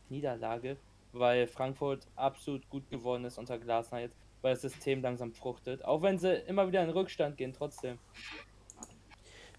Niederlage, 0.08 0.76
weil 1.12 1.46
Frankfurt 1.46 2.06
absolut 2.16 2.68
gut 2.70 2.88
geworden 2.88 3.24
ist 3.24 3.38
unter 3.38 3.58
Glasner 3.58 4.00
jetzt, 4.00 4.16
weil 4.40 4.52
das 4.54 4.62
System 4.62 5.02
langsam 5.02 5.32
fruchtet. 5.32 5.84
Auch 5.84 6.02
wenn 6.02 6.18
sie 6.18 6.34
immer 6.46 6.66
wieder 6.68 6.82
in 6.82 6.90
Rückstand 6.90 7.36
gehen, 7.36 7.52
trotzdem. 7.52 7.98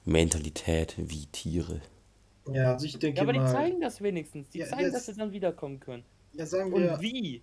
Mentalität 0.04 0.96
wie 0.98 1.28
Tiere. 1.28 1.82
Ja, 2.48 2.74
also 2.74 2.86
ich 2.86 2.98
denke 2.98 3.18
Ja, 3.18 3.24
aber 3.24 3.34
die 3.34 3.40
mal, 3.40 3.52
zeigen 3.52 3.82
das 3.82 4.02
wenigstens. 4.02 4.50
Die 4.50 4.60
Ja, 4.60 4.68
zeigen, 4.68 4.82
jetzt- 4.84 4.94
dass 4.96 5.06
sie 5.06 5.14
dann 5.14 5.32
wiederkommen 5.32 5.80
können. 5.80 6.04
ja, 6.34 6.46
sagen 6.46 6.74
Und 6.74 6.82
wir, 6.82 7.00
wie? 7.00 7.42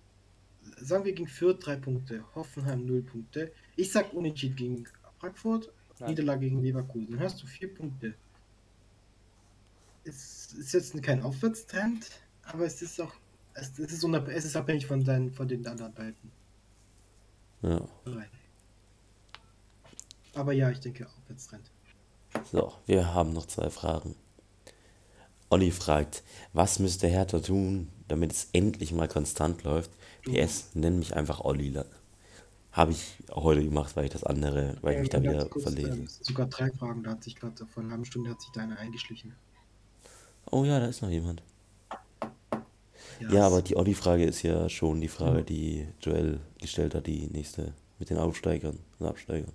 sagen 0.77 1.05
wir 1.05 1.13
gegen 1.13 1.27
Fürth 1.27 1.59
drei 1.65 1.77
Punkte, 1.77 2.23
Hoffenheim 2.35 2.85
null 2.85 3.01
Punkte. 3.01 3.51
Ich 3.75 3.91
sag 3.91 4.13
Unentschieden 4.13 4.55
gegen 4.55 4.87
Frankfurt, 5.19 5.71
Nein. 5.99 6.09
Niederlage 6.11 6.41
gegen 6.41 6.61
Leverkusen. 6.61 7.11
Dann 7.11 7.19
hast 7.21 7.41
du 7.41 7.47
vier 7.47 7.73
Punkte. 7.73 8.13
Es 10.03 10.53
ist 10.53 10.73
jetzt 10.73 11.01
kein 11.03 11.21
Aufwärtstrend, 11.21 12.09
aber 12.43 12.65
es 12.65 12.81
ist 12.81 12.99
auch, 13.01 13.13
es 13.53 13.77
es 13.79 13.93
ist, 13.93 14.03
unab 14.03 14.27
es 14.27 14.45
ist 14.45 14.55
abhängig 14.55 14.85
von, 14.85 15.03
deinen, 15.03 15.31
von 15.31 15.47
den 15.47 15.65
anderen 15.67 15.93
beiden. 15.93 16.31
Ja. 17.61 17.87
Aber 20.33 20.53
ja, 20.53 20.69
ich 20.71 20.79
denke 20.79 21.07
Aufwärtstrend. 21.07 21.69
So, 22.51 22.73
wir 22.85 23.13
haben 23.13 23.33
noch 23.33 23.45
zwei 23.47 23.69
Fragen. 23.69 24.15
Olli 25.49 25.71
fragt, 25.71 26.23
was 26.53 26.79
müsste 26.79 27.07
Hertha 27.07 27.39
tun, 27.39 27.89
damit 28.07 28.31
es 28.31 28.49
endlich 28.53 28.91
mal 28.91 29.07
konstant 29.07 29.63
läuft? 29.63 29.91
PS, 30.23 30.69
nenn 30.73 30.99
mich 30.99 31.15
einfach 31.15 31.41
Olli. 31.41 31.73
Habe 32.71 32.91
ich 32.91 33.17
heute 33.31 33.63
gemacht, 33.63 33.95
weil 33.95 34.05
ich 34.05 34.11
das 34.11 34.23
andere, 34.23 34.77
weil 34.81 34.95
ich 34.95 34.99
mich 35.01 35.09
da 35.09 35.21
wieder 35.21 35.45
kurz, 35.45 35.63
verlese. 35.63 35.89
ähm, 35.89 36.07
sogar 36.07 36.45
drei 36.47 36.71
Fragen, 36.71 37.03
da 37.03 37.11
hat 37.11 37.23
sich 37.23 37.35
gerade 37.35 37.65
vor 37.65 37.81
einer 37.81 37.91
halben 37.91 38.05
Stunde 38.05 38.29
hat 38.29 38.41
sich 38.41 38.51
da 38.51 38.61
eine 38.61 38.77
eingeschlichen. 38.77 39.33
Oh 40.51 40.63
ja, 40.65 40.79
da 40.79 40.85
ist 40.85 41.01
noch 41.01 41.09
jemand. 41.09 41.41
Ja, 43.31 43.45
aber 43.45 43.61
die 43.61 43.75
Olli-Frage 43.75 44.23
ist 44.23 44.43
ja 44.43 44.69
schon 44.69 45.01
die 45.01 45.09
Frage, 45.09 45.43
die 45.43 45.87
Joel 46.01 46.39
gestellt 46.59 46.95
hat, 46.95 47.07
die 47.07 47.27
nächste 47.27 47.73
mit 47.97 48.09
den 48.09 48.17
Aufsteigern 48.17 48.79
und 48.97 49.07
Absteigern. 49.07 49.51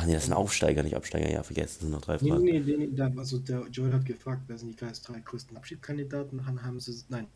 Ach 0.00 0.04
nee, 0.06 0.12
das 0.14 0.26
sind 0.26 0.32
Aufsteiger, 0.34 0.84
nicht 0.84 0.94
Absteiger. 0.94 1.28
Ja, 1.28 1.42
vergessen, 1.42 1.74
das 1.74 1.80
sind 1.80 1.90
noch 1.90 2.02
drei 2.02 2.18
Nee, 2.20 2.30
Fragen. 2.30 2.44
nee, 2.44 2.60
nee, 2.60 2.76
nee, 2.76 2.88
da, 2.92 3.10
also 3.16 3.38
der 3.40 3.66
Joel 3.72 3.92
hat 3.92 4.04
gefragt, 4.04 4.42
wer 4.46 4.56
sind 4.56 4.68
die 4.68 4.76
drei 4.76 4.92
drei 4.92 5.18
größten 5.18 5.56
Abschiedskandidaten? 5.56 6.38
Dann 6.38 6.62
haben 6.62 6.78
sie. 6.78 7.02
Nein. 7.08 7.26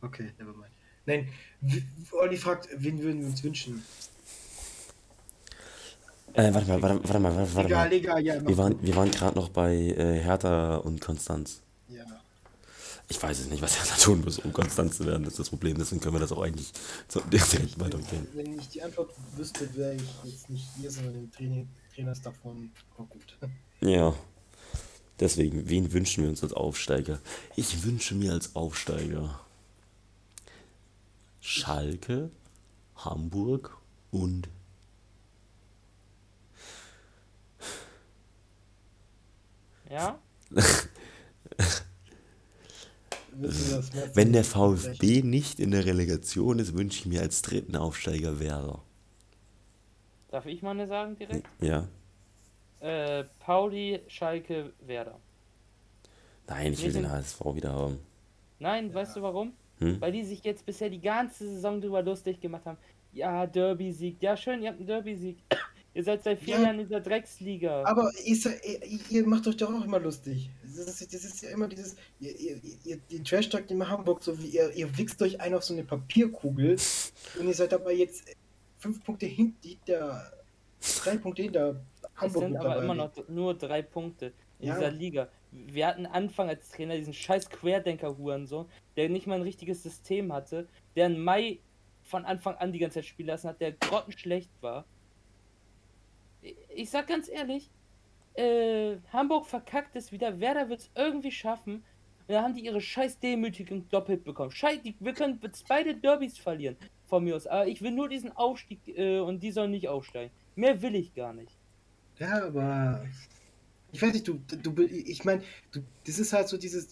Okay, 0.00 0.32
nevermind. 0.38 0.72
Nein, 1.06 1.28
Olli 2.10 2.36
fragt, 2.36 2.68
wen 2.76 3.00
würden 3.00 3.20
wir 3.20 3.28
uns 3.28 3.44
wünschen? 3.44 3.80
Äh, 6.34 6.52
warte 6.52 6.66
mal, 6.68 6.82
warte, 6.82 7.00
warte 7.04 7.20
mal, 7.20 7.36
warte, 7.36 7.54
warte 7.54 7.68
egal, 7.68 7.88
mal. 7.88 7.94
egal, 7.94 8.24
ja. 8.26 8.46
Wir 8.48 8.58
waren, 8.58 8.82
wir 8.82 8.96
waren 8.96 9.10
gerade 9.12 9.36
noch 9.36 9.48
bei 9.50 9.72
äh, 9.74 10.18
Hertha 10.20 10.76
und 10.78 11.00
Konstanz. 11.00 11.62
Ich 13.08 13.22
weiß 13.22 13.38
es 13.38 13.48
nicht, 13.48 13.62
was 13.62 13.78
Hertha 13.78 13.96
tun 13.96 14.22
muss, 14.24 14.38
um 14.38 14.52
konstant 14.52 14.92
zu 14.92 15.06
werden. 15.06 15.22
Das 15.22 15.34
ist 15.34 15.38
das 15.38 15.50
Problem. 15.50 15.78
Deswegen 15.78 16.00
können 16.00 16.14
wir 16.14 16.20
das 16.20 16.32
auch 16.32 16.42
eigentlich 16.42 16.72
so 17.08 17.20
direkt 17.32 17.78
weitergehen. 17.78 18.26
Wenn 18.32 18.58
ich 18.58 18.68
die 18.68 18.82
Antwort 18.82 19.10
wüsste, 19.36 19.74
wäre 19.76 19.94
ich 19.94 20.02
jetzt 20.24 20.50
nicht 20.50 20.66
hier, 20.76 20.90
sondern 20.90 21.14
im 21.14 21.30
Training, 21.30 21.68
Trainers 21.94 22.20
davon. 22.22 22.70
Oh, 22.98 23.04
gut. 23.04 23.38
Ja. 23.80 24.14
Deswegen, 25.20 25.68
wen 25.68 25.92
wünschen 25.92 26.24
wir 26.24 26.30
uns 26.30 26.42
als 26.42 26.54
Aufsteiger? 26.54 27.20
Ich 27.56 27.84
wünsche 27.84 28.14
mir 28.14 28.32
als 28.32 28.56
Aufsteiger 28.56 29.38
Schalke, 31.40 32.30
Hamburg 32.96 33.76
und 34.10 34.48
Ja? 39.90 40.18
Willst 40.50 40.56
du 40.56 40.64
das 41.56 41.56
mehr 41.56 43.25
wenn 44.14 44.32
der 44.32 44.44
VfB 44.44 45.22
nicht 45.22 45.60
in 45.60 45.70
der 45.70 45.84
Relegation 45.84 46.58
ist, 46.58 46.74
wünsche 46.74 47.00
ich 47.00 47.06
mir 47.06 47.20
als 47.20 47.42
dritten 47.42 47.76
Aufsteiger 47.76 48.40
Werder. 48.40 48.82
Darf 50.30 50.46
ich 50.46 50.62
mal 50.62 50.72
eine 50.72 50.86
sagen 50.86 51.16
direkt? 51.16 51.46
Ja? 51.60 51.88
Äh, 52.80 53.24
Pauli, 53.40 54.00
Schalke, 54.08 54.72
Werder. 54.86 55.18
Nein, 56.48 56.72
ich 56.72 56.82
will 56.84 56.92
den 56.92 57.10
HSV 57.10 57.40
wieder 57.54 57.72
haben. 57.72 57.98
Nein, 58.58 58.92
weißt 58.92 59.16
du 59.16 59.22
warum? 59.22 59.52
Hm? 59.78 60.00
Weil 60.00 60.12
die 60.12 60.24
sich 60.24 60.42
jetzt 60.44 60.64
bisher 60.64 60.88
die 60.90 61.00
ganze 61.00 61.46
Saison 61.46 61.80
drüber 61.80 62.02
lustig 62.02 62.40
gemacht 62.40 62.64
haben. 62.64 62.78
Ja, 63.12 63.46
Derby-Sieg. 63.46 64.22
Ja, 64.22 64.36
schön, 64.36 64.62
ihr 64.62 64.68
habt 64.68 64.78
einen 64.78 64.86
Derby-Sieg. 64.86 65.38
ihr 65.94 66.04
seid 66.04 66.22
seit 66.22 66.38
vier 66.38 66.56
Ja. 66.56 66.62
Jahren 66.62 66.78
in 66.80 66.86
dieser 66.86 67.00
Drecksliga. 67.00 67.82
Aber 67.84 68.10
ihr, 68.24 68.36
ihr 69.10 69.26
macht 69.26 69.46
euch 69.48 69.56
doch 69.56 69.72
auch 69.72 69.84
immer 69.84 69.98
lustig. 69.98 70.50
Das 70.76 71.00
ist, 71.00 71.14
das 71.14 71.24
ist 71.24 71.42
ja 71.42 71.50
immer 71.50 71.68
dieses, 71.68 71.96
ihr, 72.20 72.34
ihr, 72.38 72.60
ihr 72.84 72.96
den 73.10 73.24
Trash 73.24 73.48
Talk 73.48 73.70
in 73.70 73.88
Hamburg, 73.88 74.22
so 74.22 74.38
wie 74.38 74.46
ihr, 74.46 74.70
ihr 74.74 74.96
wichst 74.98 75.20
euch 75.22 75.40
ein 75.40 75.54
auf 75.54 75.64
so 75.64 75.74
eine 75.74 75.84
Papierkugel 75.84 76.76
und 77.38 77.46
ihr 77.46 77.54
seid 77.54 77.72
aber 77.74 77.92
jetzt 77.92 78.36
fünf 78.78 79.02
Punkte 79.04 79.26
hinter, 79.26 80.32
drei 81.02 81.16
Punkte 81.16 81.42
hinter 81.42 81.80
Es 82.02 82.20
Hamburg 82.20 82.42
sind 82.44 82.56
aber 82.56 82.82
immer 82.82 82.94
noch 82.94 83.10
nur 83.28 83.54
drei 83.56 83.82
Punkte 83.82 84.32
in 84.58 84.68
Ja. 84.68 84.74
dieser 84.74 84.90
Liga. 84.90 85.28
Wir 85.52 85.86
hatten 85.86 86.06
Anfang 86.06 86.48
als 86.48 86.68
Trainer 86.70 86.96
diesen 86.96 87.14
scheiß 87.14 87.48
Querdenker-Hurensohn, 87.50 88.66
der 88.96 89.08
nicht 89.08 89.26
mal 89.26 89.36
ein 89.36 89.42
richtiges 89.42 89.82
System 89.82 90.32
hatte, 90.32 90.68
der 90.96 91.06
in 91.06 91.22
Mai 91.22 91.60
von 92.02 92.24
Anfang 92.24 92.54
an 92.56 92.72
die 92.72 92.78
ganze 92.78 92.96
Zeit 92.96 93.06
spielen 93.06 93.28
lassen 93.28 93.48
hat, 93.48 93.60
der 93.60 93.72
grottenschlecht 93.72 94.50
war. 94.60 94.84
Ich 96.74 96.90
sag 96.90 97.06
ganz 97.08 97.28
ehrlich, 97.28 97.70
äh, 98.36 98.96
Hamburg 99.12 99.46
verkackt 99.46 99.96
es 99.96 100.12
wieder, 100.12 100.38
Werder 100.40 100.68
wird 100.68 100.80
es 100.80 100.90
irgendwie 100.94 101.32
schaffen. 101.32 101.84
Und 102.28 102.34
dann 102.34 102.42
haben 102.42 102.54
die 102.54 102.64
ihre 102.64 102.80
scheiß 102.80 103.20
Demütigung 103.20 103.88
doppelt 103.88 104.24
bekommen. 104.24 104.50
Scheiß, 104.50 104.82
die, 104.82 104.94
wir 104.98 105.14
können 105.14 105.40
beide 105.68 105.94
Derbys 105.94 106.38
verlieren, 106.38 106.76
von 107.06 107.22
mir 107.24 107.36
aus. 107.36 107.46
Aber 107.46 107.66
ich 107.66 107.82
will 107.82 107.92
nur 107.92 108.08
diesen 108.08 108.32
Aufstieg 108.32 108.80
äh, 108.88 109.20
und 109.20 109.42
die 109.42 109.52
sollen 109.52 109.70
nicht 109.70 109.88
aufsteigen. 109.88 110.32
Mehr 110.56 110.82
will 110.82 110.96
ich 110.96 111.14
gar 111.14 111.32
nicht. 111.32 111.56
Ja, 112.18 112.46
aber 112.46 113.04
ich 113.92 114.02
weiß 114.02 114.12
nicht, 114.12 114.26
du, 114.26 114.40
du, 114.62 114.82
ich 114.82 115.24
meine, 115.24 115.42
das 116.04 116.18
ist 116.18 116.32
halt 116.32 116.48
so 116.48 116.56
dieses, 116.56 116.88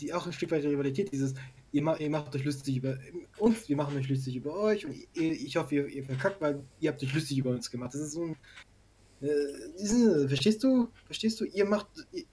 die 0.00 0.12
auch 0.12 0.26
ein 0.26 0.32
Stück 0.32 0.50
weit 0.50 0.64
Rivalität, 0.64 1.10
dieses, 1.10 1.34
ihr, 1.72 1.82
ma, 1.82 1.96
ihr 1.96 2.10
macht 2.10 2.34
euch 2.34 2.44
lustig 2.44 2.76
über 2.76 2.98
uns, 3.38 3.68
wir 3.68 3.76
machen 3.76 3.96
euch 3.96 4.08
lustig 4.08 4.36
über 4.36 4.54
euch 4.54 4.86
und 4.86 4.94
ihr, 5.14 5.32
ich 5.32 5.56
hoffe, 5.56 5.74
ihr, 5.74 5.86
ihr 5.88 6.04
verkackt, 6.04 6.40
weil 6.40 6.62
ihr 6.80 6.90
habt 6.90 7.02
euch 7.02 7.12
lustig 7.14 7.38
über 7.38 7.50
uns 7.50 7.70
gemacht. 7.70 7.92
Das 7.94 8.00
ist 8.00 8.12
so 8.12 8.24
ein, 8.24 8.36
äh, 9.20 10.28
verstehst 10.28 10.62
du? 10.62 10.88
Verstehst 11.06 11.40
du? 11.40 11.44
Ihr 11.44 11.64
macht, 11.64 11.88
ihr, 12.12 12.24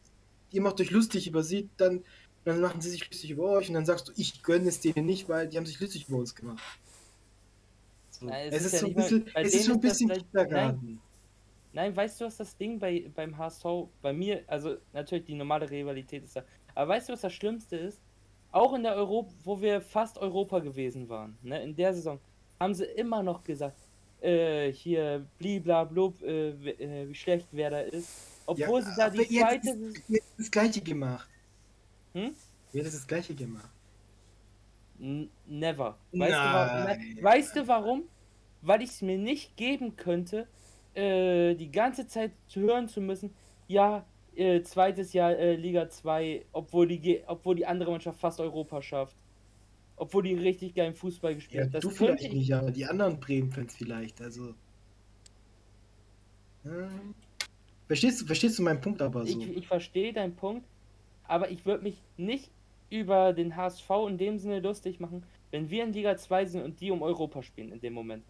ihr 0.52 0.62
macht 0.62 0.80
euch 0.82 0.92
lustig 0.92 1.28
über 1.28 1.44
sie, 1.44 1.70
dann, 1.78 2.04
dann 2.44 2.62
machen 2.62 2.82
sie 2.82 2.90
sich 2.90 3.08
lustig 3.10 3.32
über 3.32 3.50
euch 3.50 3.68
und 3.68 3.74
dann 3.76 3.86
sagst 3.86 4.08
du, 4.08 4.14
ich 4.16 4.44
gönne 4.44 4.70
es 4.70 4.80
denen 4.80 5.06
nicht, 5.06 5.28
weil 5.30 5.48
die 5.48 5.58
haben 5.58 5.66
sich 5.66 5.80
lustig 5.80 6.08
über 6.08 6.18
uns 6.18 6.36
gemacht. 6.36 6.64
So. 8.12 8.30
Es 8.30 8.54
es, 8.54 8.66
ist 8.66 8.74
ja 8.74 8.80
so 8.80 8.88
ein 8.88 8.94
bisschen, 8.94 9.32
es 9.34 9.54
ist 9.54 9.66
so 9.66 9.74
ein 9.74 9.82
Kindergarten. 9.82 11.02
Nein, 11.74 11.94
weißt 11.94 12.22
du, 12.22 12.26
was 12.26 12.38
das 12.38 12.56
Ding 12.56 12.80
bei, 12.80 13.12
beim 13.14 13.38
HSV, 13.38 13.66
bei 14.02 14.14
mir, 14.14 14.44
also 14.48 14.78
natürlich 14.94 15.26
die 15.26 15.34
normale 15.34 15.70
Rivalität 15.70 16.24
ist 16.24 16.38
da, 16.38 16.44
aber 16.74 16.94
weißt 16.94 17.10
du, 17.10 17.14
was 17.14 17.22
das 17.22 17.34
Schlimmste 17.34 17.76
ist? 17.76 18.00
Auch 18.54 18.74
in 18.74 18.84
der 18.84 18.96
Europa, 18.96 19.34
wo 19.44 19.60
wir 19.60 19.82
fast 19.82 20.18
Europa 20.18 20.60
gewesen 20.60 21.10
waren, 21.10 21.38
ne, 21.44 21.62
in 21.62 21.76
der 21.76 21.94
Saison, 21.94 22.18
haben 22.62 22.74
sie 22.74 22.86
immer 22.86 23.22
noch 23.22 23.44
gesagt, 23.44 23.85
äh, 24.22 24.72
hier, 24.72 25.26
bliblablub, 25.38 26.22
äh, 26.22 26.50
äh, 26.50 27.10
wie 27.10 27.16
schlecht 27.16 27.48
wer 27.52 27.70
da 27.70 27.80
ist. 27.80 28.10
Obwohl 28.46 28.82
sie 28.84 28.92
da 28.96 29.10
die 29.10 29.28
zweite. 29.28 29.70
Ist, 29.70 30.04
jetzt 30.08 30.34
das 30.38 30.52
gleiche 30.52 30.82
gemacht. 30.82 31.30
Hm? 32.14 32.36
Jetzt 32.74 32.88
ist 32.88 32.96
das 32.96 33.08
gleiche 33.08 33.34
gemacht. 33.34 33.70
Never. 34.98 35.98
Weißt 36.12 36.34
du, 36.34 36.38
warum? 36.38 37.24
Weißt 37.24 37.56
du 37.56 37.68
warum? 37.68 38.04
Weil 38.62 38.82
ich 38.82 38.92
es 38.92 39.02
mir 39.02 39.18
nicht 39.18 39.56
geben 39.58 39.96
könnte, 39.96 40.48
äh, 40.94 41.56
die 41.56 41.72
ganze 41.72 42.08
Zeit 42.08 42.32
zu 42.48 42.62
hören 42.62 42.88
zu 42.88 43.02
müssen, 43.02 43.34
ja, 43.68 44.06
äh, 44.36 44.62
zweites 44.64 45.14
Jahr 45.14 45.38
äh, 45.38 45.56
Liga 45.56 45.90
2, 45.90 46.46
obwohl 46.52 46.88
die, 46.88 47.22
obwohl 47.28 47.56
die 47.56 47.66
andere 47.66 47.92
Mannschaft 47.92 48.20
fast 48.20 48.40
Europa 48.40 48.82
schafft. 48.82 49.16
Obwohl 49.98 50.24
die 50.24 50.34
richtig 50.36 50.76
geilen 50.76 50.94
Fußball 50.94 51.32
Ja, 51.32 51.36
gespielt 51.36 51.74
hat. 51.74 51.84
du 51.84 51.90
Das 51.90 51.98
könnte 51.98 52.18
vielleicht 52.18 52.24
ich. 52.24 52.34
nicht, 52.34 52.54
aber 52.54 52.72
die 52.72 52.86
anderen 52.86 53.20
Bremen-Fans 53.20 53.76
vielleicht. 53.76 54.22
Also. 54.22 54.54
Hm. 56.64 57.14
Verstehst 57.88 58.22
du, 58.22 58.26
verstehst 58.26 58.58
du 58.60 58.64
meinen 58.64 58.82
Punkt 58.82 59.02
aber 59.02 59.26
so? 59.26 59.40
Ich, 59.40 59.58
ich 59.58 59.68
verstehe 59.68 60.12
deinen 60.14 60.36
Punkt, 60.36 60.66
aber 61.24 61.52
ich 61.52 61.66
würde 61.66 61.84
mich 61.84 62.02
nicht 62.18 62.52
über 62.90 63.34
den 63.34 63.56
HSV 63.56 63.90
in 64.10 64.18
dem 64.18 64.38
Sinne 64.40 64.60
lustig 64.60 65.00
machen, 65.00 65.24
wenn 65.52 65.70
wir 65.70 65.84
in 65.84 65.94
Liga 65.94 66.18
2 66.18 66.46
sind 66.46 66.64
und 66.64 66.82
die 66.82 66.92
um 66.92 67.02
Europa 67.02 67.44
spielen 67.44 67.72
in 67.72 67.80
dem 67.80 67.94
Moment. 67.94 68.24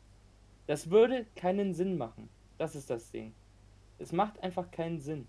Das 0.67 0.89
würde 0.89 1.25
keinen 1.35 1.73
Sinn 1.73 1.97
machen. 1.97 2.29
Das 2.57 2.75
ist 2.75 2.89
das 2.89 3.11
Ding. 3.11 3.33
Es 3.97 4.11
macht 4.11 4.41
einfach 4.43 4.71
keinen 4.71 4.99
Sinn. 4.99 5.27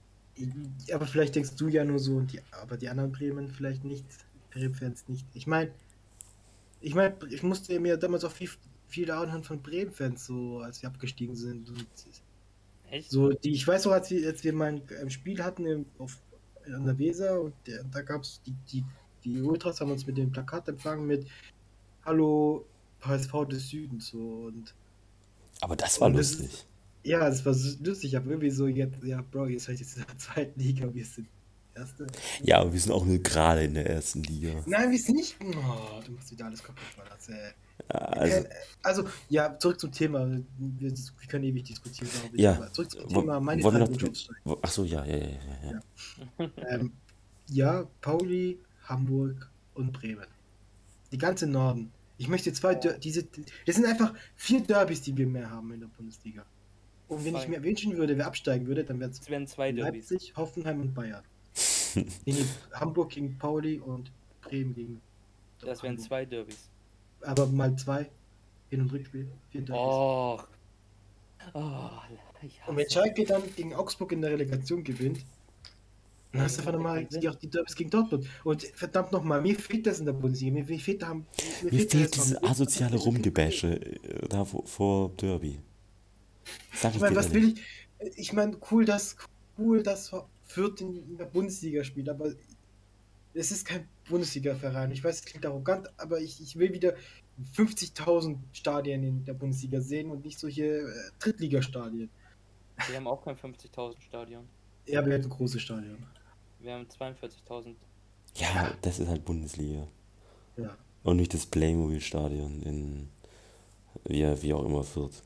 aber 0.92 1.06
vielleicht 1.06 1.34
denkst 1.36 1.54
du 1.56 1.68
ja 1.68 1.84
nur 1.84 1.98
so, 1.98 2.16
und 2.16 2.32
die, 2.32 2.40
aber 2.50 2.76
die 2.76 2.88
anderen 2.88 3.12
Bremen 3.12 3.48
vielleicht 3.48 3.84
nicht. 3.84 4.04
Bremen-Fans 4.50 5.08
nicht. 5.08 5.26
Ich 5.34 5.46
meine, 5.46 5.70
ich 6.80 6.94
meine, 6.94 7.16
ich 7.30 7.42
musste 7.42 7.78
mir 7.80 7.96
damals 7.96 8.24
auch 8.24 8.32
viel, 8.32 8.50
viel 8.86 9.10
anhören 9.10 9.44
von 9.44 9.62
Bremen-Fans, 9.62 10.26
so 10.26 10.60
als 10.60 10.82
wir 10.82 10.88
abgestiegen 10.88 11.36
sind. 11.36 11.68
Und 11.70 11.86
Echt? 12.90 13.10
So, 13.10 13.32
die, 13.32 13.52
ich 13.52 13.66
weiß 13.66 13.84
noch, 13.86 13.92
als 13.92 14.10
wir, 14.10 14.26
als 14.28 14.44
wir 14.44 14.52
mal 14.52 14.82
ein 15.00 15.10
Spiel 15.10 15.42
hatten 15.42 15.66
im, 15.66 15.86
auf, 15.98 16.22
an 16.66 16.84
der 16.84 16.98
Weser 16.98 17.40
und 17.40 17.54
der, 17.66 17.84
da 17.84 18.02
gab 18.02 18.22
es 18.22 18.42
die, 18.42 18.54
die, 18.72 18.84
die 19.24 19.40
Ultras 19.42 19.80
haben 19.80 19.90
uns 19.90 20.06
mit 20.06 20.16
dem 20.16 20.30
Plakat 20.32 20.68
empfangen 20.68 21.06
mit 21.06 21.26
Hallo 22.04 22.66
HSV 23.00 23.32
des 23.50 23.68
Südens 23.70 24.08
so 24.08 24.18
und 24.46 24.74
Aber 25.60 25.76
das 25.76 26.00
war 26.00 26.10
Und 26.10 26.16
das 26.16 26.38
lustig. 26.38 26.66
ja, 27.04 27.20
das 27.28 27.44
war 27.46 27.54
lustig, 27.84 28.16
aber 28.16 28.30
irgendwie 28.30 28.50
so 28.50 28.66
jetzt, 28.66 29.02
ja 29.04 29.22
Bro, 29.22 29.46
ihr 29.48 29.60
seid 29.60 29.78
jetzt 29.80 29.96
in 29.96 30.04
der 30.06 30.18
zweiten 30.18 30.58
Liga, 30.60 30.92
wir 30.94 31.04
sind 31.04 31.28
Erste. 31.76 32.06
Ja, 32.42 32.60
aber 32.60 32.72
wir 32.72 32.80
sind 32.80 32.92
auch 32.92 33.04
nur 33.04 33.18
gerade 33.18 33.64
in 33.64 33.74
der 33.74 33.88
ersten 33.88 34.22
Liga. 34.22 34.50
Nein, 34.66 34.90
wir 34.90 34.98
sind 34.98 35.16
nicht. 35.16 35.36
Oh, 35.44 36.00
du 36.04 36.12
machst 36.12 36.30
wieder 36.30 36.46
alles 36.46 36.62
kaputt, 36.62 36.84
Mann. 36.96 37.06
Das, 37.10 37.28
äh, 37.28 37.52
Also, 37.88 38.34
Kein- 38.34 38.46
Also, 38.82 39.04
ja, 39.28 39.58
zurück 39.58 39.78
zum 39.80 39.92
Thema. 39.92 40.26
Wir, 40.58 40.90
wir 40.90 41.28
können 41.28 41.44
ewig 41.44 41.64
diskutieren, 41.64 42.10
glaube 42.10 42.34
ich. 42.36 42.40
Ja. 42.42 42.54
Aber 42.56 42.72
zurück 42.72 42.90
zum 42.90 43.04
Wo- 43.14 43.20
Thema. 43.20 43.40
Meine 43.40 43.62
wollen 43.62 43.78
noch- 43.80 43.90
wo- 44.44 44.58
ach 44.62 44.70
so, 44.70 44.84
ja, 44.84 45.04
ja, 45.04 45.16
ja, 45.16 45.26
ja. 45.26 45.80
ja. 46.38 46.50
ähm, 46.68 46.92
ja, 47.50 47.86
Pauli, 48.00 48.58
Hamburg 48.84 49.50
und 49.74 49.92
Bremen. 49.92 50.26
Die 51.12 51.18
ganze 51.18 51.46
Norden. 51.46 51.92
Ich 52.18 52.28
möchte 52.28 52.52
zwei, 52.54 52.74
Der 52.74 52.98
diese, 52.98 53.24
das 53.66 53.76
sind 53.76 53.84
einfach 53.84 54.14
vier 54.34 54.62
Derbys, 54.62 55.02
die 55.02 55.14
wir 55.16 55.26
mehr 55.26 55.50
haben 55.50 55.70
in 55.72 55.80
der 55.80 55.88
Bundesliga. 55.88 56.44
Und 57.08 57.24
wenn 57.24 57.36
ich 57.36 57.42
Zwei. 57.42 57.48
mir 57.50 57.62
wünschen 57.62 57.96
würde, 57.96 58.16
wer 58.18 58.26
absteigen 58.26 58.66
würde, 58.66 58.82
dann 58.82 58.98
wären 58.98 59.10
es. 59.44 59.56
Leipzig, 59.56 60.32
Hoffenheim 60.36 60.80
und 60.80 60.92
Bayern. 60.94 61.22
Hamburg 62.72 63.10
gegen 63.10 63.38
Pauli 63.38 63.78
und 63.80 64.12
Bremen 64.42 64.74
gegen. 64.74 65.00
Das 65.60 65.82
wären 65.82 65.96
Hamburg. 65.96 66.06
zwei 66.06 66.24
Derbys. 66.24 66.70
Aber 67.22 67.46
mal 67.46 67.76
zwei. 67.76 68.10
Hin- 68.70 68.80
und 68.82 68.92
Rückspiel. 68.92 69.28
Vier 69.50 69.62
Derbys. 69.62 69.74
Och. 69.74 70.48
Oh, 71.54 71.90
ich 72.42 72.60
Und 72.66 72.76
wenn 72.76 72.90
Schalke 72.90 73.24
dann 73.24 73.42
gegen 73.54 73.74
Augsburg 73.74 74.12
in 74.12 74.20
der 74.20 74.32
Relegation 74.32 74.82
gewinnt, 74.82 75.24
dann 76.32 76.42
hast 76.42 76.56
du 76.56 76.60
einfach 76.60 76.72
nochmal 76.72 77.04
die, 77.06 77.28
auch 77.28 77.34
die 77.36 77.48
Derbys 77.48 77.74
gegen 77.74 77.90
Dortmund. 77.90 78.26
Und 78.44 78.62
verdammt 78.62 79.12
nochmal, 79.12 79.40
mir 79.40 79.56
fehlt 79.58 79.86
das 79.86 80.00
in 80.00 80.06
der 80.06 80.12
Bundesliga. 80.12 80.52
Mir, 80.52 80.78
fehlt 80.78 81.02
da. 81.02 81.14
Mir, 81.14 81.24
Mir 81.62 81.70
fehlt 81.70 81.90
fehlt 81.92 82.14
dieses 82.16 82.42
asoziale 82.42 82.96
Rumgebäsche 82.96 83.80
äh, 83.80 84.28
da 84.28 84.44
vor, 84.44 84.66
vor 84.66 85.10
Derby. 85.10 85.60
Sag 86.72 86.90
Ich 86.90 86.96
ich 86.96 87.00
meine, 87.00 87.16
was 87.16 87.26
ehrlich. 87.26 87.42
will 87.42 87.54
ich? 88.08 88.18
Ich 88.18 88.32
meine, 88.32 88.58
cool, 88.70 88.84
dass 88.84 89.16
cool, 89.58 89.82
dass 89.82 90.12
Fürth 90.46 90.80
in, 90.80 90.96
in 90.96 91.16
der 91.16 91.26
Bundesliga 91.26 91.84
spielt, 91.84 92.08
aber 92.08 92.32
es 93.34 93.50
ist 93.50 93.66
kein 93.66 93.86
Bundesliga-Verein. 94.08 94.90
Ich 94.92 95.04
weiß, 95.04 95.16
es 95.16 95.24
klingt 95.24 95.44
arrogant, 95.44 95.88
aber 95.98 96.20
ich, 96.20 96.40
ich 96.40 96.56
will 96.56 96.72
wieder 96.72 96.94
50.000 97.54 98.38
Stadien 98.52 99.02
in 99.02 99.24
der 99.24 99.34
Bundesliga 99.34 99.80
sehen 99.80 100.10
und 100.10 100.24
nicht 100.24 100.38
solche 100.38 100.64
äh, 100.64 101.10
Drittligastadien. 101.18 102.08
Wir 102.88 102.96
haben 102.96 103.06
auch 103.06 103.22
kein 103.22 103.36
50.000 103.36 104.00
Stadion. 104.00 104.48
Ja, 104.86 105.04
wir 105.04 105.14
hätten 105.14 105.28
große 105.28 105.60
Stadien. 105.60 106.06
Wir 106.60 106.74
haben 106.74 106.86
42.000. 106.86 107.74
Ja, 108.36 108.74
das 108.82 108.98
ist 108.98 109.08
halt 109.08 109.24
Bundesliga. 109.24 109.86
Ja. 110.56 110.76
Und 111.02 111.16
nicht 111.16 111.34
das 111.34 111.46
Playmobil-Stadion 111.46 112.62
in 112.62 113.08
wie, 114.04 114.42
wie 114.42 114.54
auch 114.54 114.64
immer 114.64 114.84
wird. 114.94 115.22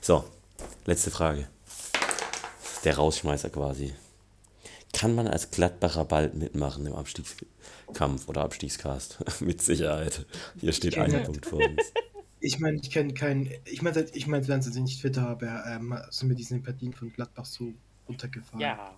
So, 0.00 0.24
letzte 0.84 1.10
Frage. 1.10 1.48
Der 2.84 2.96
Rausschmeißer 2.96 3.50
quasi. 3.50 3.94
Kann 4.96 5.14
man 5.14 5.28
als 5.28 5.50
Gladbacher 5.50 6.06
bald 6.06 6.34
mitmachen 6.34 6.86
im 6.86 6.94
Abstiegskampf 6.94 8.28
oder 8.28 8.42
Abstiegscast? 8.42 9.18
Mit 9.42 9.60
Sicherheit. 9.60 10.24
Hier 10.58 10.72
steht 10.72 10.96
ein 10.96 11.22
Punkt 11.24 11.44
vor 11.44 11.58
uns. 11.58 11.92
Ich 12.40 12.58
meine, 12.60 12.78
ich 12.80 12.90
kenne 12.90 13.12
keinen. 13.12 13.50
Ich 13.66 13.82
meine, 13.82 13.94
seit- 13.94 14.16
ich 14.16 14.26
meine, 14.26 14.46
während 14.48 14.66
ich 14.66 14.74
nicht 14.74 15.00
Twitter 15.00 15.22
habe, 15.22 15.50
ähm, 15.68 15.94
sind 16.10 16.28
mir 16.28 16.34
die 16.34 16.44
Sympathien 16.44 16.94
von 16.94 17.12
Gladbach 17.12 17.44
so 17.44 17.72
runtergefallen. 18.08 18.60
Ja. 18.60 18.94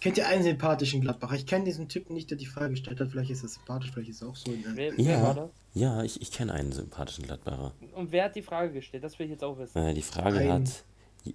Kennt 0.00 0.18
ihr 0.18 0.26
einen 0.26 0.42
sympathischen 0.42 1.00
Gladbacher? 1.00 1.36
Ich 1.36 1.46
kenne 1.46 1.64
diesen 1.64 1.88
Typen 1.88 2.14
nicht, 2.14 2.28
der 2.30 2.36
die 2.36 2.46
Frage 2.46 2.70
gestellt 2.70 3.00
hat. 3.00 3.08
Vielleicht 3.08 3.30
ist 3.30 3.44
er 3.44 3.48
sympathisch, 3.48 3.92
vielleicht 3.92 4.10
ist 4.10 4.20
er 4.22 4.28
auch 4.28 4.36
so. 4.36 4.52
Wer, 4.74 4.92
wer 4.96 5.22
war 5.22 5.28
Ja, 5.28 5.34
das? 5.34 5.50
ja 5.74 6.02
ich, 6.02 6.20
ich 6.20 6.32
kenne 6.32 6.52
einen 6.52 6.72
sympathischen 6.72 7.24
Gladbacher. 7.24 7.72
Und 7.94 8.10
wer 8.12 8.24
hat 8.24 8.34
die 8.36 8.42
Frage 8.42 8.72
gestellt? 8.72 9.04
Das 9.04 9.18
will 9.18 9.26
ich 9.26 9.32
jetzt 9.32 9.44
auch 9.44 9.56
wissen. 9.58 9.78
Äh, 9.78 9.94
die 9.94 10.02
Frage 10.02 10.38
Ein- 10.40 10.50
hat 10.50 10.84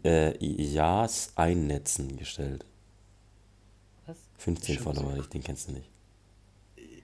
äh, 0.03 0.45
Jas 0.45 1.32
Einnetzen 1.36 2.18
gestellt. 2.18 2.66
Was? 4.38 4.44
15 4.44 4.76
Schon 4.76 4.84
Follower, 4.84 5.16
so. 5.16 5.22
ich, 5.22 5.28
den 5.30 5.44
kennst 5.44 5.68
du 5.68 5.74
nicht. 5.74 5.90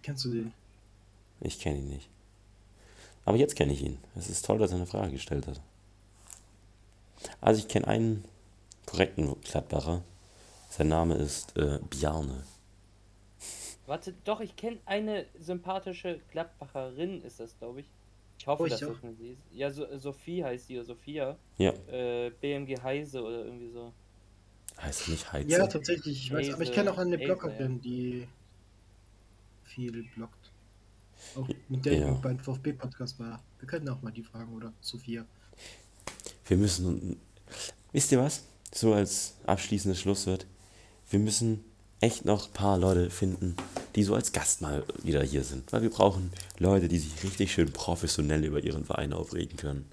Kennst 0.01 0.25
du 0.25 0.31
den? 0.31 0.53
Ich 1.41 1.59
kenne 1.59 1.79
ihn 1.79 1.89
nicht. 1.89 2.09
Aber 3.25 3.37
jetzt 3.37 3.55
kenne 3.55 3.73
ich 3.73 3.81
ihn. 3.81 3.97
Es 4.15 4.29
ist 4.29 4.45
toll, 4.45 4.57
dass 4.57 4.71
er 4.71 4.77
eine 4.77 4.85
Frage 4.85 5.11
gestellt 5.11 5.47
hat. 5.47 5.61
Also 7.41 7.59
ich 7.59 7.67
kenne 7.67 7.87
einen 7.87 8.25
korrekten 8.85 9.39
Gladbacher. 9.41 10.03
Sein 10.69 10.87
Name 10.89 11.15
ist 11.15 11.55
äh, 11.57 11.79
Bjarne. 11.89 12.43
Warte, 13.85 14.13
doch, 14.23 14.39
ich 14.39 14.55
kenne 14.55 14.77
eine 14.85 15.25
sympathische 15.39 16.19
Gladbacherin, 16.31 17.21
ist 17.21 17.39
das, 17.39 17.57
glaube 17.59 17.81
ich. 17.81 17.85
Ich 18.39 18.47
hoffe, 18.47 18.63
Oh, 18.63 18.65
ich 18.65 18.71
dass 18.71 18.83
auch. 18.83 18.93
das 18.93 19.03
eine 19.03 19.13
sie 19.15 19.29
ist. 19.31 19.41
Ja, 19.53 19.69
so, 19.71 19.85
Sophie 19.97 20.43
heißt 20.43 20.67
die, 20.69 20.77
oder 20.77 20.85
Sophia. 20.85 21.37
Ja, 21.57 21.71
Äh, 21.91 22.31
BMG 22.41 22.81
Heise 22.81 23.21
oder 23.23 23.45
irgendwie 23.45 23.69
so. 23.69 23.93
Heißt 24.81 25.09
nicht 25.09 25.31
Heize. 25.31 25.49
Ja, 25.49 25.67
tatsächlich. 25.67 26.25
Ich 26.25 26.31
weiß, 26.31 26.53
aber 26.53 26.63
ich 26.63 26.71
kenne 26.71 26.91
auch 26.91 26.97
eine 26.97 27.15
Hazel, 27.15 27.25
Bloggerin, 27.25 27.81
die 27.81 28.27
viel 29.63 30.03
bloggt. 30.15 30.51
Auch 31.35 31.47
mit 31.69 31.85
der 31.85 31.93
Ja. 31.97 32.13
ich 32.13 32.19
beim 32.19 32.39
VfB-Podcast 32.39 33.19
war. 33.19 33.41
Wir 33.59 33.67
können 33.67 33.87
auch 33.89 34.01
mal 34.01 34.11
die 34.11 34.23
fragen, 34.23 34.53
oder? 34.53 34.73
Sophia. 34.81 35.25
Wir 36.45 36.57
müssen, 36.57 37.17
wisst 37.91 38.11
ihr 38.11 38.19
was? 38.19 38.43
So 38.73 38.93
als 38.93 39.35
abschließendes 39.45 39.99
Schlusswort. 39.99 40.45
Wir 41.09 41.19
müssen 41.19 41.63
echt 42.01 42.25
noch 42.25 42.47
ein 42.47 42.53
paar 42.53 42.77
Leute 42.77 43.09
finden, 43.09 43.55
die 43.95 44.03
so 44.03 44.15
als 44.15 44.31
Gast 44.33 44.61
mal 44.61 44.83
wieder 45.03 45.23
hier 45.23 45.43
sind. 45.43 45.71
Weil 45.71 45.83
wir 45.83 45.89
brauchen 45.89 46.31
Leute, 46.59 46.87
die 46.87 46.99
sich 46.99 47.23
richtig 47.23 47.53
schön 47.53 47.71
professionell 47.71 48.43
über 48.43 48.61
ihren 48.61 48.83
Verein 48.83 49.13
aufregen 49.13 49.55
können. 49.57 49.85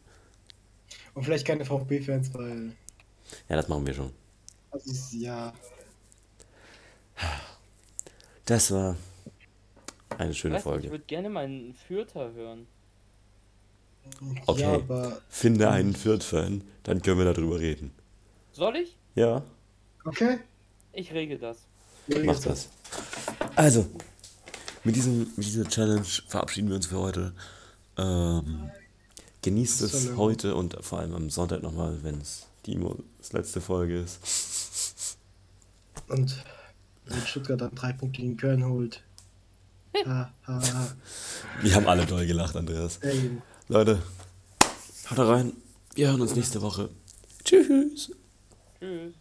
Und 1.15 1.25
vielleicht 1.25 1.47
keine 1.47 1.65
VfB-Fans, 1.65 2.35
weil. 2.35 2.73
Ja, 3.49 3.57
das 3.57 3.69
machen 3.69 3.87
wir 3.87 3.95
schon. 3.95 4.11
Es 4.73 4.87
ist- 4.87 5.13
ja. 5.13 5.53
Das 8.47 8.71
war 8.71 8.97
eine 10.19 10.35
schöne 10.35 10.57
ich 10.59 10.63
Folge. 10.63 10.91
würde 10.91 11.05
gerne 11.05 11.29
mal 11.31 11.45
einen 11.45 11.75
Fürther 11.75 12.33
hören. 12.33 12.67
Okay. 14.47 14.63
Ja, 14.63 14.73
aber. 14.75 15.21
Finde 15.29 15.71
einen 15.71 15.95
Viert-Fan, 15.95 16.63
dann 16.83 17.03
können 17.03 17.19
wir 17.19 17.33
darüber 17.33 17.61
reden. 17.61 17.93
Soll 18.53 18.77
ich? 18.77 18.97
Ja, 19.15 19.43
Okay. 20.05 20.39
Ich 20.93 21.13
regel 21.13 21.39
das. 21.39 21.59
mach 22.25 22.39
das. 22.41 22.71
Also, 23.55 23.87
mit, 24.83 24.97
diesem, 24.97 25.21
mit 25.37 25.45
dieser 25.47 25.69
Challenge 25.69 26.03
verabschieden 26.27 26.69
wir 26.71 26.77
uns 26.77 26.87
für 26.87 26.99
heute. 26.99 27.35
Ähm, 27.99 28.71
genießt 29.43 29.83
Das 29.83 29.93
es 29.93 30.17
heute 30.17 30.55
und 30.55 30.83
vor 30.83 31.01
allem 31.01 31.15
am 31.15 31.29
Sonntag 31.31 31.63
nochmal, 31.63 32.03
wenn 32.03 32.21
es 32.21 32.47
Dimos 32.67 32.97
letzte 33.33 33.61
Folge 33.61 34.01
ist. 34.01 34.21
Und 36.11 36.45
wenn 37.07 37.21
Stuttgart 37.27 37.61
dann 37.61 37.75
drei 37.75 37.93
Punkte 37.93 38.21
gegen 38.21 38.37
Köln 38.37 38.65
holt. 38.65 39.03
Ha, 40.07 40.33
ha, 40.47 40.61
ha. 40.63 40.97
Wir 41.63 41.75
haben 41.75 41.87
alle 41.87 42.07
doll 42.07 42.27
gelacht, 42.27 42.57
Andreas. 42.57 42.99
Ey, 42.99 43.39
Leute, 43.69 44.03
haut 45.11 45.19
rein. 45.19 45.53
Wir 45.95 46.09
hören 46.09 46.21
uns 46.21 46.35
nächste 46.37 46.63
Woche. 46.63 46.91
Tschüss. 47.45 48.13
Tschüss. 48.79 49.15